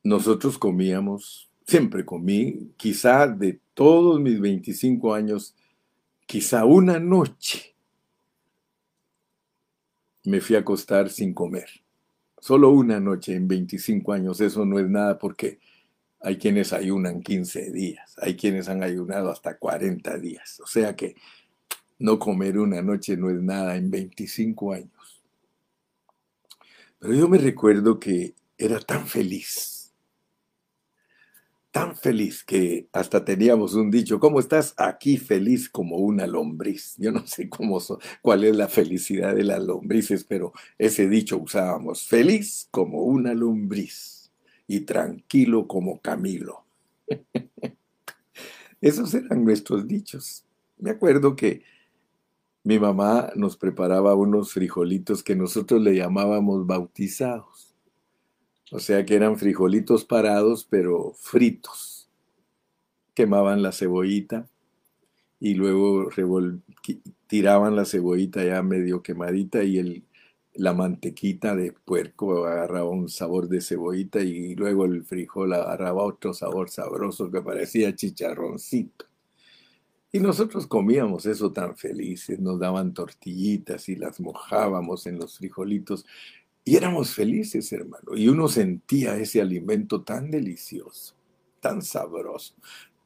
nosotros 0.01 0.57
comíamos, 0.57 1.49
siempre 1.67 2.05
comí, 2.05 2.71
quizá 2.77 3.27
de 3.27 3.59
todos 3.73 4.21
mis 4.21 4.39
25 4.39 5.13
años, 5.13 5.53
quizá 6.25 6.63
una 6.63 7.01
noche 7.01 7.75
me 10.23 10.39
fui 10.39 10.55
a 10.55 10.59
acostar 10.59 11.09
sin 11.09 11.33
comer. 11.33 11.67
Solo 12.39 12.69
una 12.69 13.01
noche 13.01 13.35
en 13.35 13.45
25 13.45 14.13
años, 14.13 14.39
eso 14.39 14.65
no 14.65 14.79
es 14.79 14.89
nada 14.89 15.19
porque 15.19 15.59
hay 16.21 16.37
quienes 16.37 16.73
ayunan 16.73 17.21
15 17.21 17.71
días, 17.71 18.15
hay 18.21 18.35
quienes 18.35 18.69
han 18.69 18.83
ayunado 18.83 19.31
hasta 19.31 19.57
40 19.57 20.17
días. 20.17 20.59
O 20.59 20.67
sea 20.67 20.95
que 20.95 21.15
no 21.99 22.19
comer 22.19 22.57
una 22.57 22.81
noche 22.81 23.17
no 23.17 23.29
es 23.29 23.41
nada 23.41 23.75
en 23.75 23.89
25 23.89 24.73
años. 24.73 25.21
Pero 26.99 27.13
yo 27.13 27.27
me 27.27 27.37
recuerdo 27.37 27.99
que 27.99 28.35
era 28.57 28.79
tan 28.79 29.07
feliz 29.07 29.81
tan 31.71 31.95
feliz 31.95 32.43
que 32.43 32.89
hasta 32.91 33.23
teníamos 33.23 33.75
un 33.75 33.89
dicho, 33.89 34.19
¿cómo 34.19 34.39
estás? 34.39 34.73
Aquí 34.77 35.17
feliz 35.17 35.69
como 35.69 35.97
una 35.97 36.27
lombriz. 36.27 36.95
Yo 36.97 37.11
no 37.11 37.25
sé 37.25 37.49
cómo 37.49 37.79
cuál 38.21 38.43
es 38.43 38.55
la 38.55 38.67
felicidad 38.67 39.35
de 39.35 39.43
las 39.43 39.63
lombrices, 39.63 40.25
pero 40.25 40.51
ese 40.77 41.07
dicho 41.07 41.37
usábamos, 41.37 42.05
feliz 42.05 42.67
como 42.71 43.03
una 43.03 43.33
lombriz 43.33 44.20
y 44.75 44.81
tranquilo 44.81 45.67
como 45.67 45.99
Camilo. 46.01 46.63
Esos 48.81 49.13
eran 49.13 49.43
nuestros 49.43 49.87
dichos. 49.87 50.45
Me 50.77 50.91
acuerdo 50.91 51.35
que 51.35 51.63
mi 52.63 52.79
mamá 52.79 53.31
nos 53.35 53.57
preparaba 53.57 54.15
unos 54.15 54.53
frijolitos 54.53 55.23
que 55.23 55.35
nosotros 55.35 55.81
le 55.81 55.95
llamábamos 55.95 56.65
bautizados 56.65 57.71
o 58.71 58.79
sea 58.79 59.05
que 59.05 59.15
eran 59.15 59.37
frijolitos 59.37 60.05
parados, 60.05 60.65
pero 60.67 61.13
fritos. 61.13 62.09
Quemaban 63.13 63.61
la 63.61 63.73
cebollita 63.73 64.47
y 65.39 65.55
luego 65.55 66.09
tiraban 67.27 67.75
la 67.75 67.83
cebollita 67.83 68.43
ya 68.43 68.63
medio 68.63 69.03
quemadita 69.03 69.63
y 69.63 69.77
el, 69.77 70.03
la 70.53 70.73
mantequita 70.73 71.55
de 71.55 71.71
puerco 71.71 72.45
agarraba 72.45 72.89
un 72.89 73.09
sabor 73.09 73.47
de 73.47 73.61
cebollita 73.61 74.19
y 74.21 74.55
luego 74.55 74.85
el 74.85 75.03
frijol 75.03 75.53
agarraba 75.53 76.03
otro 76.03 76.33
sabor 76.33 76.69
sabroso 76.69 77.31
que 77.31 77.41
parecía 77.41 77.95
chicharroncito. 77.95 79.05
Y 80.11 80.19
nosotros 80.19 80.67
comíamos 80.67 81.25
eso 81.25 81.53
tan 81.53 81.77
felices, 81.77 82.37
nos 82.39 82.59
daban 82.59 82.93
tortillitas 82.93 83.87
y 83.87 83.95
las 83.95 84.19
mojábamos 84.19 85.07
en 85.07 85.17
los 85.17 85.37
frijolitos 85.37 86.05
y 86.65 86.75
éramos 86.75 87.13
felices, 87.13 87.71
hermano. 87.71 88.15
Y 88.15 88.27
uno 88.27 88.47
sentía 88.47 89.17
ese 89.17 89.41
alimento 89.41 90.03
tan 90.03 90.29
delicioso, 90.29 91.15
tan 91.59 91.81
sabroso, 91.81 92.55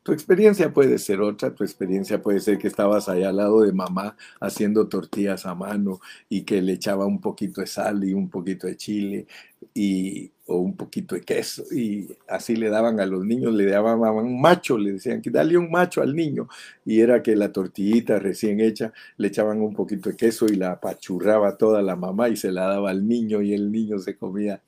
Tu 0.06 0.14
experiencia 0.14 0.72
puede 0.72 1.00
ser 1.00 1.20
otra, 1.20 1.56
tu 1.56 1.64
experiencia 1.64 2.22
puede 2.22 2.40
ser 2.40 2.60
que 2.60 2.68
estabas 2.68 3.10
allá 3.10 3.30
al 3.30 3.38
lado 3.38 3.62
de 3.62 3.74
mamá 3.74 4.16
haciendo 4.40 4.88
tortillas 4.88 5.48
a 5.48 5.56
mano 5.56 6.00
y 6.30 6.44
que 6.44 6.62
le 6.62 6.74
echaba 6.74 7.08
un 7.08 7.20
poquito 7.20 7.62
de 7.62 7.66
sal 7.66 8.04
y 8.04 8.14
un 8.14 8.30
poquito 8.30 8.68
de 8.68 8.78
chile 8.78 9.26
y, 9.74 10.32
o 10.46 10.58
un 10.60 10.76
poquito 10.78 11.16
de 11.16 11.22
queso 11.22 11.64
y 11.74 12.16
así 12.28 12.56
le 12.56 12.70
daban 12.70 13.00
a 13.00 13.08
los 13.08 13.26
niños, 13.26 13.56
le 13.56 13.66
daban 13.66 14.00
un 14.00 14.40
macho, 14.40 14.78
le 14.78 14.94
decían 14.94 15.24
que 15.24 15.32
dale 15.32 15.58
un 15.58 15.72
macho 15.72 16.04
al 16.04 16.16
niño 16.16 16.48
y 16.86 17.00
era 17.00 17.24
que 17.24 17.36
la 17.36 17.52
tortillita 17.52 18.20
recién 18.20 18.60
hecha 18.60 18.94
le 19.18 19.30
echaban 19.30 19.60
un 19.60 19.74
poquito 19.74 20.12
de 20.12 20.16
queso 20.16 20.46
y 20.46 20.56
la 20.56 20.74
apachurraba 20.74 21.58
toda 21.58 21.82
la 21.82 21.96
mamá 21.96 22.30
y 22.30 22.36
se 22.38 22.52
la 22.52 22.68
daba 22.68 22.92
al 22.92 23.08
niño 23.08 23.42
y 23.42 23.56
el 23.56 23.72
niño 23.72 23.98
se 23.98 24.16
comía. 24.16 24.62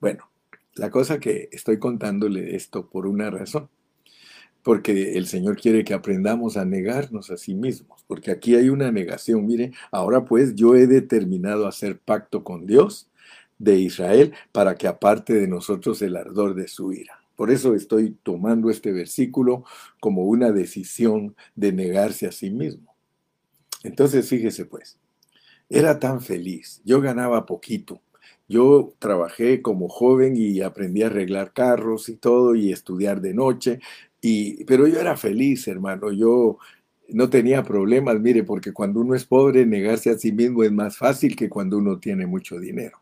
Bueno, 0.00 0.30
la 0.76 0.88
cosa 0.90 1.18
que 1.18 1.48
estoy 1.50 1.80
contándole 1.80 2.54
esto 2.54 2.88
por 2.88 3.08
una 3.08 3.28
razón 3.28 3.68
porque 4.64 5.16
el 5.16 5.26
Señor 5.26 5.60
quiere 5.60 5.84
que 5.84 5.92
aprendamos 5.92 6.56
a 6.56 6.64
negarnos 6.64 7.30
a 7.30 7.36
sí 7.36 7.54
mismos, 7.54 8.02
porque 8.08 8.30
aquí 8.30 8.56
hay 8.56 8.70
una 8.70 8.90
negación. 8.90 9.46
Mire, 9.46 9.72
ahora 9.92 10.24
pues 10.24 10.54
yo 10.54 10.74
he 10.74 10.86
determinado 10.86 11.68
hacer 11.68 11.98
pacto 11.98 12.42
con 12.42 12.66
Dios 12.66 13.10
de 13.58 13.78
Israel 13.78 14.32
para 14.52 14.74
que 14.74 14.88
aparte 14.88 15.34
de 15.34 15.46
nosotros 15.46 16.00
el 16.00 16.16
ardor 16.16 16.54
de 16.54 16.66
su 16.66 16.92
ira. 16.94 17.20
Por 17.36 17.50
eso 17.50 17.74
estoy 17.74 18.16
tomando 18.22 18.70
este 18.70 18.90
versículo 18.90 19.64
como 20.00 20.24
una 20.24 20.50
decisión 20.50 21.36
de 21.54 21.72
negarse 21.72 22.26
a 22.26 22.32
sí 22.32 22.50
mismo. 22.50 22.94
Entonces, 23.82 24.26
fíjese 24.26 24.64
pues, 24.64 24.98
era 25.68 25.98
tan 25.98 26.22
feliz, 26.22 26.80
yo 26.86 27.02
ganaba 27.02 27.44
poquito, 27.44 28.00
yo 28.48 28.94
trabajé 28.98 29.62
como 29.62 29.88
joven 29.88 30.36
y 30.36 30.60
aprendí 30.60 31.02
a 31.02 31.06
arreglar 31.06 31.52
carros 31.52 32.08
y 32.08 32.16
todo 32.16 32.54
y 32.54 32.72
estudiar 32.72 33.20
de 33.20 33.34
noche 33.34 33.80
pero 34.66 34.86
yo 34.86 35.00
era 35.00 35.16
feliz, 35.16 35.68
hermano, 35.68 36.10
yo 36.10 36.58
no 37.08 37.28
tenía 37.28 37.62
problemas, 37.62 38.18
mire, 38.20 38.42
porque 38.42 38.72
cuando 38.72 39.00
uno 39.00 39.14
es 39.14 39.24
pobre, 39.24 39.66
negarse 39.66 40.10
a 40.10 40.18
sí 40.18 40.32
mismo 40.32 40.64
es 40.64 40.72
más 40.72 40.96
fácil 40.96 41.36
que 41.36 41.50
cuando 41.50 41.78
uno 41.78 41.98
tiene 41.98 42.26
mucho 42.26 42.58
dinero. 42.58 42.98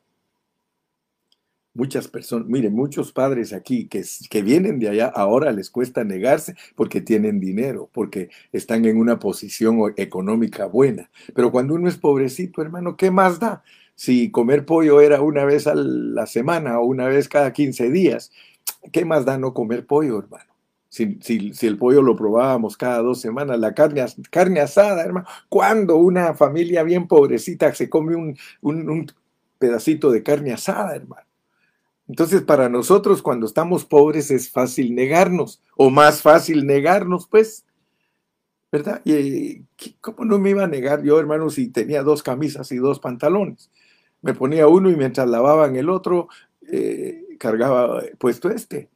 Muchas 1.74 2.08
personas, 2.08 2.48
mire, 2.48 2.68
muchos 2.68 3.12
padres 3.12 3.52
aquí 3.52 3.86
que, 3.88 4.04
que 4.28 4.42
vienen 4.42 4.78
de 4.78 4.90
allá 4.90 5.06
ahora 5.06 5.52
les 5.52 5.70
cuesta 5.70 6.04
negarse 6.04 6.54
porque 6.74 7.00
tienen 7.00 7.40
dinero, 7.40 7.88
porque 7.92 8.28
están 8.52 8.84
en 8.84 8.98
una 8.98 9.18
posición 9.18 9.78
económica 9.96 10.66
buena. 10.66 11.08
Pero 11.34 11.50
cuando 11.50 11.74
uno 11.74 11.88
es 11.88 11.96
pobrecito, 11.96 12.60
hermano, 12.60 12.96
¿qué 12.96 13.10
más 13.10 13.40
da? 13.40 13.62
Si 13.94 14.30
comer 14.30 14.66
pollo 14.66 15.00
era 15.00 15.22
una 15.22 15.44
vez 15.44 15.66
a 15.66 15.74
la 15.74 16.26
semana 16.26 16.78
o 16.80 16.84
una 16.84 17.06
vez 17.06 17.28
cada 17.28 17.52
15 17.52 17.90
días, 17.90 18.32
¿qué 18.90 19.04
más 19.04 19.24
da 19.24 19.38
no 19.38 19.54
comer 19.54 19.86
pollo, 19.86 20.18
hermano? 20.18 20.51
Si, 20.92 21.56
el 21.62 21.78
pollo 21.78 22.02
lo 22.02 22.14
probábamos 22.14 22.76
cada 22.76 22.98
dos 22.98 23.18
semanas, 23.18 23.58
la 23.58 23.72
carne, 23.72 24.04
carne 24.30 24.60
asada, 24.60 25.02
hermano. 25.02 25.26
¿Cuándo 25.48 25.96
una 25.96 26.34
familia 26.34 26.82
bien 26.82 27.08
pobrecita 27.08 27.74
se 27.74 27.88
come 27.88 28.14
un, 28.14 28.36
un 28.60 29.10
pedacito 29.58 30.10
de 30.10 30.22
carne 30.22 30.52
asada, 30.52 30.94
hermano? 30.94 31.26
Entonces, 32.08 32.42
para 32.42 32.68
nosotros, 32.68 33.22
cuando 33.22 33.46
estamos 33.46 33.86
pobres, 33.86 34.30
es 34.30 34.50
fácil 34.50 34.94
negarnos, 34.94 35.62
o 35.78 35.88
más 35.88 36.20
fácil 36.20 36.66
negarnos, 36.66 37.26
pues. 37.26 37.64
¿Verdad? 38.70 39.00
Y 39.06 39.62
¿cómo 40.02 40.26
no 40.26 40.38
me 40.38 40.50
iba 40.50 40.64
a 40.64 40.68
negar 40.68 41.02
yo, 41.02 41.18
hermano, 41.18 41.48
si 41.48 41.68
tenía 41.68 42.02
dos 42.02 42.22
camisas 42.22 42.70
y 42.70 42.76
dos 42.76 43.00
pantalones? 43.00 43.70
Me 44.20 44.34
ponía 44.34 44.68
uno 44.68 44.90
y 44.90 44.96
mientras 44.96 45.26
lavaban 45.26 45.74
el 45.74 45.88
otro, 45.88 46.28
eh, 46.70 47.24
cargaba 47.38 48.02
puesto 48.18 48.50
este. 48.50 48.91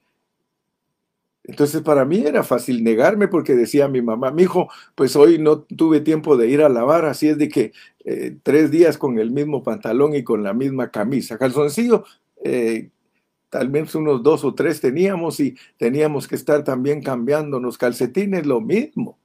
Entonces 1.47 1.83
para 1.83 2.05
mí 2.05 2.19
era 2.27 2.43
fácil 2.43 2.83
negarme 2.83 3.29
porque 3.29 3.55
decía 3.55 3.87
mi 3.87 4.03
mamá, 4.03 4.33
mi 4.33 4.43
hijo, 4.43 4.69
pues 4.97 5.15
hoy 5.15 5.39
no 5.39 5.61
tuve 5.61 6.01
tiempo 6.01 6.37
de 6.37 6.49
ir 6.49 6.61
a 6.61 6.69
lavar, 6.69 7.05
así 7.05 7.29
es 7.29 7.39
de 7.39 7.49
que 7.49 7.73
eh, 8.05 8.37
tres 8.43 8.73
días 8.73 8.99
con 8.99 9.21
el 9.21 9.31
mismo 9.31 9.63
pantalón 9.63 10.15
y 10.17 10.25
con 10.25 10.43
la 10.43 10.53
misma 10.55 10.91
camisa. 10.91 11.39
Calzoncillo, 11.39 12.05
eh, 12.43 12.91
tal 13.49 13.69
vez 13.69 13.95
unos 13.95 14.25
dos 14.25 14.45
o 14.45 14.55
tres 14.55 14.81
teníamos 14.81 15.39
y 15.39 15.57
teníamos 15.77 16.27
que 16.27 16.35
estar 16.35 16.65
también 16.65 17.01
cambiándonos 17.01 17.79
calcetines, 17.79 18.45
lo 18.45 18.61
mismo. 18.61 19.17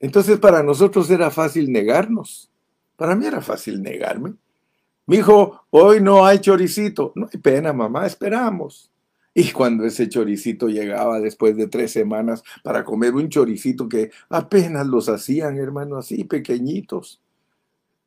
Entonces 0.00 0.38
para 0.38 0.62
nosotros 0.62 1.10
era 1.10 1.30
fácil 1.30 1.70
negarnos. 1.70 2.50
Para 2.96 3.14
mí 3.14 3.26
era 3.26 3.42
fácil 3.42 3.82
negarme. 3.82 4.32
Mi 5.04 5.16
hijo, 5.16 5.66
hoy 5.68 6.00
no 6.00 6.24
hay 6.24 6.38
choricito. 6.38 7.12
No 7.16 7.28
hay 7.30 7.38
pena, 7.38 7.72
mamá, 7.74 8.06
esperamos. 8.06 8.91
Y 9.34 9.50
cuando 9.52 9.84
ese 9.86 10.08
choricito 10.08 10.68
llegaba 10.68 11.20
después 11.20 11.56
de 11.56 11.66
tres 11.66 11.90
semanas 11.90 12.42
para 12.62 12.84
comer 12.84 13.14
un 13.14 13.28
choricito 13.28 13.88
que 13.88 14.10
apenas 14.28 14.86
los 14.86 15.08
hacían, 15.08 15.56
hermano, 15.56 15.96
así 15.96 16.24
pequeñitos, 16.24 17.22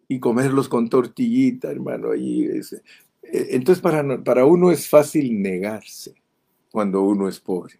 y 0.07 0.19
comerlos 0.19 0.69
con 0.69 0.87
tortillita, 0.87 1.71
hermano. 1.71 2.13
Y 2.13 2.45
ese. 2.45 2.83
Entonces 3.23 3.81
para, 3.81 4.23
para 4.23 4.45
uno 4.45 4.71
es 4.71 4.87
fácil 4.87 5.41
negarse 5.41 6.13
cuando 6.71 7.01
uno 7.01 7.27
es 7.27 7.39
pobre. 7.39 7.79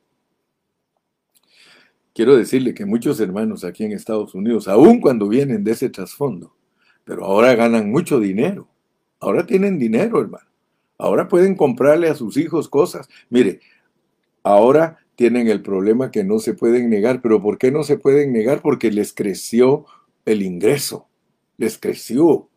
Quiero 2.16 2.36
decirle 2.36 2.74
que 2.74 2.86
muchos 2.86 3.20
hermanos 3.20 3.64
aquí 3.64 3.84
en 3.84 3.92
Estados 3.92 4.34
Unidos, 4.34 4.68
aun 4.70 5.02
cuando 5.02 5.28
vienen 5.28 5.66
de 5.66 5.72
ese 5.72 5.90
trasfondo, 5.90 6.56
pero 7.04 7.26
ahora 7.26 7.54
ganan 7.56 7.92
mucho 7.92 8.20
dinero. 8.20 8.70
Ahora 9.20 9.46
tienen 9.46 9.78
dinero, 9.78 10.22
hermano. 10.22 10.48
Ahora 10.98 11.28
pueden 11.28 11.56
comprarle 11.56 12.08
a 12.10 12.16
sus 12.16 12.38
hijos 12.38 12.70
cosas. 12.70 13.10
Mire, 13.30 13.60
ahora 14.44 14.98
tienen 15.16 15.48
el 15.48 15.62
problema 15.62 16.12
que 16.12 16.24
no 16.24 16.40
se 16.40 16.54
pueden 16.54 16.90
negar. 16.90 17.22
¿Pero 17.22 17.42
por 17.42 17.58
qué 17.58 17.72
no 17.72 17.84
se 17.84 17.98
pueden 17.98 18.32
negar? 18.32 18.62
Porque 18.62 18.92
les 18.92 19.14
creció 19.14 19.86
el 20.26 20.42
ingreso. 20.42 21.08
Les 21.58 21.78
creció. 21.78 22.50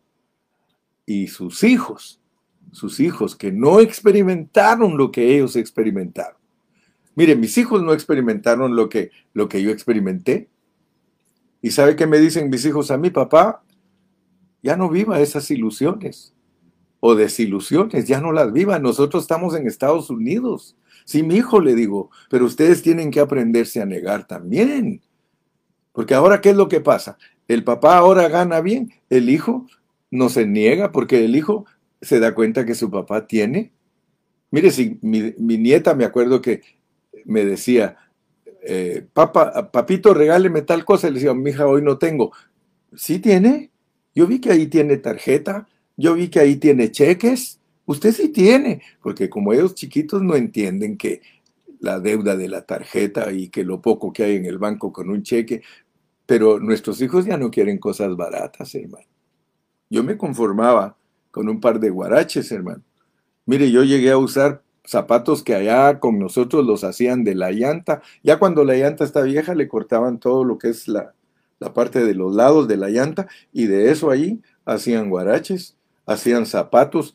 Y 1.05 1.27
sus 1.27 1.63
hijos, 1.63 2.21
sus 2.71 2.99
hijos 2.99 3.35
que 3.35 3.51
no 3.51 3.79
experimentaron 3.79 4.97
lo 4.97 5.11
que 5.11 5.35
ellos 5.35 5.55
experimentaron. 5.55 6.37
Mire, 7.15 7.35
mis 7.35 7.57
hijos 7.57 7.83
no 7.83 7.93
experimentaron 7.93 8.75
lo 8.75 8.87
que, 8.87 9.11
lo 9.33 9.49
que 9.49 9.61
yo 9.61 9.71
experimenté. 9.71 10.47
¿Y 11.61 11.71
sabe 11.71 11.97
qué 11.97 12.07
me 12.07 12.19
dicen 12.19 12.49
mis 12.49 12.63
hijos 12.65 12.91
a 12.91 12.97
mi 12.97 13.09
papá? 13.09 13.63
Ya 14.61 14.77
no 14.77 14.89
viva 14.89 15.19
esas 15.19 15.49
ilusiones 15.51 16.33
o 16.99 17.15
desilusiones, 17.15 18.07
ya 18.07 18.21
no 18.21 18.31
las 18.31 18.51
viva. 18.51 18.79
Nosotros 18.79 19.23
estamos 19.23 19.55
en 19.55 19.67
Estados 19.67 20.09
Unidos. 20.09 20.75
Sí, 21.05 21.23
mi 21.23 21.35
hijo 21.35 21.59
le 21.59 21.75
digo, 21.75 22.11
pero 22.29 22.45
ustedes 22.45 22.81
tienen 22.81 23.11
que 23.11 23.19
aprenderse 23.19 23.81
a 23.81 23.85
negar 23.85 24.27
también. 24.27 25.01
Porque 25.91 26.13
ahora, 26.13 26.41
¿qué 26.41 26.51
es 26.51 26.55
lo 26.55 26.69
que 26.69 26.81
pasa? 26.81 27.17
El 27.47 27.63
papá 27.63 27.97
ahora 27.97 28.27
gana 28.27 28.61
bien, 28.61 28.93
el 29.09 29.29
hijo 29.29 29.65
no 30.11 30.29
se 30.29 30.45
niega 30.45 30.91
porque 30.91 31.25
el 31.25 31.35
hijo 31.35 31.65
se 32.01 32.19
da 32.19 32.35
cuenta 32.35 32.65
que 32.65 32.75
su 32.75 32.89
papá 32.91 33.27
tiene. 33.27 33.73
Mire, 34.51 34.71
si 34.71 34.99
mi, 35.01 35.33
nieta 35.57 35.93
me 35.95 36.05
acuerdo 36.05 36.41
que 36.41 36.61
me 37.25 37.45
decía, 37.45 37.97
eh, 38.63 39.05
papá, 39.13 39.71
papito, 39.71 40.13
regáleme 40.13 40.61
tal 40.61 40.85
cosa. 40.85 41.07
Le 41.07 41.15
decía, 41.15 41.33
mi 41.33 41.51
hija, 41.51 41.67
hoy 41.67 41.81
no 41.81 41.97
tengo. 41.97 42.31
¿Sí 42.95 43.19
tiene? 43.19 43.71
Yo 44.15 44.27
vi 44.27 44.39
que 44.39 44.51
ahí 44.51 44.67
tiene 44.67 44.97
tarjeta, 44.97 45.67
yo 45.99 46.13
vi 46.13 46.29
que 46.29 46.39
ahí 46.39 46.55
tiene 46.55 46.91
cheques. 46.91 47.59
Usted 47.85 48.13
sí 48.13 48.29
tiene, 48.29 48.81
porque 49.03 49.29
como 49.29 49.51
ellos 49.51 49.75
chiquitos 49.75 50.21
no 50.21 50.35
entienden 50.35 50.97
que 50.97 51.21
la 51.81 51.99
deuda 51.99 52.37
de 52.37 52.47
la 52.47 52.61
tarjeta 52.61 53.31
y 53.33 53.49
que 53.49 53.65
lo 53.65 53.81
poco 53.81 54.13
que 54.13 54.23
hay 54.23 54.35
en 54.37 54.45
el 54.45 54.57
banco 54.57 54.93
con 54.93 55.09
un 55.09 55.23
cheque, 55.23 55.61
pero 56.25 56.59
nuestros 56.59 57.01
hijos 57.01 57.25
ya 57.25 57.37
no 57.37 57.51
quieren 57.51 57.79
cosas 57.79 58.15
baratas, 58.15 58.73
hermano. 58.75 59.07
Yo 59.89 60.03
me 60.03 60.17
conformaba 60.17 60.95
con 61.31 61.49
un 61.49 61.59
par 61.59 61.79
de 61.79 61.89
guaraches, 61.89 62.49
hermano. 62.51 62.83
Mire, 63.45 63.69
yo 63.69 63.83
llegué 63.83 64.11
a 64.11 64.17
usar 64.17 64.61
zapatos 64.85 65.43
que 65.43 65.55
allá 65.55 65.99
con 65.99 66.17
nosotros 66.17 66.65
los 66.65 66.85
hacían 66.85 67.25
de 67.25 67.35
la 67.35 67.51
llanta. 67.51 68.01
Ya 68.23 68.39
cuando 68.39 68.63
la 68.63 68.75
llanta 68.75 69.03
está 69.03 69.21
vieja 69.23 69.53
le 69.53 69.67
cortaban 69.67 70.19
todo 70.19 70.45
lo 70.45 70.57
que 70.59 70.69
es 70.69 70.87
la, 70.87 71.13
la 71.59 71.73
parte 71.73 72.05
de 72.05 72.13
los 72.13 72.33
lados 72.33 72.69
de 72.69 72.77
la 72.77 72.89
llanta 72.89 73.27
y 73.51 73.65
de 73.65 73.91
eso 73.91 74.11
allí 74.11 74.41
hacían 74.65 75.09
guaraches 75.09 75.78
hacían 76.09 76.45
zapatos. 76.45 77.13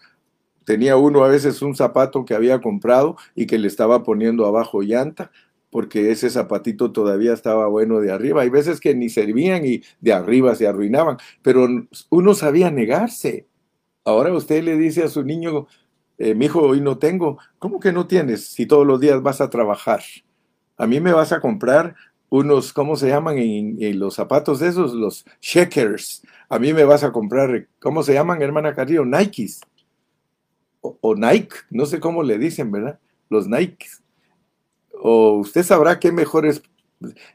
Tenía 0.65 0.97
uno 0.97 1.25
a 1.25 1.29
veces 1.29 1.61
un 1.63 1.75
zapato 1.75 2.25
que 2.25 2.35
había 2.35 2.61
comprado 2.61 3.17
y 3.35 3.47
que 3.47 3.59
le 3.59 3.69
estaba 3.69 4.03
poniendo 4.03 4.47
abajo 4.47 4.83
llanta 4.83 5.31
porque 5.69 6.13
ese 6.13 6.31
zapatito 6.31 6.93
todavía 6.93 7.33
estaba 7.33 7.67
bueno 7.67 7.99
de 7.99 8.13
arriba. 8.13 8.43
Hay 8.43 8.49
veces 8.49 8.79
que 8.79 8.95
ni 8.95 9.09
servían 9.09 9.67
y 9.67 9.83
de 10.01 10.13
arriba 10.13 10.55
se 10.55 10.69
arruinaban, 10.69 11.19
pero 11.43 11.67
uno 12.11 12.35
sabía 12.35 12.71
negarse. 12.71 13.49
Ahora 14.05 14.33
usted 14.33 14.63
le 14.63 14.79
dice 14.79 15.03
a 15.03 15.09
su 15.09 15.25
niño, 15.25 15.67
eh, 16.17 16.37
mi 16.37 16.45
hijo, 16.45 16.61
hoy 16.61 16.81
no 16.81 16.99
tengo. 16.99 17.39
¿Cómo 17.59 17.81
que 17.81 17.91
no 17.91 18.07
tienes 18.07 18.47
si 18.47 18.67
todos 18.67 18.87
los 18.87 19.01
días 19.01 19.21
vas 19.21 19.41
a 19.41 19.51
trabajar? 19.51 20.01
A 20.77 20.87
mí 20.87 21.01
me 21.01 21.13
vas 21.13 21.33
a 21.33 21.41
comprar 21.41 21.97
unos, 22.35 22.73
¿cómo 22.73 22.97
se 22.97 23.07
llaman 23.07 23.39
en, 23.39 23.99
los 24.01 24.15
zapatos 24.15 24.61
esos? 24.61 24.93
Los 24.93 25.25
shakers. 25.41 26.23
A 26.49 26.59
mí 26.59 26.73
me 26.73 26.83
vas 26.83 27.05
a 27.05 27.13
comprar, 27.13 27.69
¿cómo 27.79 28.03
se 28.03 28.13
llaman, 28.13 28.43
hermana 28.43 28.75
Carrillo? 28.75 29.05
Nikes. 29.05 29.61
O, 30.81 31.15
Nike, 31.15 31.55
no 31.71 31.87
sé 31.87 32.01
cómo 32.01 32.25
le 32.25 32.37
dicen, 32.37 32.73
¿verdad? 32.73 32.99
Los 33.31 33.47
Nikes. 33.47 34.03
O 35.01 35.39
usted 35.39 35.63
sabrá 35.63 36.01
qué 36.01 36.11
mejores 36.11 36.63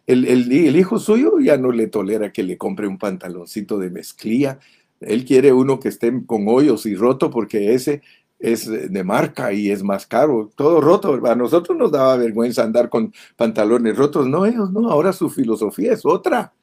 El, 0.05 0.25
el, 0.25 0.75
hijo 0.75 0.99
suyo 0.99 1.39
ya 1.39 1.57
no 1.57 1.71
le 1.71 1.87
tolera 1.87 2.33
que 2.33 2.43
le 2.43 2.57
compre 2.57 2.85
un 2.85 2.97
pantaloncito 2.97 3.77
de 3.79 3.89
mezclilla. 3.89 4.59
Él 4.99 5.23
quiere 5.23 5.53
uno 5.53 5.79
que 5.79 5.87
esté 5.87 6.11
con 6.25 6.45
hoyos 6.49 6.85
y 6.85 6.95
roto 6.95 7.29
porque 7.29 7.73
ese 7.73 8.01
es 8.39 8.67
de 8.67 9.03
marca 9.03 9.51
y 9.53 9.69
es 9.69 9.83
más 9.83 10.07
caro. 10.07 10.49
Todo 10.55 10.81
roto. 10.81 11.19
A 11.27 11.35
nosotros 11.35 11.77
nos 11.77 11.91
daba 11.91 12.15
vergüenza 12.15 12.63
andar 12.63 12.89
con 12.89 13.13
pantalones 13.35 13.97
rotos. 13.97 14.27
No, 14.27 14.45
ellos 14.45 14.71
no. 14.71 14.89
Ahora 14.89 15.13
su 15.13 15.29
filosofía 15.29 15.93
es 15.93 16.05
otra. 16.05 16.53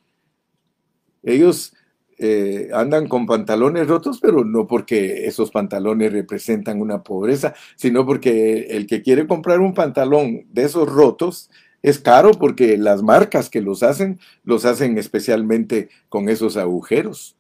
Ellos 1.22 1.74
eh, 2.18 2.70
andan 2.72 3.09
con 3.09 3.27
pantalones 3.27 3.87
rotos, 3.89 4.20
pero 4.20 4.43
no 4.45 4.66
porque 4.66 5.27
esos 5.27 5.51
pantalones 5.51 6.12
representan 6.12 6.81
una 6.81 7.03
pobreza, 7.03 7.55
sino 7.77 8.07
porque 8.07 8.68
el 8.70 8.87
que 8.87 9.03
quiere 9.03 9.27
comprar 9.27 9.61
un 9.61 9.74
pantalón 9.74 10.47
de 10.51 10.64
esos 10.64 10.91
rotos 10.91 11.51
es 11.83 11.99
caro 11.99 12.33
porque 12.33 12.79
las 12.79 13.03
marcas 13.03 13.51
que 13.51 13.61
los 13.61 13.83
hacen, 13.83 14.18
los 14.45 14.64
hacen 14.64 14.97
especialmente 14.97 15.91
con 16.09 16.29
esos 16.31 16.57
agujeros. 16.57 17.37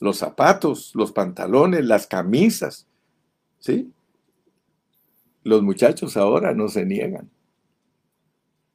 Los 0.00 0.18
zapatos, 0.18 0.92
los 0.94 1.12
pantalones, 1.12 1.84
las 1.84 2.06
camisas, 2.06 2.88
¿sí? 3.62 3.92
Los 5.44 5.62
muchachos 5.62 6.16
ahora 6.16 6.52
no 6.52 6.68
se 6.68 6.84
niegan. 6.84 7.30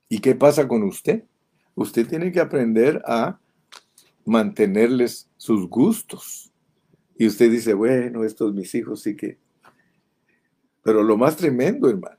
¿Y 0.09 0.19
qué 0.19 0.33
pasa 0.33 0.67
con 0.67 0.83
usted? 0.83 1.25
Usted 1.75 2.07
tiene 2.07 2.31
que 2.31 2.39
aprender 2.39 3.01
a 3.05 3.39
mantenerles 4.25 5.29
sus 5.37 5.69
gustos. 5.69 6.53
Y 7.17 7.27
usted 7.27 7.51
dice, 7.51 7.73
bueno, 7.73 8.23
estos 8.23 8.53
mis 8.53 8.73
hijos 8.75 9.01
sí 9.01 9.15
que... 9.15 9.37
Pero 10.83 11.03
lo 11.03 11.17
más 11.17 11.35
tremendo, 11.35 11.89
hermano, 11.89 12.17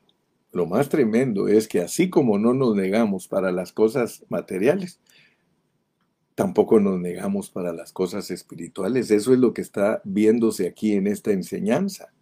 lo 0.52 0.66
más 0.66 0.90
tremendo 0.90 1.48
es 1.48 1.68
que 1.68 1.80
así 1.80 2.10
como 2.10 2.38
no 2.38 2.52
nos 2.52 2.74
negamos 2.74 3.28
para 3.28 3.50
las 3.50 3.72
cosas 3.72 4.26
materiales, 4.28 5.00
tampoco 6.34 6.80
nos 6.80 7.00
negamos 7.00 7.48
para 7.48 7.72
las 7.72 7.92
cosas 7.92 8.30
espirituales. 8.30 9.10
Eso 9.10 9.32
es 9.32 9.38
lo 9.38 9.54
que 9.54 9.62
está 9.62 10.02
viéndose 10.04 10.68
aquí 10.68 10.92
en 10.92 11.06
esta 11.06 11.32
enseñanza. 11.32 12.12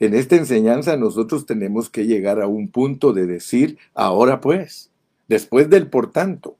En 0.00 0.14
esta 0.14 0.36
enseñanza 0.36 0.96
nosotros 0.96 1.46
tenemos 1.46 1.90
que 1.90 2.06
llegar 2.06 2.40
a 2.40 2.46
un 2.46 2.68
punto 2.68 3.12
de 3.12 3.26
decir, 3.26 3.78
ahora 3.94 4.40
pues, 4.40 4.90
después 5.28 5.70
del 5.70 5.88
por 5.88 6.10
tanto, 6.10 6.56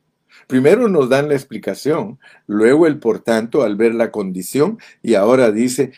Primero 0.47 0.89
nos 0.89 1.09
dan 1.09 1.29
la 1.29 1.35
explicación, 1.35 2.19
luego 2.47 2.87
el 2.87 2.99
por 2.99 3.21
tanto 3.21 3.63
al 3.63 3.77
ver 3.77 3.95
la 3.95 4.11
condición 4.11 4.79
y 5.03 5.15
ahora 5.15 5.51
dice, 5.51 5.93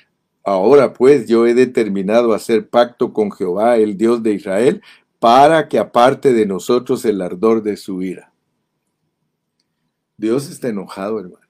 ahora 0.44 0.92
pues 0.92 1.26
yo 1.26 1.46
he 1.46 1.54
determinado 1.54 2.32
hacer 2.32 2.68
pacto 2.68 3.12
con 3.12 3.32
Jehová, 3.32 3.76
el 3.76 3.96
Dios 3.96 4.22
de 4.22 4.34
Israel, 4.34 4.82
para 5.18 5.68
que 5.68 5.78
aparte 5.78 6.32
de 6.32 6.46
nosotros 6.46 7.04
el 7.04 7.20
ardor 7.22 7.62
de 7.62 7.76
su 7.76 8.02
ira. 8.02 8.32
Dios 10.16 10.48
está 10.48 10.68
enojado, 10.68 11.18
hermano. 11.18 11.46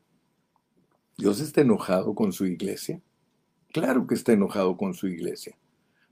Dios 1.18 1.41
está 1.41 1.61
enojado 1.61 2.14
con 2.14 2.33
su 2.33 2.47
iglesia. 2.47 3.01
Claro 3.72 4.07
que 4.07 4.14
está 4.14 4.33
enojado 4.33 4.77
con 4.77 4.95
su 4.95 5.07
iglesia. 5.07 5.57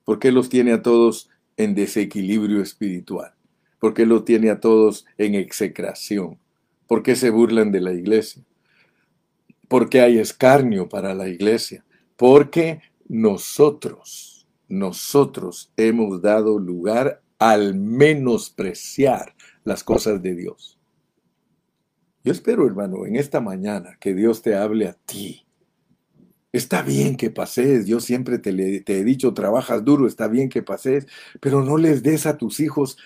¿Por 0.05 0.19
qué 0.19 0.33
los 0.33 0.49
tiene 0.49 0.73
a 0.73 0.83
todos 0.83 1.31
en 1.57 1.75
desequilibrio 1.75 2.61
espiritual? 2.61 3.35
¿Por 3.79 3.95
qué 3.95 4.07
los 4.07 4.25
tiene 4.25 4.51
a 4.51 4.61
todos 4.61 5.07
en 5.19 5.35
execración? 5.35 6.39
¿Por 6.87 7.03
qué 7.03 7.17
se 7.17 7.31
burlan 7.31 7.73
de 7.73 7.81
la 7.81 7.93
iglesia? 7.93 8.43
Porque 9.69 10.01
hay 10.01 10.19
escarnio 10.19 10.89
para 10.89 11.15
la 11.15 11.29
iglesia. 11.29 11.85
Porque 12.17 12.81
nosotros, 13.09 14.47
nosotros 14.69 15.73
hemos 15.77 16.23
dado 16.23 16.59
lugar 16.59 17.23
al 17.39 17.75
menospreciar 17.75 19.35
las 19.65 19.85
cosas 19.85 20.23
de 20.23 20.35
Dios. 20.35 20.79
Yo 22.23 22.33
espero, 22.33 22.67
hermano, 22.67 23.05
en 23.07 23.17
esta 23.17 23.41
mañana 23.41 23.97
que 24.01 24.15
Dios 24.15 24.41
te 24.41 24.55
hable 24.55 24.89
a 24.89 24.95
ti. 24.95 25.44
Está 26.55 26.83
bien 26.83 27.17
que 27.17 27.31
pases, 27.31 27.85
yo 27.85 27.99
siempre 27.99 28.39
te, 28.39 28.51
he 28.87 29.05
dicho, 29.05 29.35
trabajas 29.35 29.85
duro, 29.85 30.07
está 30.07 30.29
bien 30.29 30.49
que 30.49 30.63
pases, 30.63 31.09
pero 31.41 31.65
no 31.65 31.79
les 31.79 32.05
des 32.05 32.27
a 32.27 32.39
tus 32.39 32.61
hijos 32.61 32.97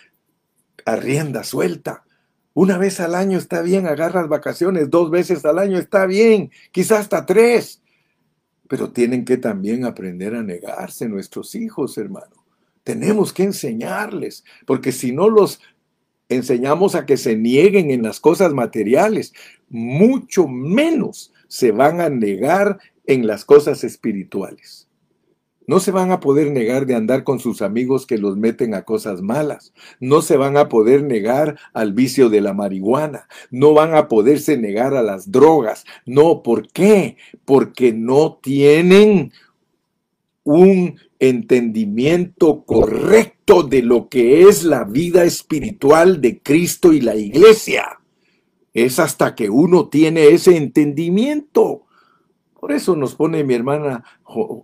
a 0.85 0.97
rienda 0.97 1.43
suelta. 1.45 2.05
Una 2.53 2.77
vez 2.77 3.01
al 3.01 3.15
año 3.15 3.39
está 3.39 3.63
bien, 3.63 3.87
agarras 3.87 4.29
vacaciones, 4.29 4.91
dos 4.91 5.11
veces 5.11 5.47
al 5.47 5.59
año 5.59 5.79
está 5.79 6.05
bien, 6.05 6.51
quizás 6.73 7.01
hasta 7.01 7.25
tres. 7.25 7.81
Pero 8.69 8.91
tienen 8.91 9.25
que 9.25 9.39
también 9.39 9.87
aprender 9.87 10.35
a 10.35 10.43
negarse 10.43 11.09
nuestros 11.09 11.55
hijos, 11.55 11.97
hermano. 11.97 12.45
Tenemos 12.85 13.33
que 13.33 13.45
enseñarles, 13.45 14.45
porque 14.67 14.93
si 14.93 15.11
no 15.11 15.31
los 15.31 15.59
enseñamos 16.29 16.95
a 16.95 17.07
que 17.07 17.17
se 17.17 17.35
nieguen 17.35 17.93
en 17.93 18.03
las 18.03 18.21
cosas 18.21 18.53
materiales, 18.53 19.33
mucho 19.71 20.47
menos 20.47 21.33
se 21.47 21.73
van 21.73 22.03
a 22.03 22.11
negar 22.11 22.79
en 23.09 23.27
las 23.27 23.45
cosas 23.45 23.83
espirituales. 23.83 24.87
No 25.67 25.81
se 25.81 25.91
van 25.91 26.13
a 26.13 26.21
poder 26.21 26.51
negar 26.51 26.87
de 26.87 26.95
andar 26.95 27.25
con 27.25 27.41
sus 27.41 27.61
amigos 27.61 28.07
que 28.07 28.17
los 28.17 28.37
meten 28.37 28.75
a 28.75 28.85
cosas 28.85 29.21
malas. 29.21 29.75
No 30.01 30.23
se 30.23 30.37
van 30.37 30.57
a 30.57 30.69
poder 30.69 31.03
negar 31.03 31.59
al 31.75 31.93
vicio 31.93 32.31
de 32.31 32.41
la 32.41 32.55
marihuana. 32.55 33.29
No 33.51 33.75
van 33.75 33.95
a 33.95 34.09
poderse 34.09 34.57
negar 34.57 34.95
a 34.95 35.03
las 35.03 35.31
drogas. 35.31 35.85
No, 36.07 36.43
¿por 36.43 36.69
qué? 36.69 37.17
Porque 37.45 37.93
no 37.93 38.39
tienen 38.43 39.33
un 40.43 40.99
entendimiento 41.19 42.65
correcto 42.65 43.63
de 43.63 43.83
lo 43.83 44.09
que 44.09 44.43
es 44.43 44.65
la 44.65 44.85
vida 44.85 45.25
espiritual 45.25 46.23
de 46.23 46.41
Cristo 46.41 46.95
y 46.95 47.03
la 47.03 47.15
iglesia. 47.15 48.01
Es 48.73 48.99
hasta 48.99 49.35
que 49.35 49.51
uno 49.51 49.89
tiene 49.89 50.29
ese 50.29 50.57
entendimiento 50.57 51.88
por 52.59 52.73
eso 52.73 52.97
nos 52.97 53.15
pone 53.15 53.45
mi 53.45 53.55
hermana 53.55 54.05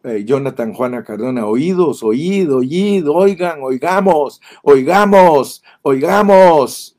eh, 0.02 0.24
Jonathan 0.26 0.72
Juana 0.74 1.04
Cardona, 1.04 1.46
oídos, 1.46 2.02
oído, 2.02 2.58
oído, 2.58 3.14
oigan, 3.14 3.60
oigamos, 3.62 4.40
oigamos, 4.62 5.62
oigamos. 5.82 6.98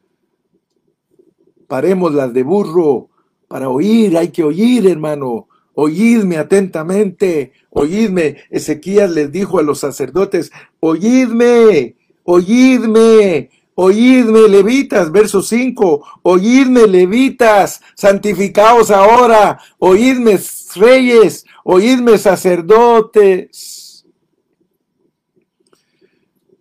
Paremos 1.67 2.13
las 2.13 2.33
de 2.33 2.43
burro 2.43 3.09
para 3.49 3.69
oír, 3.69 4.17
hay 4.17 4.29
que 4.29 4.43
oír, 4.43 4.87
hermano. 4.87 5.47
Oídme 5.73 6.37
atentamente, 6.37 7.51
oídme. 7.69 8.37
Ezequías 8.49 9.11
les 9.11 9.29
dijo 9.33 9.59
a 9.59 9.63
los 9.63 9.79
sacerdotes, 9.79 10.51
oídme, 10.79 11.97
oídme, 12.23 13.49
Oídme, 13.75 14.47
levitas, 14.47 15.11
verso 15.11 15.41
5. 15.41 16.21
Oídme, 16.23 16.87
levitas, 16.87 17.81
santificaos 17.95 18.89
ahora. 18.89 19.59
Oídme, 19.79 20.39
reyes. 20.75 21.45
Oídme, 21.65 22.17
sacerdotes. 22.17 24.05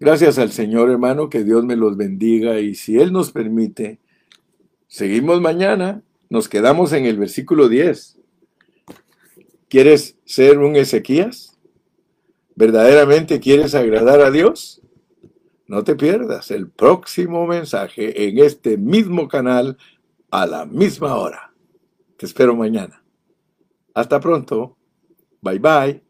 Gracias 0.00 0.38
al 0.38 0.50
Señor, 0.50 0.90
hermano, 0.90 1.30
que 1.30 1.44
Dios 1.44 1.64
me 1.64 1.76
los 1.76 1.96
bendiga 1.96 2.58
y 2.58 2.74
si 2.74 2.98
Él 2.98 3.12
nos 3.12 3.30
permite, 3.30 4.00
seguimos 4.88 5.40
mañana. 5.40 6.02
Nos 6.28 6.48
quedamos 6.48 6.92
en 6.92 7.06
el 7.06 7.16
versículo 7.16 7.68
10. 7.68 8.18
¿Quieres 9.68 10.16
ser 10.24 10.58
un 10.58 10.74
Ezequías? 10.74 11.56
¿Verdaderamente 12.56 13.40
quieres 13.40 13.74
agradar 13.74 14.20
a 14.20 14.30
Dios? 14.30 14.83
No 15.66 15.82
te 15.82 15.96
pierdas 15.96 16.50
el 16.50 16.68
próximo 16.68 17.46
mensaje 17.46 18.28
en 18.28 18.38
este 18.38 18.76
mismo 18.76 19.28
canal 19.28 19.78
a 20.30 20.46
la 20.46 20.66
misma 20.66 21.14
hora. 21.16 21.52
Te 22.18 22.26
espero 22.26 22.54
mañana. 22.54 23.02
Hasta 23.94 24.20
pronto. 24.20 24.76
Bye 25.40 25.58
bye. 25.58 26.03